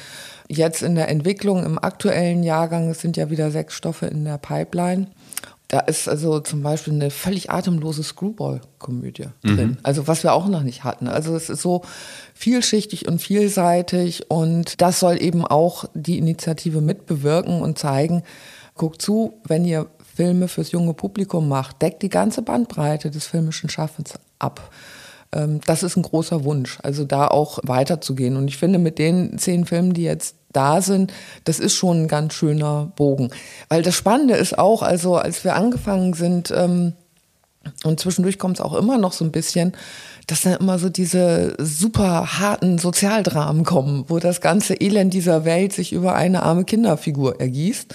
[0.49, 4.39] jetzt in der Entwicklung im aktuellen Jahrgang, es sind ja wieder sechs Stoffe in der
[4.39, 5.09] Pipeline.
[5.69, 9.79] Da ist also zum Beispiel eine völlig atemlose Screwball-Komödie drin.
[9.83, 11.09] Also was wir auch noch nicht hatten.
[11.09, 11.83] Also es ist so
[12.35, 18.23] vielschichtig und vielseitig und das soll eben auch die Initiative mitbewirken und zeigen,
[18.75, 23.69] guckt zu, wenn ihr Filme fürs junge Publikum macht, deckt die ganze Bandbreite des filmischen
[23.69, 24.71] Schaffens ab.
[25.33, 28.37] Ähm, Das ist ein großer Wunsch, also da auch weiterzugehen.
[28.37, 31.13] Und ich finde, mit den zehn Filmen, die jetzt da sind,
[31.45, 33.31] das ist schon ein ganz schöner Bogen.
[33.69, 36.93] Weil das Spannende ist auch, also als wir angefangen sind, ähm,
[37.83, 39.73] und zwischendurch kommt es auch immer noch so ein bisschen,
[40.27, 45.73] dass dann immer so diese super harten Sozialdramen kommen, wo das ganze Elend dieser Welt
[45.73, 47.95] sich über eine arme Kinderfigur ergießt.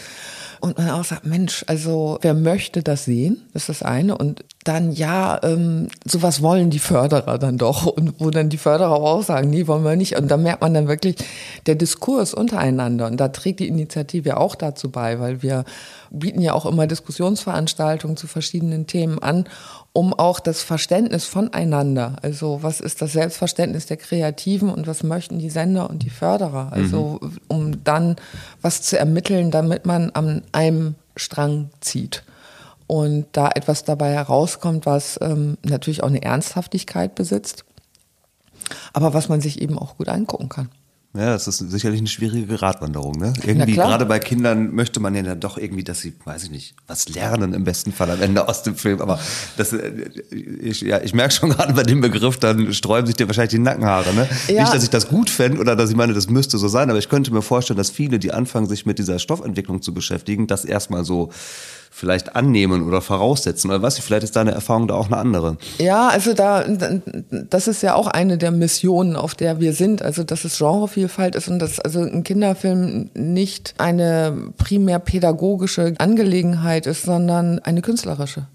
[0.62, 3.41] Und man auch sagt, Mensch, also wer möchte das sehen?
[3.53, 4.18] Ist das eine.
[4.18, 7.86] Und dann, ja, ähm, sowas wollen die Förderer dann doch.
[7.86, 10.18] Und wo dann die Förderer auch sagen, nee, wollen wir nicht.
[10.18, 11.16] Und da merkt man dann wirklich,
[11.66, 13.07] der Diskurs untereinander.
[13.07, 15.64] Und da trägt die Initiative auch dazu bei, weil wir
[16.12, 19.45] bieten ja auch immer Diskussionsveranstaltungen zu verschiedenen Themen an,
[20.00, 25.39] um auch das Verständnis voneinander, also was ist das Selbstverständnis der Kreativen und was möchten
[25.39, 27.20] die Sender und die Förderer, also
[27.50, 28.16] um dann
[28.62, 32.24] was zu ermitteln, damit man an einem Strang zieht.
[32.88, 37.66] Und da etwas dabei herauskommt, was ähm, natürlich auch eine Ernsthaftigkeit besitzt,
[38.93, 40.70] aber was man sich eben auch gut angucken kann.
[41.16, 43.18] Ja, das ist sicherlich eine schwierige Gratwanderung.
[43.18, 43.34] Ne?
[43.43, 46.76] Irgendwie, gerade bei Kindern möchte man ja dann doch irgendwie, dass sie, weiß ich nicht,
[46.86, 49.01] was lernen im besten Fall am Ende aus dem Film.
[49.01, 49.20] Aber
[49.57, 49.91] das, äh,
[50.30, 53.60] ich, ja, ich merke schon gerade bei dem Begriff, dann sträuben sich dir wahrscheinlich die
[53.60, 54.14] Nackenhaare.
[54.14, 54.30] Ne?
[54.49, 54.62] Ja.
[54.62, 56.99] Nicht, dass ich das gut fände oder dass ich meine, das müsste so sein, aber
[56.99, 60.64] ich könnte mir vorstellen, dass viele, die anfangen, sich mit dieser Stoffentwicklung zu beschäftigen, das
[60.64, 61.32] erstmal so
[61.90, 63.70] vielleicht annehmen oder voraussetzen.
[63.70, 65.58] Oder was, vielleicht ist deine Erfahrung da auch eine andere.
[65.80, 66.66] Ja, also da,
[67.50, 70.02] das ist ja auch eine der Missionen, auf der wir sind.
[70.02, 76.86] Also, dass es Genrevielfalt ist und dass also ein Kinderfilm nicht eine primär pädagogische Angelegenheit
[76.86, 78.48] ist, sondern eine künstlerische.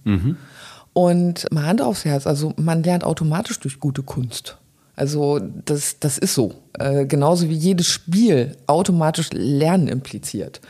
[0.92, 4.56] Und mal Hand aufs Herz, also man lernt automatisch durch gute Kunst.
[4.96, 6.54] Also das, das ist so.
[6.78, 10.60] Äh, genauso wie jedes Spiel automatisch Lernen impliziert.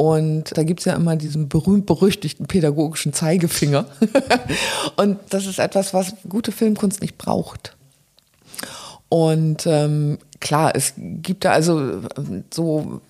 [0.00, 3.84] Und da gibt's ja immer diesen berühmt-berüchtigten pädagogischen Zeigefinger.
[4.96, 7.76] und das ist etwas, was gute Filmkunst nicht braucht.
[9.10, 13.02] Und ähm, klar, es gibt da also äh, so,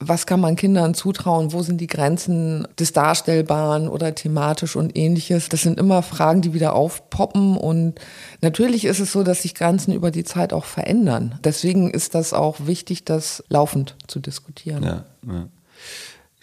[0.00, 5.48] was kann man Kindern zutrauen, wo sind die Grenzen des Darstellbaren oder thematisch und ähnliches.
[5.48, 7.56] Das sind immer Fragen, die wieder aufpoppen.
[7.56, 7.94] Und
[8.42, 11.38] natürlich ist es so, dass sich Grenzen über die Zeit auch verändern.
[11.42, 14.82] Deswegen ist das auch wichtig, das laufend zu diskutieren.
[14.82, 15.46] Ja, ja.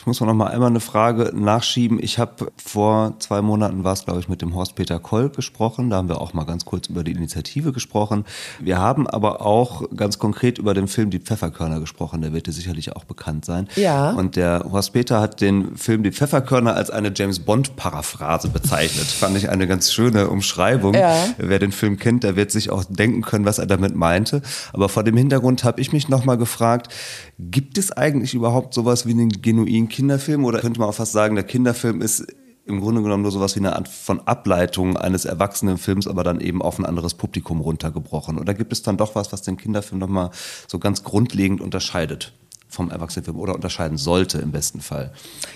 [0.05, 1.97] Ich muss noch mal einmal eine Frage nachschieben.
[1.99, 5.89] Ich habe vor zwei Monaten war es, glaube ich, mit dem Horst-Peter Koll gesprochen.
[5.89, 8.23] Da haben wir auch mal ganz kurz über die Initiative gesprochen.
[8.59, 12.21] Wir haben aber auch ganz konkret über den Film Die Pfefferkörner gesprochen.
[12.21, 13.67] Der wird dir sicherlich auch bekannt sein.
[13.77, 14.11] Ja.
[14.11, 19.07] Und der Horst-Peter hat den Film Die Pfefferkörner als eine James-Bond-Paraphrase bezeichnet.
[19.07, 20.93] Fand ich eine ganz schöne Umschreibung.
[20.93, 21.15] Ja.
[21.39, 24.43] Wer den Film kennt, der wird sich auch denken können, was er damit meinte.
[24.71, 26.93] Aber vor dem Hintergrund habe ich mich noch mal gefragt,
[27.37, 31.35] gibt es eigentlich überhaupt sowas wie einen genuinen Kinderfilm oder könnte man auch fast sagen,
[31.35, 32.25] der Kinderfilm ist
[32.65, 36.61] im Grunde genommen nur sowas wie eine Art von Ableitung eines Erwachsenenfilms, aber dann eben
[36.61, 38.39] auf ein anderes Publikum runtergebrochen?
[38.39, 40.31] Oder gibt es dann doch was, was den Kinderfilm nochmal
[40.67, 42.33] so ganz grundlegend unterscheidet
[42.67, 45.13] vom Erwachsenenfilm oder unterscheiden sollte im besten Fall?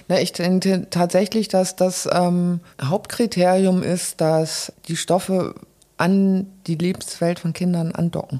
[0.07, 5.55] Na, ich denke tatsächlich, dass das ähm, Hauptkriterium ist, dass die Stoffe
[5.97, 8.39] an die Lebenswelt von Kindern andocken.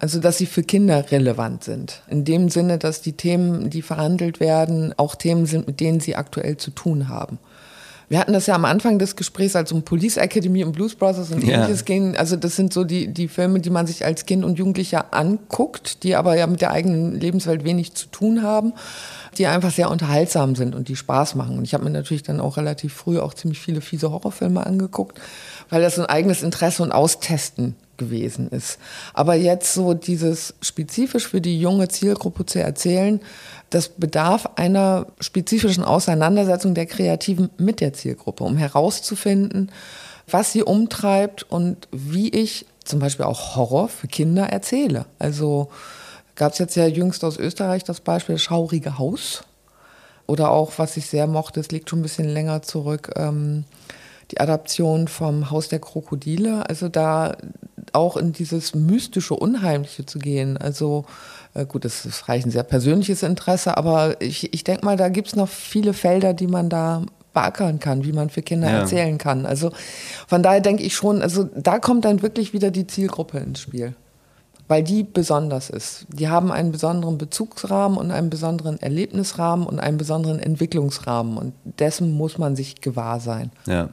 [0.00, 2.02] Also, dass sie für Kinder relevant sind.
[2.08, 6.16] In dem Sinne, dass die Themen, die verhandelt werden, auch Themen sind, mit denen sie
[6.16, 7.38] aktuell zu tun haben.
[8.08, 11.30] Wir hatten das ja am Anfang des Gesprächs, als um Police Academy und Blues Brothers
[11.30, 12.16] und ähnliches ging.
[12.16, 16.02] Also das sind so die, die Filme, die man sich als Kind und Jugendlicher anguckt,
[16.02, 18.72] die aber ja mit der eigenen Lebenswelt wenig zu tun haben,
[19.38, 21.56] die einfach sehr unterhaltsam sind und die Spaß machen.
[21.56, 25.20] Und ich habe mir natürlich dann auch relativ früh auch ziemlich viele fiese Horrorfilme angeguckt,
[25.68, 28.80] weil das so ein eigenes Interesse und Austesten gewesen ist.
[29.14, 33.20] Aber jetzt so dieses spezifisch für die junge Zielgruppe zu erzählen,
[33.70, 39.70] das bedarf einer spezifischen Auseinandersetzung der Kreativen mit der Zielgruppe, um herauszufinden,
[40.28, 45.04] was sie umtreibt und wie ich zum Beispiel auch Horror für Kinder erzähle.
[45.20, 45.68] Also
[46.34, 49.44] gab es jetzt ja jüngst aus Österreich das Beispiel Schaurige Haus.
[50.26, 53.64] Oder auch, was ich sehr mochte, es liegt schon ein bisschen länger zurück, ähm,
[54.30, 56.68] die Adaption vom Haus der Krokodile.
[56.68, 57.36] Also da
[57.92, 60.56] auch in dieses mystische, unheimliche zu gehen.
[60.56, 61.04] Also
[61.54, 65.28] äh, gut, das ist ein sehr persönliches Interesse, aber ich, ich denke mal, da gibt
[65.28, 67.02] es noch viele Felder, die man da
[67.32, 68.78] beackern kann, wie man für Kinder Ja.
[68.80, 69.46] erzählen kann.
[69.46, 69.70] Also
[70.26, 73.94] von daher denke ich schon, also da kommt dann wirklich wieder die Zielgruppe ins Spiel.
[74.68, 76.06] weil die besonders ist.
[76.12, 82.12] Die haben einen besonderen Bezugsrahmen und einen besonderen Erlebnisrahmen und einen besonderen Entwicklungsrahmen und dessen
[82.12, 83.50] muss man sich gewahr sein.
[83.66, 83.88] Ja.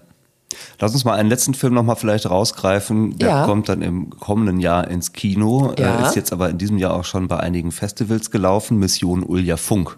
[0.79, 3.17] Lass uns mal einen letzten Film noch mal vielleicht rausgreifen.
[3.17, 3.45] Der Ja.
[3.45, 5.73] kommt dann im kommenden Jahr ins Kino.
[5.77, 5.99] Ja.
[5.99, 8.77] Äh, ist jetzt aber in diesem Jahr auch schon bei einigen Festivals gelaufen.
[8.79, 9.97] Mission Ulja Funk.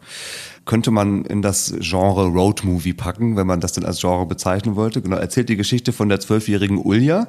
[0.70, 4.76] Könnte man in das Genre Road Movie packen, wenn man das denn als Genre bezeichnen
[4.76, 5.01] wollte.
[5.01, 7.26] Genau, erzählt die Geschichte von der zwölfjährigen Ulja,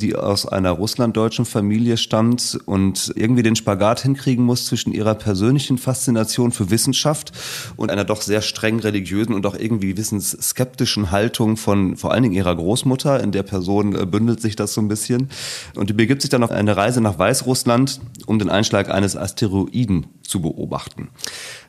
[0.00, 5.76] die aus einer russlanddeutschen Familie stammt und irgendwie den Spagat hinkriegen muss zwischen ihrer persönlichen
[5.76, 7.32] Faszination für Wissenschaft
[7.76, 12.36] und einer doch sehr streng religiösen und auch irgendwie wissensskeptischen Haltung von vor allen Dingen
[12.36, 13.22] ihrer Großmutter.
[13.22, 15.28] In der Person äh, bündelt sich das so ein bisschen.
[15.74, 20.06] Und die begibt sich dann auf eine Reise nach Weißrussland, um den Einschlag eines Asteroiden
[20.22, 21.10] zu beobachten.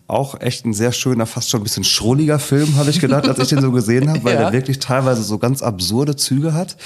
[0.09, 3.37] Auch echt ein sehr schöner, fast schon ein bisschen schrulliger Film, habe ich gedacht, als
[3.37, 4.41] ich den so gesehen habe, weil Ja.
[4.49, 6.77] der wirklich teilweise so ganz absurde Züge hat.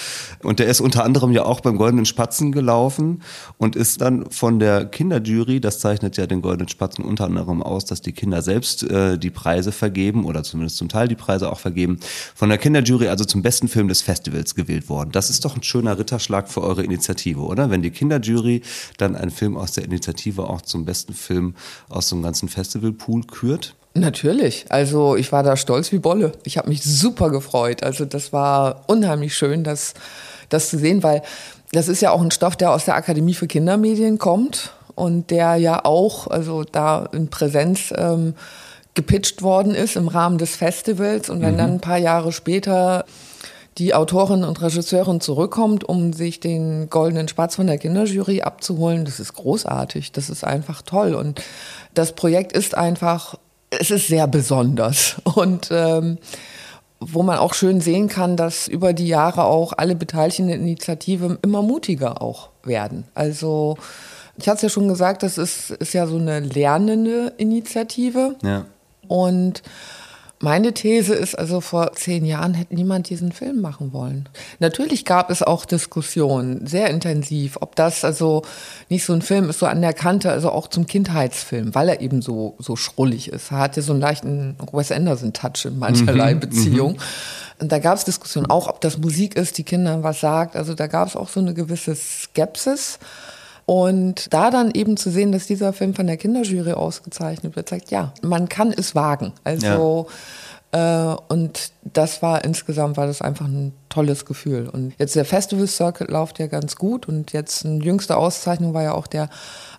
[0.43, 3.21] Und der ist unter anderem ja auch beim Goldenen Spatzen gelaufen
[3.57, 7.86] und ist dann von der Kinderjury, das zeichnet ja den Goldenen Spatzen unter anderem aus,
[7.86, 11.59] dass die Kinder selbst äh, die Preise vergeben oder zumindest zum Teil die Preise auch
[11.59, 11.99] vergeben,
[12.36, 15.11] von der Kinderjury also zum besten Film des Festivals gewählt worden.
[15.13, 17.69] Das ist doch ein schöner Ritterschlag für eure Initiative, oder?
[17.69, 18.63] Wenn die Kinderjury
[18.97, 21.55] dann einen Film aus der Initiative auch zum besten Film
[21.88, 23.76] aus einem ganzen Festivalpool kürt.
[23.95, 24.66] Natürlich.
[24.70, 26.32] Also ich war da stolz wie Bolle.
[26.43, 27.84] Ich habe mich super gefreut.
[27.84, 29.93] Also das war unheimlich schön, das,
[30.49, 31.22] das zu sehen, weil
[31.72, 35.55] das ist ja auch ein Stoff, der aus der Akademie für Kindermedien kommt und der
[35.55, 38.34] ja auch, also da in Präsenz ähm,
[38.95, 41.30] gepitcht worden ist im Rahmen des Festivals.
[41.30, 43.05] Und wenn dann ein paar Jahre später
[43.78, 49.19] die Autorin und Regisseurin zurückkommt, um sich den goldenen Spatz von der Kinderjury abzuholen, das
[49.19, 50.11] ist großartig.
[50.11, 51.15] Das ist einfach toll.
[51.15, 51.41] Und
[51.93, 53.36] das Projekt ist einfach,
[53.71, 55.15] es ist sehr besonders.
[55.36, 56.19] Und ähm,
[56.99, 61.61] wo man auch schön sehen kann, dass über die Jahre auch alle beteiligten Initiativen immer
[61.61, 63.05] mutiger auch werden.
[63.13, 63.78] Also
[64.38, 68.36] ich hatte es ja schon gesagt, das ist, ist ja so eine lernende Initiative.
[68.41, 68.65] Ja.
[69.07, 69.63] Und
[70.44, 74.28] meine These ist also, vor zehn Jahren hätte niemand diesen Film machen wollen.
[74.60, 78.44] Natürlich gab es auch Diskussionen, sehr intensiv, ob das also
[78.89, 82.02] nicht so ein Film ist, so an der Kante, also auch zum Kindheitsfilm, weil er
[82.02, 83.52] eben so, so schrullig ist.
[83.52, 86.98] Er hat ja so einen leichten Wes Anderson-Touch in mancherlei Beziehung.
[87.60, 90.58] Und da gab es Diskussionen auch, ob das Musik ist, die Kindern was sagt.
[90.58, 93.00] Also da gab es auch so eine gewisse Skepsis.
[93.66, 97.91] Und da dann eben zu sehen, dass dieser Film von der Kinderjury ausgezeichnet wird, zeigt,
[97.91, 99.32] ja, man kann es wagen.
[99.43, 100.07] Also
[100.74, 104.68] äh, und das war insgesamt war das einfach ein tolles Gefühl.
[104.68, 108.82] Und jetzt der Festival Circuit läuft ja ganz gut und jetzt eine jüngste Auszeichnung war
[108.82, 109.30] ja auch der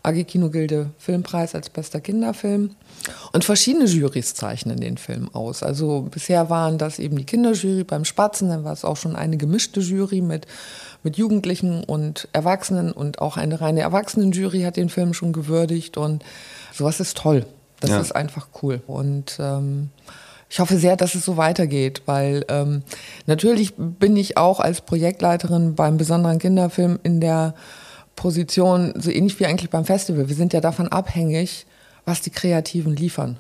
[0.05, 2.77] AG Kinogilde Filmpreis als bester Kinderfilm.
[3.33, 5.65] Und verschiedene Jurys zeichnen den Film aus.
[5.65, 9.37] Also bisher waren das eben die Kinderjury beim Spatzen, dann war es auch schon eine
[9.37, 10.47] gemischte Jury mit,
[11.05, 16.25] mit Jugendlichen und Erwachsenen und auch eine reine Erwachsenenjury hat den Film schon gewürdigt und
[16.73, 17.47] sowas ist toll.
[17.81, 18.01] Das Ja.
[18.01, 18.81] ist einfach cool.
[18.87, 19.91] Und ähm,
[20.49, 22.83] ich hoffe sehr, dass es so weitergeht, weil ähm,
[23.27, 27.55] natürlich bin ich auch als Projektleiterin beim besonderen Kinderfilm in der
[28.17, 30.29] Position, so ähnlich wie eigentlich beim Festival.
[30.29, 31.67] Wir sind ja davon abhängig,
[32.05, 33.39] was die Kreativen liefern.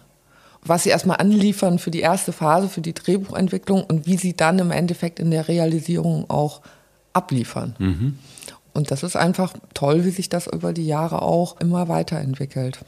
[0.66, 4.58] Was sie erstmal anliefern für die erste Phase, für die Drehbuchentwicklung und wie sie dann
[4.58, 6.60] im Endeffekt in der Realisierung auch
[7.14, 7.74] abliefern.
[8.74, 12.84] Und das ist einfach toll, wie sich das über die Jahre auch immer weiterentwickelt.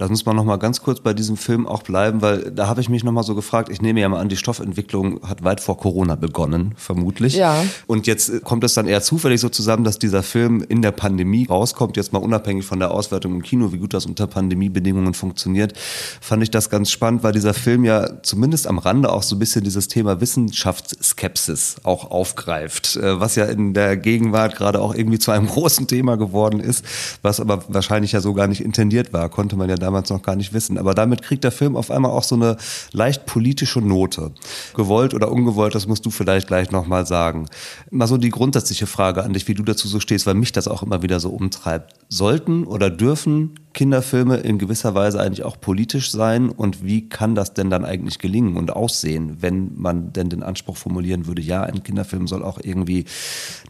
[0.00, 2.80] Lass uns mal noch mal ganz kurz bei diesem Film auch bleiben, weil da habe
[2.80, 3.68] ich mich noch mal so gefragt.
[3.68, 7.34] Ich nehme ja mal an, die Stoffentwicklung hat weit vor Corona begonnen, vermutlich.
[7.34, 7.64] Ja.
[7.88, 10.92] Und jetzt äh, kommt es dann eher zufällig so zusammen, dass dieser Film in der
[10.92, 11.96] Pandemie rauskommt.
[11.96, 15.76] Jetzt mal unabhängig von der Auswertung im Kino, wie gut das unter Pandemiebedingungen funktioniert,
[16.20, 19.40] fand ich das ganz spannend, weil dieser Film ja zumindest am Rande auch so ein
[19.40, 25.18] bisschen dieses Thema Wissenschaftsskepsis auch aufgreift, äh, was ja in der Gegenwart gerade auch irgendwie
[25.18, 26.84] zu einem großen Thema geworden ist,
[27.22, 30.36] was aber wahrscheinlich ja so gar nicht intendiert war, konnte man ja damals noch gar
[30.36, 30.76] nicht wissen.
[30.76, 32.58] Aber damit kriegt der Film auf einmal auch so eine
[32.92, 34.32] leicht politische Note.
[34.74, 37.48] Gewollt oder ungewollt, das musst du vielleicht gleich nochmal sagen.
[37.90, 40.68] Mal so die grundsätzliche Frage an dich, wie du dazu so stehst, weil mich das
[40.68, 41.94] auch immer wieder so umtreibt.
[42.10, 47.54] Sollten oder dürfen Kinderfilme in gewisser Weise eigentlich auch politisch sein und wie kann das
[47.54, 51.82] denn dann eigentlich gelingen und aussehen, wenn man denn den Anspruch formulieren würde, ja, ein
[51.82, 53.06] Kinderfilm soll auch irgendwie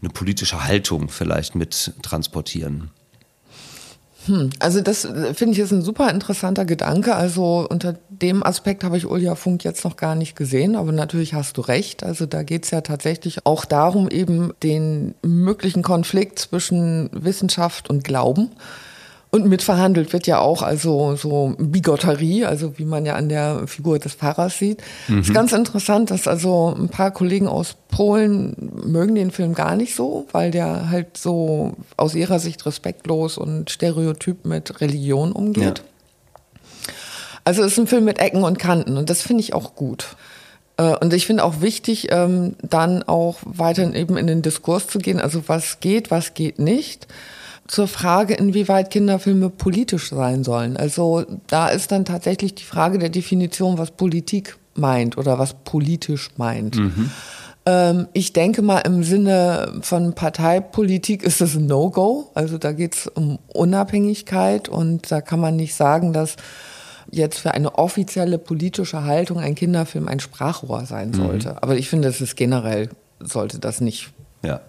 [0.01, 2.89] eine politische Haltung vielleicht mit transportieren?
[4.59, 7.15] Also das äh, finde ich ist ein super interessanter Gedanke.
[7.15, 11.33] Also unter dem Aspekt habe ich Ulja Funk jetzt noch gar nicht gesehen, aber natürlich
[11.33, 12.03] hast du recht.
[12.03, 18.03] Also da geht es ja tatsächlich auch darum, eben den möglichen Konflikt zwischen Wissenschaft und
[18.03, 18.51] Glauben
[19.31, 23.99] Und mitverhandelt wird ja auch also so Bigotterie, also wie man ja an der Figur
[23.99, 24.81] des Pfarrers sieht.
[25.07, 25.19] Mhm.
[25.19, 29.93] Ist ganz interessant, dass also ein paar Kollegen aus Polen mögen den Film gar nicht
[29.93, 35.79] so, weil der halt so aus ihrer Sicht respektlos und stereotyp mit Religion umgeht.
[35.79, 36.93] Ja.
[37.43, 40.07] Also es ist ein Film mit Ecken und Kanten und das finde ich auch gut.
[40.77, 44.97] Äh, und ich finde auch wichtig, ähm, dann auch weiterhin eben in den Diskurs zu
[44.97, 45.19] gehen.
[45.19, 47.07] Also was geht, was geht nicht
[47.69, 50.75] zur Frage, inwieweit Kinderfilme politisch sein sollen.
[50.75, 56.31] Also da ist dann tatsächlich die Frage der Definition, was Politik meint oder was politisch
[56.37, 56.77] meint.
[56.77, 57.11] Mhm.
[57.67, 62.31] Ähm, ich denke mal, im Sinne von Parteipolitik ist es ein No-Go.
[62.33, 66.37] Also da geht es um Unabhängigkeit und da kann man nicht sagen, dass
[67.11, 71.49] jetzt für eine offizielle politische Haltung ein Kinderfilm ein Sprachrohr sein sollte.
[71.49, 71.57] Mhm.
[71.61, 72.89] Aber ich finde, es ist generell,
[73.19, 74.09] sollte das nicht
[74.41, 74.59] ja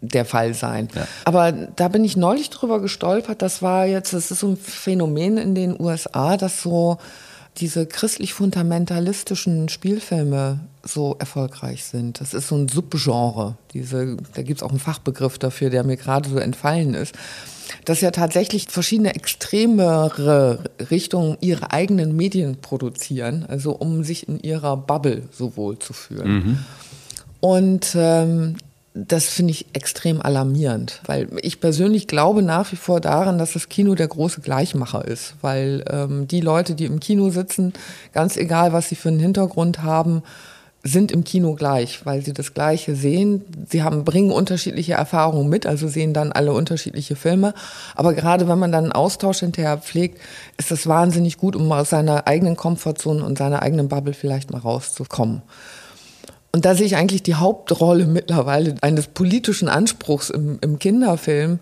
[0.00, 0.88] der Fall sein.
[0.94, 1.06] Ja.
[1.24, 3.42] Aber da bin ich neulich drüber gestolpert.
[3.42, 6.98] Das war jetzt, das ist so ein Phänomen in den USA, dass so
[7.58, 12.20] diese christlich-fundamentalistischen Spielfilme so erfolgreich sind.
[12.20, 13.56] Das ist so ein Subgenre.
[13.74, 17.14] Diese, da gibt es auch einen Fachbegriff dafür, der mir gerade so entfallen ist.
[17.84, 24.76] Dass ja tatsächlich verschiedene extremere Richtungen ihre eigenen Medien produzieren, also um sich in ihrer
[24.76, 26.32] Bubble so wohl zu fühlen.
[26.32, 26.58] Mhm.
[27.40, 28.56] Und ähm,
[28.92, 33.68] das finde ich extrem alarmierend, weil ich persönlich glaube nach wie vor daran, dass das
[33.68, 37.72] Kino der große Gleichmacher ist, weil ähm, die Leute, die im Kino sitzen,
[38.12, 40.22] ganz egal, was sie für einen Hintergrund haben,
[40.82, 43.44] sind im Kino gleich, weil sie das Gleiche sehen.
[43.68, 47.52] Sie haben, bringen unterschiedliche Erfahrungen mit, also sehen dann alle unterschiedliche Filme.
[47.94, 50.18] Aber gerade wenn man dann einen Austausch hinterher pflegt,
[50.56, 54.58] ist das wahnsinnig gut, um aus seiner eigenen Komfortzone und seiner eigenen Bubble vielleicht mal
[54.58, 55.42] rauszukommen.
[56.52, 61.60] Und da sehe ich eigentlich die Hauptrolle mittlerweile eines politischen Anspruchs im, im Kinderfilm,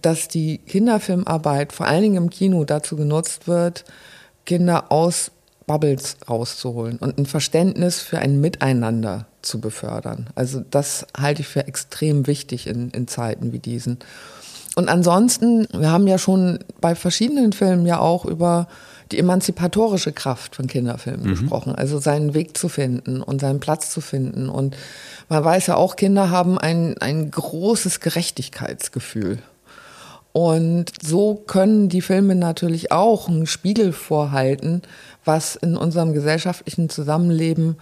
[0.00, 3.84] dass die Kinderfilmarbeit vor allen Dingen im Kino dazu genutzt wird,
[4.44, 5.32] Kinder aus
[5.66, 10.28] Bubbles rauszuholen und ein Verständnis für ein Miteinander zu befördern.
[10.34, 13.98] Also das halte ich für extrem wichtig in, in Zeiten wie diesen.
[14.76, 18.68] Und ansonsten, wir haben ja schon bei verschiedenen Filmen ja auch über
[19.12, 21.30] die emanzipatorische Kraft von Kinderfilmen mhm.
[21.30, 21.74] gesprochen.
[21.74, 24.48] Also seinen Weg zu finden und seinen Platz zu finden.
[24.48, 24.76] Und
[25.28, 29.38] man weiß ja auch, Kinder haben ein, ein großes Gerechtigkeitsgefühl.
[30.32, 34.82] Und so können die Filme natürlich auch einen Spiegel vorhalten,
[35.24, 37.76] was in unserem gesellschaftlichen Zusammenleben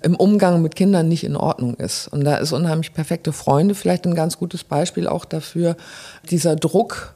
[0.00, 2.08] im Umgang mit Kindern nicht in Ordnung ist.
[2.08, 5.76] Und da ist unheimlich perfekte Freunde vielleicht ein ganz gutes Beispiel auch dafür.
[6.30, 7.14] Dieser Druck,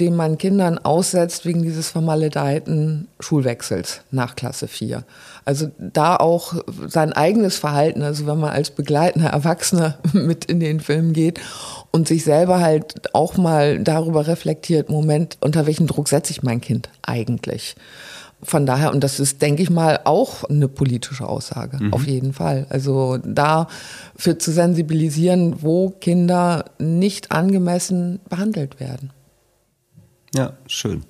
[0.00, 5.04] dem man Kindern aussetzt wegen dieses vermaledeiten Schulwechsels nach Klasse 4.
[5.44, 6.54] Also da auch
[6.88, 11.40] sein eigenes Verhalten, also wenn man als begleitender Erwachsener mit in den Film geht
[11.90, 16.60] und sich selber halt auch mal darüber reflektiert, Moment, unter welchen Druck setze ich mein
[16.60, 17.76] Kind eigentlich?
[18.42, 21.92] Von daher, und das ist, denke ich mal, auch eine politische Aussage, mhm.
[21.94, 22.66] auf jeden Fall.
[22.68, 29.10] Also dafür zu sensibilisieren, wo Kinder nicht angemessen behandelt werden.
[30.34, 31.04] Ja, schön.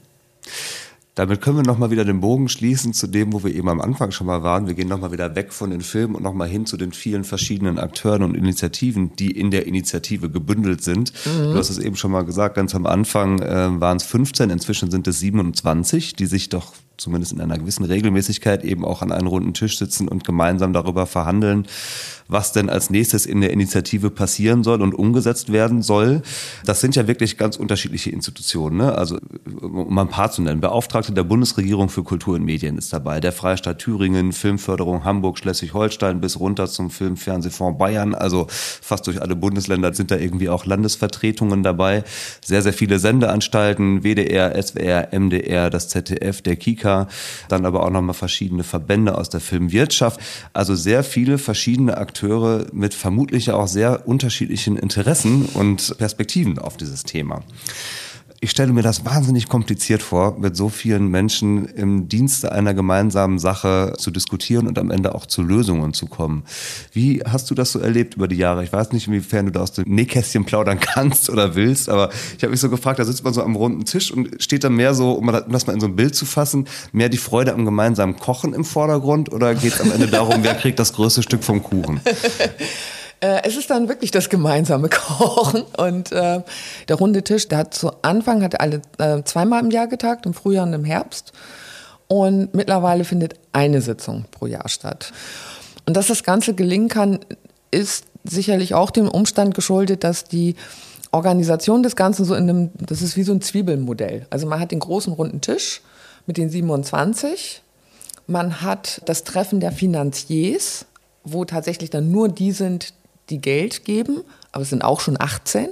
[1.16, 4.10] Damit können wir nochmal wieder den Bogen schließen zu dem, wo wir eben am Anfang
[4.10, 4.66] schon mal waren.
[4.66, 7.78] Wir gehen nochmal wieder weg von den Filmen und nochmal hin zu den vielen verschiedenen
[7.78, 11.14] Akteuren und Initiativen, die in der Initiative gebündelt sind.
[11.24, 11.52] Mhm.
[11.52, 14.90] Du hast es eben schon mal gesagt, ganz am Anfang äh, waren es 15, inzwischen
[14.90, 19.26] sind es 27, die sich doch zumindest in einer gewissen Regelmäßigkeit eben auch an einem
[19.26, 21.66] runden Tisch sitzen und gemeinsam darüber verhandeln,
[22.28, 26.22] was denn als nächstes in der Initiative passieren soll und umgesetzt werden soll.
[26.64, 28.78] Das sind ja wirklich ganz unterschiedliche Institutionen.
[28.78, 28.96] Ne?
[28.96, 29.18] Also
[29.60, 30.60] um mal ein paar zu nennen.
[30.60, 36.20] Beauftragte der Bundesregierung für Kultur und Medien ist dabei, der Freistaat Thüringen, Filmförderung Hamburg, Schleswig-Holstein
[36.20, 38.14] bis runter zum Filmfernsehfonds Bayern.
[38.14, 42.04] Also fast durch alle Bundesländer sind da irgendwie auch Landesvertretungen dabei.
[42.44, 46.85] Sehr, sehr viele Sendeanstalten, WDR, SWR, MDR, das ZDF, der Kika,
[47.48, 50.20] dann aber auch nochmal verschiedene Verbände aus der Filmwirtschaft.
[50.52, 57.04] Also sehr viele verschiedene Akteure mit vermutlich auch sehr unterschiedlichen Interessen und Perspektiven auf dieses
[57.04, 57.42] Thema
[58.40, 63.38] ich stelle mir das wahnsinnig kompliziert vor, mit so vielen Menschen im Dienste einer gemeinsamen
[63.38, 66.44] Sache zu diskutieren und am Ende auch zu Lösungen zu kommen.
[66.92, 68.62] Wie hast du das so erlebt über die Jahre?
[68.62, 72.42] Ich weiß nicht, inwiefern du da aus dem Nähkästchen plaudern kannst oder willst, aber ich
[72.42, 74.94] habe mich so gefragt, da sitzt man so am runden Tisch und steht da mehr
[74.94, 78.16] so, um das mal in so ein Bild zu fassen, mehr die Freude am gemeinsamen
[78.16, 81.62] Kochen im Vordergrund oder geht es am Ende darum, wer kriegt das größte Stück vom
[81.62, 82.00] Kuchen?
[83.20, 86.42] Äh, es ist dann wirklich das gemeinsame Kochen und äh,
[86.88, 90.34] der runde Tisch, der hat zu Anfang hat alle äh, zweimal im Jahr getagt, im
[90.34, 91.32] Frühjahr und im Herbst.
[92.08, 95.12] Und mittlerweile findet eine Sitzung pro Jahr statt.
[95.86, 97.20] Und dass das Ganze gelingen kann,
[97.70, 100.54] ist sicherlich auch dem Umstand geschuldet, dass die
[101.10, 104.26] Organisation des Ganzen so in einem, das ist wie so ein Zwiebelmodell.
[104.30, 105.80] Also man hat den großen runden Tisch
[106.26, 107.62] mit den 27.
[108.26, 110.86] Man hat das Treffen der Finanziers,
[111.24, 112.92] wo tatsächlich dann nur die sind,
[113.30, 114.22] die Geld geben,
[114.52, 115.68] aber es sind auch schon 18.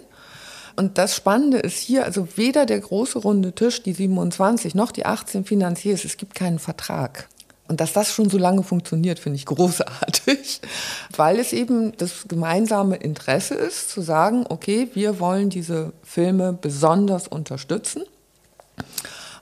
[0.76, 5.06] Und das Spannende ist hier, also weder der große runde Tisch, die 27, noch die
[5.06, 7.28] 18 Finanziers, es gibt keinen Vertrag.
[7.66, 10.60] Und dass das schon so lange funktioniert, finde ich großartig,
[11.16, 17.26] weil es eben das gemeinsame Interesse ist, zu sagen, okay, wir wollen diese Filme besonders
[17.28, 18.02] unterstützen.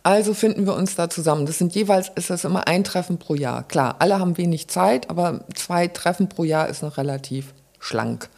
[0.04, 1.46] Also finden wir uns da zusammen.
[1.46, 3.62] Das sind jeweils, ist das immer ein Treffen pro Jahr.
[3.64, 8.28] Klar, alle haben wenig Zeit, aber zwei Treffen pro Jahr ist noch relativ schlank.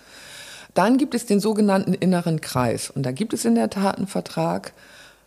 [0.75, 2.91] Dann gibt es den sogenannten inneren Kreis.
[2.91, 4.73] Und da gibt es in der Tat einen Vertrag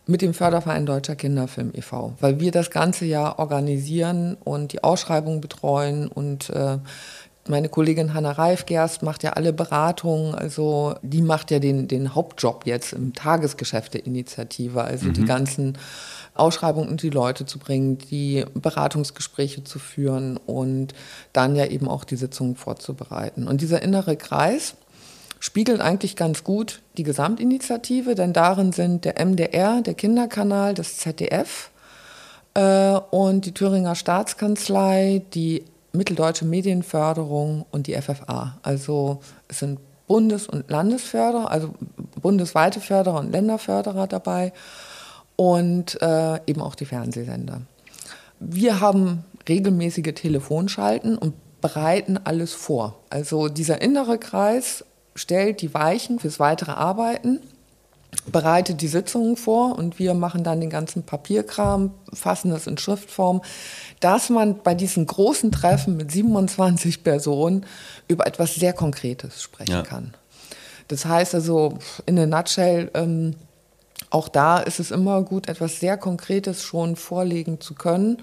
[0.06, 5.40] mit dem Förderverein Deutscher Kinderfilm e.V., weil wir das ganze Jahr organisieren und die Ausschreibung
[5.40, 6.78] betreuen und äh,
[7.48, 12.66] meine Kollegin Hanna Reifgerst macht ja alle Beratungen, also die macht ja den, den Hauptjob
[12.66, 15.12] jetzt im Tagesgeschäft der Initiative, also mhm.
[15.14, 15.78] die ganzen
[16.38, 20.94] Ausschreibungen und die Leute zu bringen, die Beratungsgespräche zu führen und
[21.32, 23.48] dann ja eben auch die Sitzungen vorzubereiten.
[23.48, 24.74] Und dieser innere Kreis,
[25.40, 31.70] spiegelt eigentlich ganz gut die Gesamtinitiative, denn darin sind der MDR, der Kinderkanal, das ZDF
[32.54, 38.58] äh, und die Thüringer Staatskanzlei, die Mitteldeutsche Medienförderung und die FFA.
[38.62, 41.74] Also es sind Bundes- und Landesförderer, also
[42.20, 44.52] bundesweite Förderer und Länderförderer dabei
[45.38, 47.62] und äh, eben auch die Fernsehsender.
[48.40, 52.98] Wir haben regelmäßige Telefonschalten und bereiten alles vor.
[53.08, 54.84] Also dieser innere Kreis
[55.14, 57.38] stellt die Weichen fürs weitere Arbeiten,
[58.32, 63.42] bereitet die Sitzungen vor und wir machen dann den ganzen Papierkram, fassen das in Schriftform,
[64.00, 67.64] dass man bei diesen großen Treffen mit 27 Personen
[68.08, 69.82] über etwas sehr Konkretes sprechen ja.
[69.82, 70.14] kann.
[70.88, 73.34] Das heißt also, in a nutshell, ähm,
[74.10, 78.18] auch da ist es immer gut, etwas sehr Konkretes schon vorlegen zu können,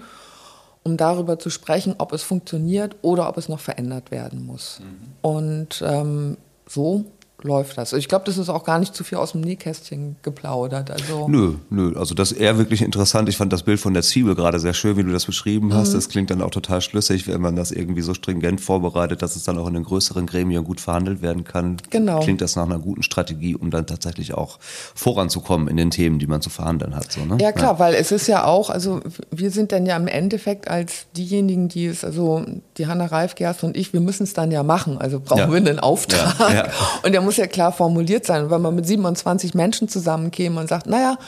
[0.82, 4.80] um darüber zu sprechen, ob es funktioniert oder ob es noch verändert werden muss.
[4.80, 5.12] Mhm.
[5.22, 7.04] Und ähm, so
[7.42, 7.92] läuft das.
[7.92, 10.90] Ich glaube, das ist auch gar nicht zu viel aus dem Nähkästchen geplaudert.
[10.90, 11.94] Also nö, nö.
[11.96, 13.28] Also das ist eher wirklich interessant.
[13.28, 15.90] Ich fand das Bild von der Zwiebel gerade sehr schön, wie du das beschrieben hast.
[15.90, 15.94] Mhm.
[15.94, 19.44] Das klingt dann auch total schlüssig, wenn man das irgendwie so stringent vorbereitet, dass es
[19.44, 21.76] dann auch in den größeren Gremien gut verhandelt werden kann.
[21.90, 22.20] Genau.
[22.20, 24.58] Klingt das nach einer guten Strategie, um dann tatsächlich auch
[24.94, 27.12] voranzukommen in den Themen, die man zu verhandeln hat.
[27.12, 27.36] So, ne?
[27.40, 27.78] Ja klar, ja.
[27.78, 31.86] weil es ist ja auch, also wir sind dann ja im Endeffekt als diejenigen, die
[31.86, 32.44] es, also
[32.78, 34.98] die Hanna Reifgerst und ich, wir müssen es dann ja machen.
[34.98, 35.50] Also brauchen ja.
[35.50, 36.34] wir einen Auftrag.
[36.52, 36.66] Ja.
[37.02, 38.50] Und der muss ja klar formuliert sein.
[38.50, 41.18] wenn man mit 27 Menschen zusammenkäme und sagt, naja,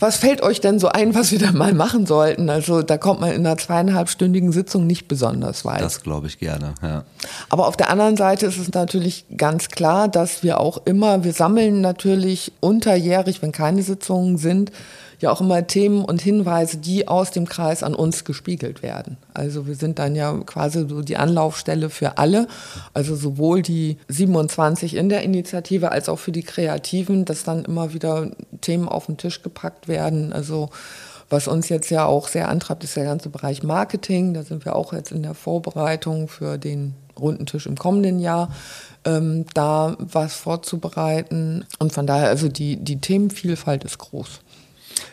[0.00, 2.48] was fällt euch denn so ein, was wir da mal machen sollten?
[2.48, 5.82] Also da kommt man in einer zweieinhalbstündigen Sitzung nicht besonders weit.
[5.82, 7.04] Das glaube ich gerne, ja.
[7.50, 11.34] Aber auf der anderen Seite ist es natürlich ganz klar, dass wir auch immer, wir
[11.34, 14.72] sammeln natürlich unterjährig, wenn keine Sitzungen sind,
[15.20, 19.16] ja auch immer Themen und Hinweise, die aus dem Kreis an uns gespiegelt werden.
[19.34, 22.48] Also wir sind dann ja quasi so die Anlaufstelle für alle,
[22.94, 27.92] also sowohl die 27 in der Initiative als auch für die Kreativen, dass dann immer
[27.94, 30.32] wieder Themen auf den Tisch gepackt werden.
[30.32, 30.70] Also
[31.30, 34.34] was uns jetzt ja auch sehr antreibt, ist der ganze Bereich Marketing.
[34.34, 38.50] Da sind wir auch jetzt in der Vorbereitung für den runden Tisch im kommenden Jahr,
[39.04, 41.64] ähm, da was vorzubereiten.
[41.78, 44.40] Und von daher, also die, die Themenvielfalt ist groß.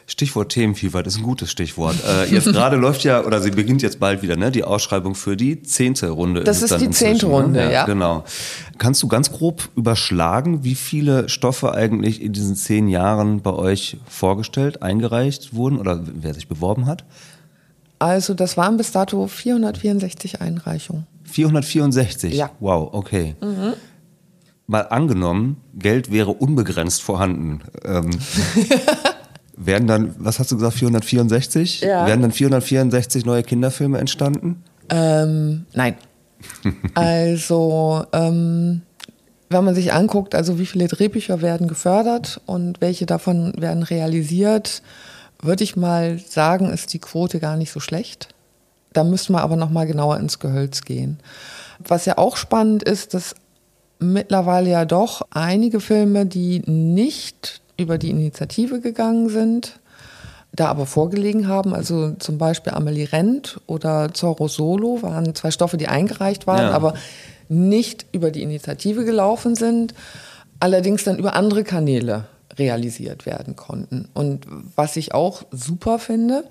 [0.06, 1.96] Stichwort Themenvielfalt ist ein gutes Stichwort.
[2.08, 5.38] Äh, jetzt gerade läuft ja, oder sie beginnt jetzt bald wieder, ne, die Ausschreibung für
[5.38, 6.44] die zehnte Runde.
[6.44, 7.32] Das ist, ist die zehnte ne?
[7.32, 7.86] Runde, ja, ja.
[7.86, 8.24] Genau.
[8.78, 13.98] Kannst du ganz grob überschlagen, wie viele Stoffe eigentlich in diesen zehn Jahren bei euch
[14.08, 17.06] vorgestellt, eingereicht wurden oder wer sich beworben hat?
[18.00, 21.08] Also das waren bis dato 464 Einreichungen.
[21.24, 22.34] 464?
[22.34, 22.52] Ja.
[22.60, 23.36] Wow, okay.
[23.42, 23.74] Mhm.
[24.68, 27.62] Mal angenommen, Geld wäre unbegrenzt vorhanden.
[27.86, 28.12] Ähm,
[29.58, 31.82] Werden dann, was hast du gesagt, 464?
[31.82, 32.06] Ja.
[32.06, 34.64] Werden dann 464 neue Kinderfilme entstanden?
[34.90, 35.96] Ähm, nein.
[36.94, 38.84] also, ähm,
[39.50, 44.84] wenn man sich anguckt, also wie viele Drehbücher werden gefördert und welche davon werden realisiert,
[45.42, 48.30] würde ich mal sagen, ist die Quote gar nicht so schlecht.
[48.94, 51.20] Da müssten wir aber noch mal genauer ins Gehölz gehen.
[51.80, 53.36] Was ja auch spannend ist, dass
[54.00, 59.80] mittlerweile ja doch einige Filme, die nicht über die Initiative gegangen sind,
[60.54, 61.74] da aber vorgelegen haben.
[61.74, 66.72] Also zum Beispiel Amelie Rent oder Zorro Solo waren zwei Stoffe, die eingereicht waren, ja.
[66.72, 66.96] aber
[67.50, 69.94] nicht über die Initiative gelaufen sind,
[70.60, 72.26] allerdings dann über andere Kanäle
[72.58, 74.10] realisiert werden konnten.
[74.14, 76.44] Und was ich auch super finde,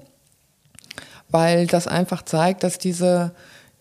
[1.29, 3.33] weil das einfach zeigt, dass diese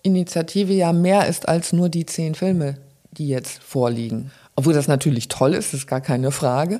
[0.01, 2.77] Initiative ja mehr ist als nur die zehn Filme,
[3.11, 4.31] die jetzt vorliegen.
[4.55, 6.80] Obwohl das natürlich toll ist, ist gar keine Frage.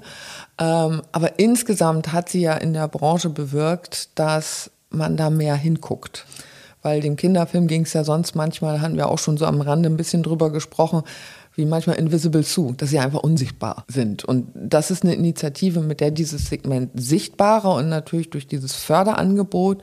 [0.58, 6.26] Ähm, aber insgesamt hat sie ja in der Branche bewirkt, dass man da mehr hinguckt.
[6.82, 9.90] Weil dem Kinderfilm ging es ja sonst manchmal, hatten wir auch schon so am Rande
[9.90, 11.02] ein bisschen drüber gesprochen,
[11.56, 14.24] wie manchmal Invisible Sue, dass sie einfach unsichtbar sind.
[14.24, 19.82] Und das ist eine Initiative, mit der dieses Segment sichtbarer und natürlich durch dieses Förderangebot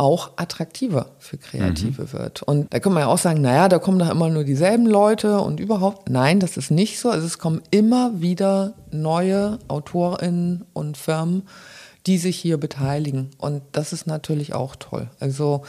[0.00, 2.12] auch attraktiver für Kreative mhm.
[2.14, 2.42] wird.
[2.42, 5.40] Und da kann man ja auch sagen, naja, da kommen doch immer nur dieselben Leute
[5.40, 6.08] und überhaupt.
[6.08, 7.10] Nein, das ist nicht so.
[7.10, 11.42] Also es kommen immer wieder neue AutorInnen und Firmen,
[12.06, 13.28] die sich hier beteiligen.
[13.36, 15.10] Und das ist natürlich auch toll.
[15.20, 15.64] Also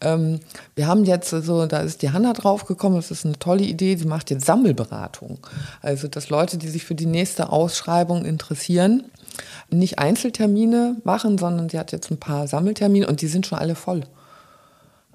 [0.00, 0.40] ähm,
[0.74, 4.06] wir haben jetzt, also da ist die Hanna draufgekommen, das ist eine tolle Idee, sie
[4.06, 5.38] macht jetzt Sammelberatung.
[5.80, 9.04] Also dass Leute, die sich für die nächste Ausschreibung interessieren,
[9.70, 13.74] nicht Einzeltermine machen, sondern sie hat jetzt ein paar Sammeltermine und die sind schon alle
[13.74, 14.02] voll.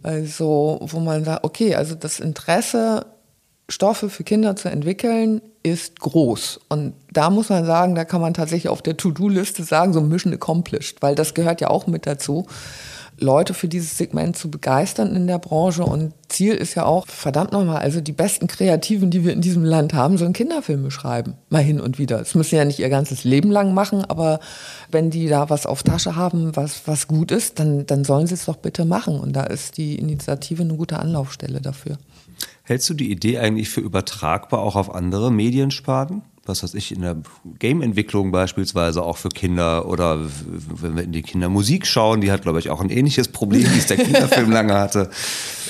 [0.03, 3.05] Also, wo man sagt, okay, also das Interesse,
[3.69, 6.59] Stoffe für Kinder zu entwickeln, ist groß.
[6.69, 10.33] Und da muss man sagen, da kann man tatsächlich auf der To-Do-Liste sagen, so Mission
[10.33, 12.47] accomplished, weil das gehört ja auch mit dazu.
[13.21, 15.83] Leute für dieses Segment zu begeistern in der Branche.
[15.83, 19.63] Und Ziel ist ja auch, verdammt nochmal, also die besten Kreativen, die wir in diesem
[19.63, 21.35] Land haben, sollen Kinderfilme schreiben.
[21.49, 22.17] Mal hin und wieder.
[22.17, 24.39] Das müssen sie ja nicht ihr ganzes Leben lang machen, aber
[24.89, 28.33] wenn die da was auf Tasche haben, was, was gut ist, dann, dann sollen sie
[28.33, 29.19] es doch bitte machen.
[29.19, 31.97] Und da ist die Initiative eine gute Anlaufstelle dafür.
[32.63, 36.23] Hältst du die Idee eigentlich für übertragbar auch auf andere Mediensparten?
[36.45, 37.17] Was weiß ich, in der
[37.59, 42.59] Game-Entwicklung beispielsweise auch für Kinder oder wenn wir in die Kindermusik schauen, die hat, glaube
[42.59, 45.09] ich, auch ein ähnliches Problem, wie es der Kinderfilm lange hatte.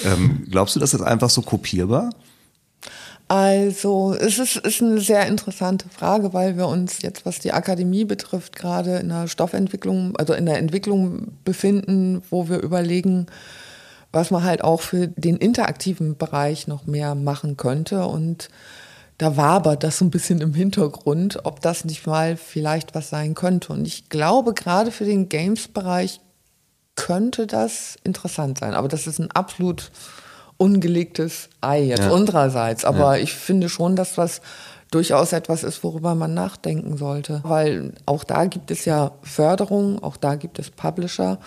[0.06, 2.12] Ähm, glaubst du, das ist einfach so kopierbar?
[3.28, 8.04] Also es ist, ist eine sehr interessante Frage, weil wir uns jetzt, was die Akademie
[8.04, 13.28] betrifft, gerade in der Stoffentwicklung, also in der Entwicklung befinden, wo wir überlegen,
[14.12, 18.06] was man halt auch für den interaktiven Bereich noch mehr machen könnte.
[18.06, 18.50] Und
[19.22, 23.36] da wabert das so ein bisschen im Hintergrund, ob das nicht mal vielleicht was sein
[23.36, 23.72] könnte.
[23.72, 26.22] Und ich glaube, gerade für den Games-Bereich
[26.96, 28.74] könnte das interessant sein.
[28.74, 29.92] Aber das ist ein absolut
[30.58, 32.10] ungelegtes Ei jetzt ja.
[32.10, 32.84] unsererseits.
[32.84, 33.22] Aber ja.
[33.22, 34.42] ich finde schon, dass das
[34.90, 37.42] durchaus etwas ist, worüber man nachdenken sollte.
[37.44, 41.38] Weil auch da gibt es ja Förderung, auch da gibt es Publisher.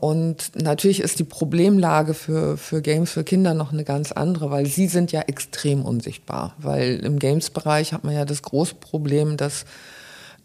[0.00, 4.66] Und natürlich ist die Problemlage für, für Games für Kinder noch eine ganz andere, weil
[4.66, 6.54] sie sind ja extrem unsichtbar.
[6.58, 9.64] Weil im Games-Bereich hat man ja das große Problem, dass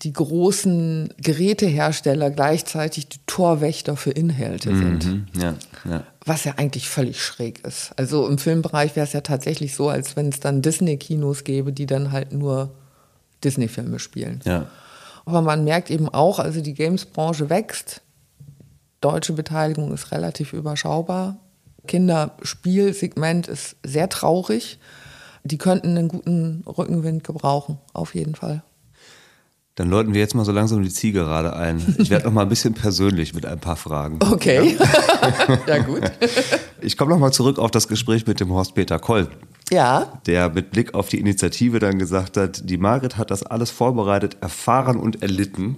[0.03, 5.05] die großen Gerätehersteller gleichzeitig die Torwächter für Inhalte sind.
[5.05, 5.53] Mhm, ja,
[5.87, 6.03] ja.
[6.25, 7.91] Was ja eigentlich völlig schräg ist.
[7.97, 11.85] Also im Filmbereich wäre es ja tatsächlich so, als wenn es dann Disney-Kinos gäbe, die
[11.85, 12.71] dann halt nur
[13.43, 14.39] Disney-Filme spielen.
[14.45, 14.67] Ja.
[15.25, 18.01] Aber man merkt eben auch, also die Games-Branche wächst
[19.01, 21.37] deutsche Beteiligung ist relativ überschaubar.
[21.87, 24.79] Kinderspielsegment ist sehr traurig.
[25.43, 28.63] Die könnten einen guten Rückenwind gebrauchen, auf jeden Fall.
[29.75, 31.81] Dann läuten wir jetzt mal so langsam die Zielgerade ein.
[31.97, 34.19] Ich werde noch mal ein bisschen persönlich mit ein paar Fragen.
[34.21, 34.77] Okay.
[34.77, 36.03] Ja, ja gut.
[36.81, 39.29] Ich komme noch mal zurück auf das Gespräch mit dem Horst-Peter Koll.
[39.71, 40.19] Ja.
[40.25, 44.37] Der mit Blick auf die Initiative dann gesagt hat, die Margret hat das alles vorbereitet,
[44.41, 45.77] erfahren und erlitten.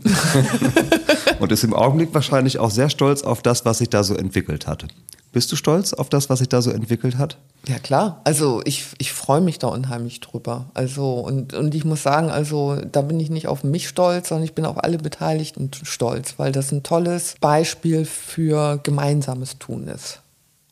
[1.40, 4.65] und ist im Augenblick wahrscheinlich auch sehr stolz auf das, was sich da so entwickelt
[4.65, 4.88] hat.
[5.32, 7.38] Bist du stolz auf das, was sich da so entwickelt hat?
[7.68, 10.65] Ja klar, also ich, ich freue mich da unheimlich drüber.
[10.76, 14.45] Also und, und ich muss sagen, also da bin ich nicht auf mich stolz, sondern
[14.45, 20.23] ich bin auf alle Beteiligten stolz, weil das ein tolles Beispiel für gemeinsames Tun ist.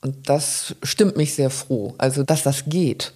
[0.02, 3.14] Und das stimmt mich sehr froh, also dass das geht.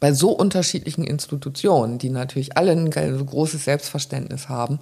[0.00, 4.80] Bei so unterschiedlichen Institutionen, die natürlich alle ein großes Selbstverständnis haben,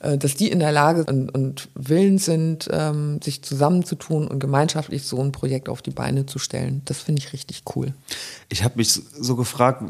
[0.00, 5.20] dass die in der Lage und, und willens sind, ähm, sich zusammenzutun und gemeinschaftlich so
[5.20, 6.82] ein Projekt auf die Beine zu stellen.
[6.84, 7.94] Das finde ich richtig cool.
[8.48, 9.82] Ich habe mich so gefragt,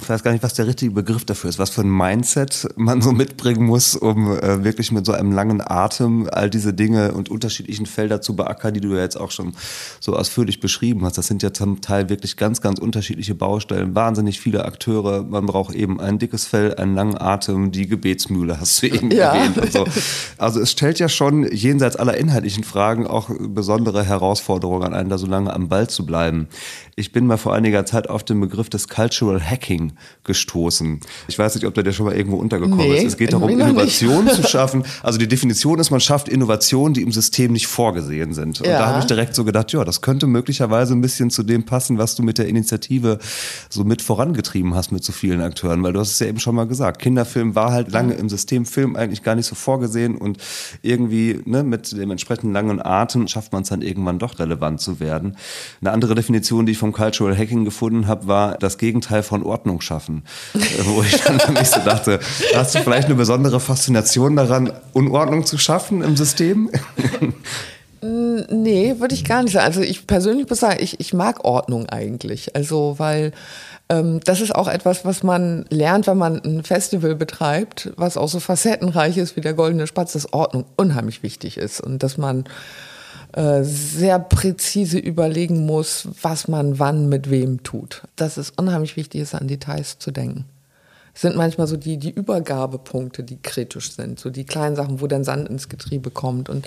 [0.00, 3.00] ich weiß gar nicht, was der richtige Begriff dafür ist, was für ein Mindset man
[3.00, 7.30] so mitbringen muss, um äh, wirklich mit so einem langen Atem all diese Dinge und
[7.30, 9.54] unterschiedlichen Felder zu beackern, die du ja jetzt auch schon
[10.00, 11.16] so ausführlich beschrieben hast.
[11.16, 15.22] Das sind ja zum Teil wirklich ganz, ganz unterschiedliche Baustellen, wahnsinnig viele Akteure.
[15.22, 19.37] Man braucht eben ein dickes Fell, einen langen Atem, die Gebetsmühle hast du eben ja
[19.38, 19.86] erwähnt und so.
[20.38, 25.18] Also es stellt ja schon jenseits aller inhaltlichen Fragen auch besondere Herausforderungen an einen, da
[25.18, 26.48] so lange am Ball zu bleiben.
[26.98, 29.92] Ich bin mal vor einiger Zeit auf den Begriff des Cultural Hacking
[30.24, 30.98] gestoßen.
[31.28, 33.04] Ich weiß nicht, ob der dir schon mal irgendwo untergekommen nee, ist.
[33.04, 34.82] Es geht darum, Innovationen zu schaffen.
[35.04, 38.60] Also die Definition ist, man schafft Innovationen, die im System nicht vorgesehen sind.
[38.60, 38.80] Und ja.
[38.80, 41.98] da habe ich direkt so gedacht, ja, das könnte möglicherweise ein bisschen zu dem passen,
[41.98, 43.20] was du mit der Initiative
[43.68, 45.84] so mit vorangetrieben hast mit so vielen Akteuren.
[45.84, 48.66] Weil du hast es ja eben schon mal gesagt, Kinderfilm war halt lange im System,
[48.66, 50.38] Film eigentlich gar nicht so vorgesehen und
[50.82, 54.98] irgendwie ne, mit dem entsprechenden langen Atem schafft man es dann irgendwann doch relevant zu
[54.98, 55.36] werden.
[55.80, 59.80] Eine andere Definition, die ich vom Cultural Hacking gefunden habe, war das Gegenteil von Ordnung
[59.80, 60.22] schaffen.
[60.84, 62.20] Wo ich dann mich so dachte,
[62.54, 66.70] hast du vielleicht eine besondere Faszination daran, Unordnung zu schaffen im System?
[68.00, 69.66] Nee, würde ich gar nicht sagen.
[69.66, 72.54] Also ich persönlich muss sagen, ich, ich mag Ordnung eigentlich.
[72.54, 73.32] Also weil
[73.88, 78.28] ähm, das ist auch etwas, was man lernt, wenn man ein Festival betreibt, was auch
[78.28, 82.44] so facettenreich ist wie der Goldene Spatz, dass Ordnung unheimlich wichtig ist und dass man
[83.38, 88.02] äh, sehr präzise überlegen muss, was man wann mit wem tut.
[88.16, 90.46] Dass es unheimlich wichtig ist, an Details zu denken
[91.14, 95.24] sind manchmal so die, die Übergabepunkte, die kritisch sind, so die kleinen Sachen, wo dann
[95.24, 96.48] Sand ins Getriebe kommt.
[96.48, 96.64] Und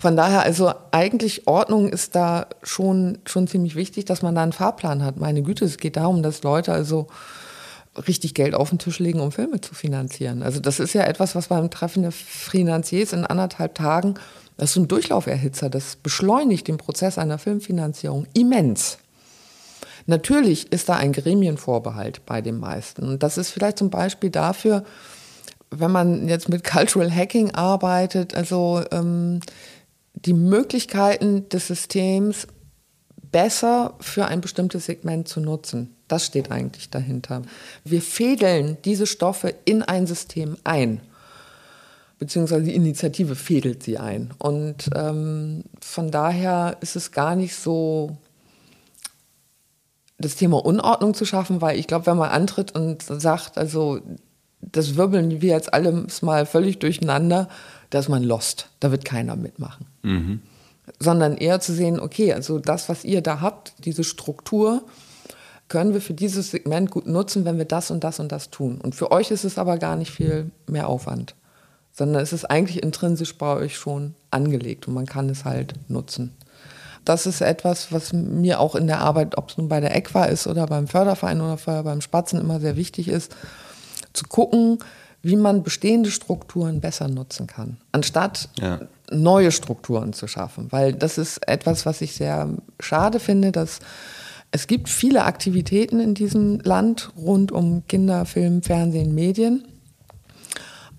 [0.00, 4.52] von daher, also eigentlich Ordnung ist da schon, schon ziemlich wichtig, dass man da einen
[4.52, 5.18] Fahrplan hat.
[5.18, 7.06] Meine Güte, es geht darum, dass Leute also
[8.08, 10.42] richtig Geld auf den Tisch legen, um Filme zu finanzieren.
[10.42, 14.14] Also das ist ja etwas, was beim Treffen der Finanziers in anderthalb Tagen,
[14.56, 18.98] das ist ein Durchlauferhitzer, das beschleunigt den Prozess einer Filmfinanzierung immens.
[20.06, 23.04] Natürlich ist da ein Gremienvorbehalt bei den meisten.
[23.04, 24.84] Und das ist vielleicht zum Beispiel dafür,
[25.70, 29.40] wenn man jetzt mit Cultural Hacking arbeitet, also ähm,
[30.14, 32.46] die Möglichkeiten des Systems
[33.30, 35.96] besser für ein bestimmtes Segment zu nutzen.
[36.08, 37.42] Das steht eigentlich dahinter.
[37.84, 41.00] Wir fädeln diese Stoffe in ein System ein,
[42.22, 44.30] beziehungsweise die Initiative fädelt sie ein.
[44.38, 48.16] Und ähm, von daher ist es gar nicht so
[50.18, 53.98] das Thema Unordnung zu schaffen, weil ich glaube, wenn man antritt und sagt, also
[54.60, 57.48] das wirbeln wir jetzt alles mal völlig durcheinander,
[57.90, 58.68] da ist man lost.
[58.78, 59.86] Da wird keiner mitmachen.
[60.02, 60.42] Mhm.
[61.00, 64.84] Sondern eher zu sehen, okay, also das, was ihr da habt, diese Struktur,
[65.66, 68.80] können wir für dieses Segment gut nutzen, wenn wir das und das und das tun.
[68.80, 71.34] Und für euch ist es aber gar nicht viel mehr Aufwand,
[71.92, 76.34] sondern es ist eigentlich intrinsisch bei euch schon angelegt und man kann es halt nutzen.
[77.04, 80.26] Das ist etwas, was mir auch in der Arbeit, ob es nun bei der EQUA
[80.26, 83.34] ist oder beim Förderverein oder beim Spatzen immer sehr wichtig ist,
[84.12, 84.78] zu gucken,
[85.22, 88.80] wie man bestehende Strukturen besser nutzen kann, anstatt ja.
[89.10, 90.68] neue Strukturen zu schaffen.
[90.70, 92.48] Weil das ist etwas, was ich sehr
[92.80, 93.78] schade finde, dass
[94.50, 99.64] es gibt viele Aktivitäten in diesem Land rund um Kinder, Film, Fernsehen, Medien,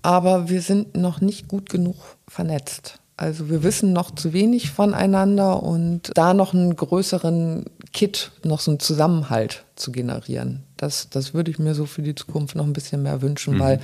[0.04, 1.96] aber wir sind noch nicht gut genug
[2.28, 2.98] vernetzt.
[3.16, 8.72] Also wir wissen noch zu wenig voneinander und da noch einen größeren Kit, noch so
[8.72, 10.64] einen Zusammenhalt zu generieren.
[10.76, 13.60] Das, das würde ich mir so für die Zukunft noch ein bisschen mehr wünschen, mhm.
[13.60, 13.80] weil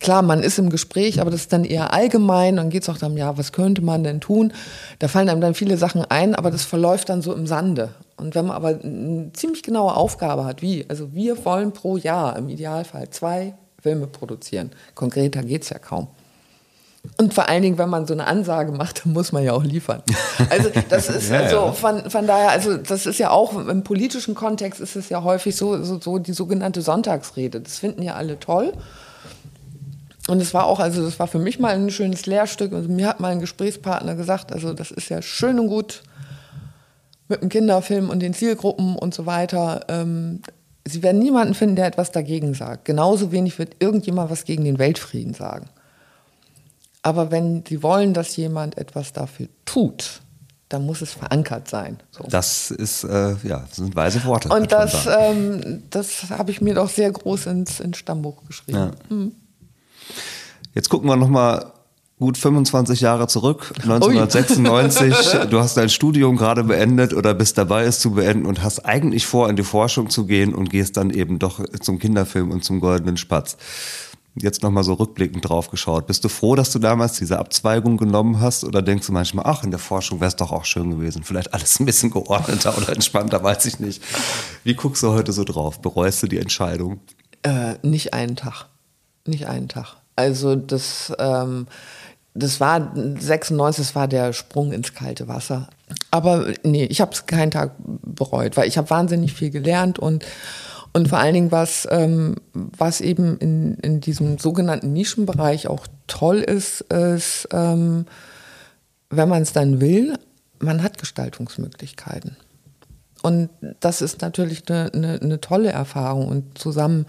[0.00, 2.56] klar, man ist im Gespräch, aber das ist dann eher allgemein.
[2.56, 4.52] Dann geht es auch darum, ja, was könnte man denn tun?
[4.98, 7.90] Da fallen einem dann viele Sachen ein, aber das verläuft dann so im Sande.
[8.16, 12.36] Und wenn man aber eine ziemlich genaue Aufgabe hat, wie, also wir wollen pro Jahr
[12.36, 14.70] im Idealfall zwei Filme produzieren.
[14.94, 16.08] Konkreter geht es ja kaum.
[17.16, 19.64] Und vor allen Dingen, wenn man so eine Ansage macht, dann muss man ja auch
[19.64, 20.02] liefern.
[20.50, 24.34] Also das ist ja, also von, von daher, also das ist ja auch im politischen
[24.34, 27.60] Kontext ist es ja häufig so, so, so die sogenannte Sonntagsrede.
[27.60, 28.74] Das finden ja alle toll.
[30.28, 32.72] Und es war auch, also das war für mich mal ein schönes Lehrstück.
[32.72, 36.02] Also mir hat mal ein Gesprächspartner gesagt, also das ist ja schön und gut
[37.28, 39.86] mit dem Kinderfilm und den Zielgruppen und so weiter.
[39.88, 40.42] Ähm,
[40.90, 42.84] Sie werden niemanden finden, der etwas dagegen sagt.
[42.84, 45.68] Genauso wenig wird irgendjemand was gegen den Weltfrieden sagen.
[47.02, 50.20] Aber wenn sie wollen, dass jemand etwas dafür tut,
[50.68, 51.98] dann muss es verankert sein.
[52.10, 52.24] So.
[52.28, 54.48] Das ist, äh, ja, das sind weise Worte.
[54.50, 58.78] Und das, ähm, das habe ich mir doch sehr groß ins, ins Stammbuch geschrieben.
[58.78, 58.90] Ja.
[59.08, 59.32] Mhm.
[60.74, 61.72] Jetzt gucken wir nochmal
[62.20, 65.48] gut 25 Jahre zurück, 1996.
[65.50, 69.26] du hast dein Studium gerade beendet oder bist dabei, es zu beenden und hast eigentlich
[69.26, 72.80] vor, in die Forschung zu gehen und gehst dann eben doch zum Kinderfilm und zum
[72.80, 73.56] Goldenen Spatz
[74.36, 76.06] jetzt nochmal so rückblickend drauf geschaut.
[76.06, 79.64] Bist du froh, dass du damals diese Abzweigung genommen hast oder denkst du manchmal, ach,
[79.64, 82.90] in der Forschung wäre es doch auch schön gewesen, vielleicht alles ein bisschen geordneter oder
[82.90, 84.02] entspannter, weiß ich nicht.
[84.62, 85.80] Wie guckst du heute so drauf?
[85.80, 87.00] Bereust du die Entscheidung?
[87.42, 88.66] Äh, nicht einen Tag.
[89.26, 89.96] Nicht einen Tag.
[90.16, 91.66] Also das, ähm,
[92.34, 95.68] das war 96, das war der Sprung ins kalte Wasser.
[96.10, 100.24] Aber nee, ich habe es keinen Tag bereut, weil ich habe wahnsinnig viel gelernt und
[100.92, 106.38] und vor allen Dingen, was, ähm, was eben in, in diesem sogenannten Nischenbereich auch toll
[106.38, 108.06] ist, ist, ähm,
[109.08, 110.18] wenn man es dann will,
[110.58, 112.36] man hat Gestaltungsmöglichkeiten.
[113.22, 113.50] Und
[113.80, 117.06] das ist natürlich eine, eine, eine tolle Erfahrung und zusammen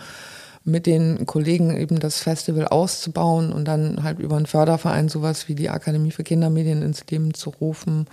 [0.63, 5.55] mit den Kollegen eben das Festival auszubauen und dann halt über einen Förderverein sowas wie
[5.55, 8.07] die Akademie für Kindermedien ins Leben zu rufen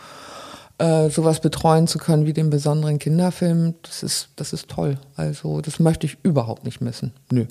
[0.78, 4.98] äh, sowas betreuen zu können wie den besonderen Kinderfilm, das ist, das ist toll.
[5.16, 7.12] Also das möchte ich überhaupt nicht missen.
[7.30, 7.46] Nö.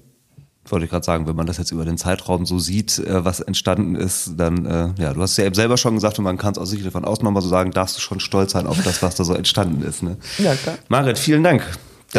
[0.65, 3.41] wollte ich gerade sagen, wenn man das jetzt über den Zeitraum so sieht, äh, was
[3.41, 6.37] entstanden ist, dann, äh, ja, du hast es ja eben selber schon gesagt und man
[6.37, 8.81] kann es auch sicherlich von außen nochmal so sagen, darfst du schon stolz sein auf
[8.81, 10.03] das, was da so entstanden ist.
[10.03, 10.17] Ne?
[10.37, 10.77] Ja, klar.
[10.87, 11.63] Marit, vielen Dank.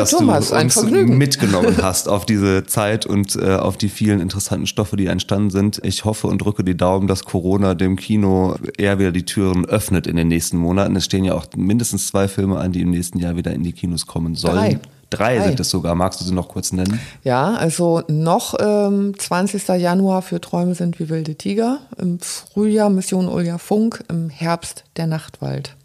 [0.00, 4.20] Dass Thomas, du ein uns mitgenommen hast auf diese Zeit und äh, auf die vielen
[4.20, 5.80] interessanten Stoffe, die entstanden sind.
[5.84, 10.06] Ich hoffe und drücke die Daumen, dass Corona dem Kino eher wieder die Türen öffnet
[10.06, 10.96] in den nächsten Monaten.
[10.96, 13.72] Es stehen ja auch mindestens zwei Filme an, die im nächsten Jahr wieder in die
[13.72, 14.54] Kinos kommen sollen.
[14.54, 14.80] Drei.
[15.10, 15.48] Drei Drei.
[15.48, 15.94] sind es sogar.
[15.94, 17.00] Magst du sie noch kurz nennen?
[17.24, 19.66] Ja, also noch ähm, 20.
[19.80, 25.06] Januar für Träume sind wie wilde Tiger, im Frühjahr Mission Ulja Funk, im Herbst der
[25.06, 25.76] Nachtwald.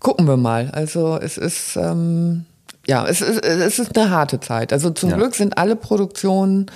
[0.00, 0.70] Gucken wir mal.
[0.72, 2.44] Also es ist ähm,
[2.88, 4.72] ja, es ist, es ist eine harte Zeit.
[4.72, 5.16] Also zum Ja.
[5.16, 6.66] Glück sind alle Produktionen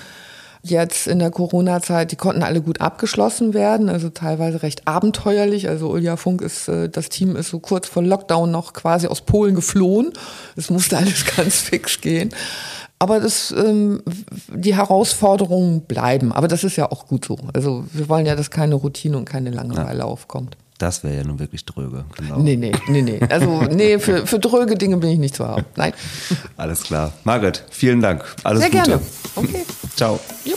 [0.62, 5.69] jetzt in der Corona-Zeit, die konnten alle gut abgeschlossen werden, also teilweise recht abenteuerlich.
[5.69, 9.23] Also Ulja Funk ist, äh, das Team ist so kurz vor Lockdown noch quasi aus
[9.23, 10.12] Polen geflohen.
[10.57, 12.31] Es musste alles ganz fix gehen.
[12.99, 14.03] Aber das, ähm,
[14.55, 16.32] die Herausforderungen bleiben.
[16.32, 17.39] Aber das ist ja auch gut so.
[17.55, 20.59] Also wir wollen ja, dass keine Routine und keine Langeweile aufkommt.
[20.81, 22.07] Das wäre ja nun wirklich dröge.
[22.16, 22.39] Genau.
[22.39, 23.20] Nee, nee, nee, nee.
[23.28, 25.66] Also, nee, für, für dröge Dinge bin ich nicht zu haben.
[25.77, 25.93] Nein.
[26.57, 27.12] Alles klar.
[27.24, 28.24] Margret, vielen Dank.
[28.44, 28.85] Alles Sehr Gute.
[28.85, 29.02] Gerne.
[29.36, 29.66] Okay.
[29.94, 30.19] Ciao.
[30.43, 30.55] Jo.